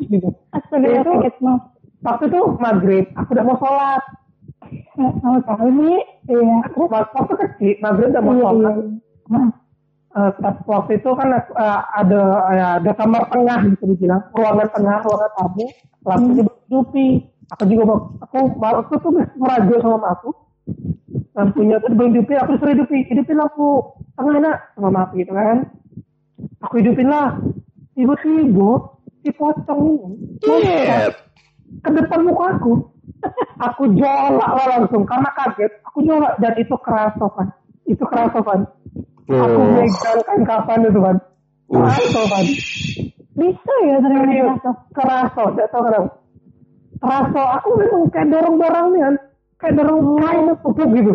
Gitu. 0.00 0.28
Astaga, 0.50 0.88
Itu- 0.88 1.12
kaget 1.18 1.36
mau. 1.40 1.58
Waktu 1.98 2.24
itu 2.30 2.40
maghrib, 2.56 3.06
aku 3.12 3.28
udah 3.34 3.44
mau 3.44 3.58
sholat. 3.58 4.02
Mau 4.96 5.38
tahu 5.42 5.66
nih? 5.72 5.98
Iya. 6.26 6.54
Aku 6.70 6.86
waktu 6.86 7.34
kecil, 7.36 7.74
maghrib 7.80 8.08
udah 8.10 8.22
mau 8.22 8.32
Iya, 8.32 8.42
sholat. 8.42 8.74
iya. 8.74 8.86
Nah, 9.28 9.46
Eh, 10.08 10.32
pas 10.40 10.56
waktu 10.64 10.98
itu 10.98 11.10
kan 11.14 11.30
aku, 11.30 11.52
eh, 11.52 11.80
ada 11.94 12.22
eh, 12.50 12.68
ada 12.80 12.90
kamar 12.96 13.28
tengah 13.28 13.60
bisa 13.60 13.84
dibilang 13.86 14.24
ruangan 14.32 14.66
tengah 14.72 15.04
ruangan 15.04 15.30
tamu 15.36 15.66
lampunya 16.00 16.42
berhidupi 16.48 17.06
aku 17.46 17.62
juga 17.68 17.82
mau 17.84 17.98
aku 18.16 18.38
aku 18.56 18.92
tuh 18.98 19.10
meragu 19.36 19.74
sama 19.78 20.16
aku 20.16 20.32
lampunya 21.38 21.78
tuh 21.78 21.94
belum 21.94 22.10
hidupi 22.18 22.34
aku 22.34 22.58
disuruh 22.58 22.74
hidupi 22.74 23.06
hidupin 23.06 23.38
lampu. 23.38 23.94
Tengah 24.18 24.42
nak 24.42 24.56
sama 24.74 24.90
mama 24.90 25.06
aku 25.06 25.22
gitu 25.22 25.30
kan. 25.30 25.70
Aku 26.66 26.74
hidupin 26.82 27.06
lah. 27.06 27.38
Tiba-tiba 27.94 28.70
si 29.22 29.30
pocong 29.34 29.82
ini 30.42 30.66
Iya. 30.66 31.14
ke 31.78 31.90
depan 31.94 32.26
muka 32.26 32.58
aku. 32.58 32.72
Aku 33.70 33.90
jolak 33.98 34.50
lah 34.54 34.66
langsung. 34.78 35.02
Karena 35.02 35.30
kaget 35.34 35.72
aku 35.82 36.06
jolak. 36.06 36.38
Dan 36.38 36.54
itu 36.58 36.74
kerasofan 36.78 37.50
itu 37.88 38.04
kerasofan 38.04 38.66
aku 39.28 39.58
Oh. 39.60 39.68
megang 39.74 40.20
kain 40.24 40.42
kapan 40.46 40.86
itu 40.86 41.00
kan 41.02 41.16
kerasofan 41.66 42.44
bisa 43.34 43.74
ya 43.86 43.96
ternyata 43.98 44.70
keraso. 44.94 45.42
Tidak 45.54 45.68
tahu 45.70 45.82
kenapa. 45.86 46.10
Keraso. 46.98 47.42
Aku 47.58 47.68
memang 47.78 48.02
kayak 48.10 48.28
dorong 48.30 48.56
dorong 48.58 48.86
nih 48.94 49.00
kan 49.02 49.14
kayak 49.58 49.74
dorong 49.78 50.00
kain 50.22 50.46
pupuk 50.62 50.88
gitu 50.94 51.12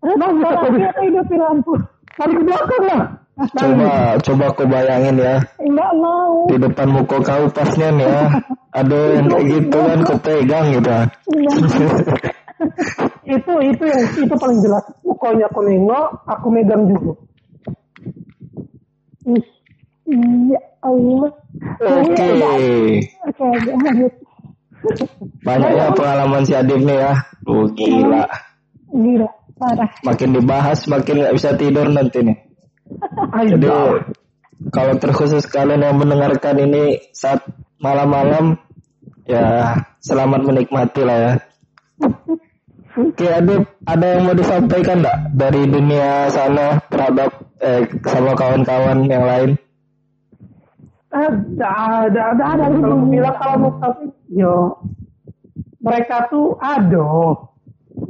Terus 0.00 0.16
Nah, 0.16 0.28
bisa 0.32 0.48
kalau 0.48 0.62
tadi. 0.64 0.78
kita 0.80 1.00
hidupin 1.04 1.38
lampu. 1.38 1.72
lari 2.18 2.32
ke 2.32 2.42
belakang 2.44 2.84
lah 2.84 3.02
Coba, 3.40 3.92
coba 4.20 4.44
kau 4.52 4.68
bayangin 4.68 5.16
ya. 5.16 5.40
Enggak 5.56 5.90
mau. 5.96 6.44
Di 6.44 6.60
depan 6.60 6.88
muka 6.92 7.16
kau 7.24 7.48
pasnya 7.48 7.88
nih 7.88 8.04
ya. 8.04 8.22
Ada 8.76 8.98
yang 9.16 9.26
kayak 9.32 9.44
gitu 9.48 9.78
kan 9.80 9.98
kau 10.04 10.18
pegang 10.20 10.66
gitu. 10.76 10.90
Enggak. 10.92 11.56
itu 13.24 13.52
itu 13.64 13.84
yang 13.88 14.02
itu 14.20 14.34
paling 14.36 14.60
jelas 14.60 14.84
pokoknya 15.00 15.48
aku 15.48 15.64
nengok 15.64 16.06
aku 16.28 16.46
megang 16.52 16.84
juga 16.84 17.12
Ih, 19.24 19.44
Ya 20.52 20.60
Allah. 20.82 21.32
Oke. 21.80 22.28
Oke, 23.24 23.44
lanjut. 23.64 24.12
Banyak 25.40 25.70
ya 25.72 25.86
pengalaman 25.92 26.42
si 26.44 26.52
Adib 26.52 26.84
nih 26.84 27.00
ya. 27.00 27.12
Oh 27.46 27.64
gila. 27.72 28.24
Gila, 28.90 29.28
parah. 29.60 29.90
Makin 30.00 30.30
dibahas 30.32 30.88
makin 30.88 31.20
nggak 31.20 31.34
bisa 31.36 31.50
tidur 31.60 31.86
nanti 31.92 32.24
nih. 32.24 32.38
Jadi 33.52 33.68
kalau 34.72 34.94
terkhusus 34.96 35.44
kalian 35.44 35.84
yang 35.84 36.00
mendengarkan 36.00 36.56
ini 36.56 37.12
saat 37.12 37.44
malam-malam 37.76 38.56
ya 39.28 39.76
selamat 40.00 40.40
menikmati 40.48 41.02
lah 41.04 41.18
ya. 41.20 41.32
Oke 42.90 43.28
Adib, 43.28 43.68
ada 43.86 44.06
yang 44.16 44.26
mau 44.26 44.34
disampaikan 44.34 45.04
nggak 45.04 45.18
dari 45.36 45.62
dunia 45.68 46.26
sana 46.32 46.82
terhadap 46.90 47.30
eh, 47.62 47.86
sama 48.02 48.34
kawan-kawan 48.34 49.06
yang 49.06 49.22
lain? 49.28 49.60
ada 51.10 52.06
ada 52.06 52.22
ada 52.34 52.44
ada 52.54 52.64
kalau 52.70 53.02
bilang 53.10 53.34
kalau 53.34 53.56
mau 53.58 53.72
tapi 53.82 54.14
yo 54.30 54.78
mereka 55.82 56.30
tuh 56.30 56.54
ada 56.62 57.49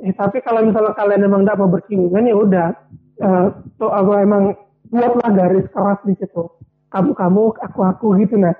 eh, 0.02 0.12
tapi 0.12 0.40
kalau 0.40 0.62
misalnya 0.62 0.92
kalian 0.92 1.22
emang 1.22 1.42
tidak 1.42 1.58
mau 1.58 1.70
bersinggungan 1.70 2.24
ya 2.24 2.36
udah 2.36 2.68
Eh, 3.16 3.46
tuh 3.76 3.92
aku 3.92 4.16
emang 4.16 4.56
buatlah 4.86 5.28
garis 5.30 5.68
keras 5.68 6.00
di 6.02 6.16
situ 6.16 6.48
kamu 6.88 7.12
kamu 7.12 7.42
aku 7.54 7.80
aku 7.82 8.06
gitu 8.16 8.34
nah 8.34 8.56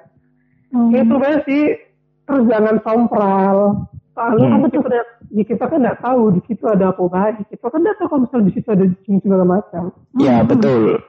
Hmm. 0.68 0.92
itu 0.92 1.10
bener 1.10 1.40
sih 1.42 1.74
terus 2.22 2.44
jangan 2.46 2.76
sompral 2.80 3.88
soalnya 4.12 4.46
Hmm. 4.46 4.60
kan 4.60 4.70
kita, 4.70 4.84
udah- 4.84 5.10
di 5.26 5.42
kita 5.42 5.64
kan 5.64 5.80
nggak 5.80 5.98
tahu 5.98 6.30
di 6.30 6.40
situ 6.44 6.62
ada 6.64 6.92
apa 6.92 7.02
baik 7.02 7.48
kita 7.48 7.66
kan 7.66 7.80
nggak 7.80 7.96
tahu 7.96 8.06
kalau 8.06 8.20
misalnya 8.20 8.44
di 8.44 8.52
situ 8.52 8.68
ada 8.68 8.84
jin 8.86 9.16
segala 9.18 9.44
macam 9.44 9.82
Ya 10.14 10.36
betul. 10.42 11.00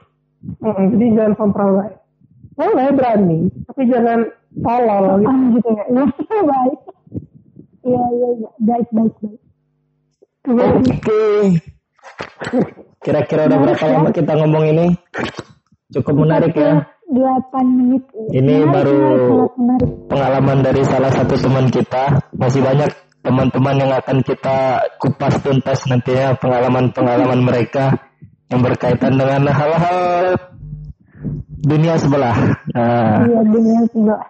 Mm, 0.58 0.84
jadi 0.90 1.04
jangan 1.12 1.34
sompral 1.36 1.70
baik 1.76 1.94
boleh 2.52 2.88
berani 2.90 3.40
tapi 3.64 3.82
jangan 3.86 4.18
tolol 4.58 5.04
gitu 5.14 5.28
Ah, 5.28 5.46
gitu 5.52 5.68
ya. 5.70 5.84
Ya, 5.86 6.42
baik. 6.42 6.78
Iya, 7.82 8.02
iya, 8.08 8.28
iya. 8.32 8.48
Baik, 8.58 8.88
baik, 8.90 9.14
baik. 9.20 9.40
Oke. 10.42 11.22
Kira-kira 13.02 13.46
udah 13.46 13.58
berapa 13.62 13.84
lama 13.86 14.10
kita 14.10 14.32
ngomong 14.38 14.64
ini? 14.74 14.86
Cukup 15.94 16.26
menarik 16.26 16.54
ya. 16.54 16.82
8 17.12 17.20
menit. 17.68 18.02
Ini 18.32 18.64
Menarik, 18.64 18.72
baru 18.72 18.96
menarik, 18.96 19.20
sangat 19.28 19.52
menarik. 19.60 19.90
pengalaman 20.08 20.58
dari 20.64 20.82
salah 20.88 21.12
satu 21.12 21.34
teman 21.36 21.66
kita. 21.68 22.04
Masih 22.34 22.64
banyak 22.64 22.90
teman-teman 23.22 23.76
yang 23.78 23.92
akan 23.94 24.18
kita 24.24 24.56
kupas 24.98 25.34
tuntas 25.44 25.86
nantinya 25.86 26.34
pengalaman-pengalaman 26.40 27.40
mereka 27.44 27.94
yang 28.50 28.64
berkaitan 28.64 29.14
dengan 29.14 29.46
hal-hal 29.46 30.40
dunia 31.62 31.94
sebelah. 32.00 32.34
Nah, 32.74 33.22
Iya, 33.28 33.40
dunia 33.46 33.80
sebelah. 33.92 34.22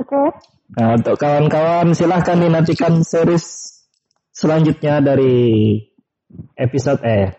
Oke. 0.00 0.22
Nah, 0.74 0.88
untuk 0.98 1.14
kawan-kawan 1.20 1.94
silahkan 1.94 2.34
dinantikan 2.40 2.98
series 3.06 3.73
selanjutnya 4.44 5.00
dari 5.00 5.80
episode 6.52 7.00
eh 7.00 7.32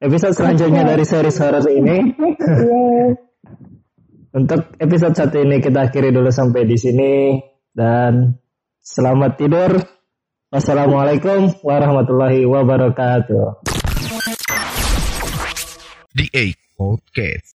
episode 0.00 0.36
selanjutnya 0.36 0.84
dari 0.84 1.04
series 1.08 1.40
horor 1.40 1.64
ini. 1.72 1.96
Untuk 4.30 4.78
episode 4.78 5.16
satu 5.16 5.42
ini 5.42 5.58
kita 5.58 5.90
akhiri 5.90 6.14
dulu 6.14 6.30
sampai 6.30 6.62
di 6.68 6.76
sini 6.78 7.40
dan 7.72 8.36
selamat 8.84 9.32
tidur. 9.40 9.80
Wassalamualaikum 10.50 11.62
warahmatullahi 11.64 12.46
wabarakatuh. 12.46 13.64
The 16.14 16.26
8 16.30 16.58
Podcast. 16.78 17.54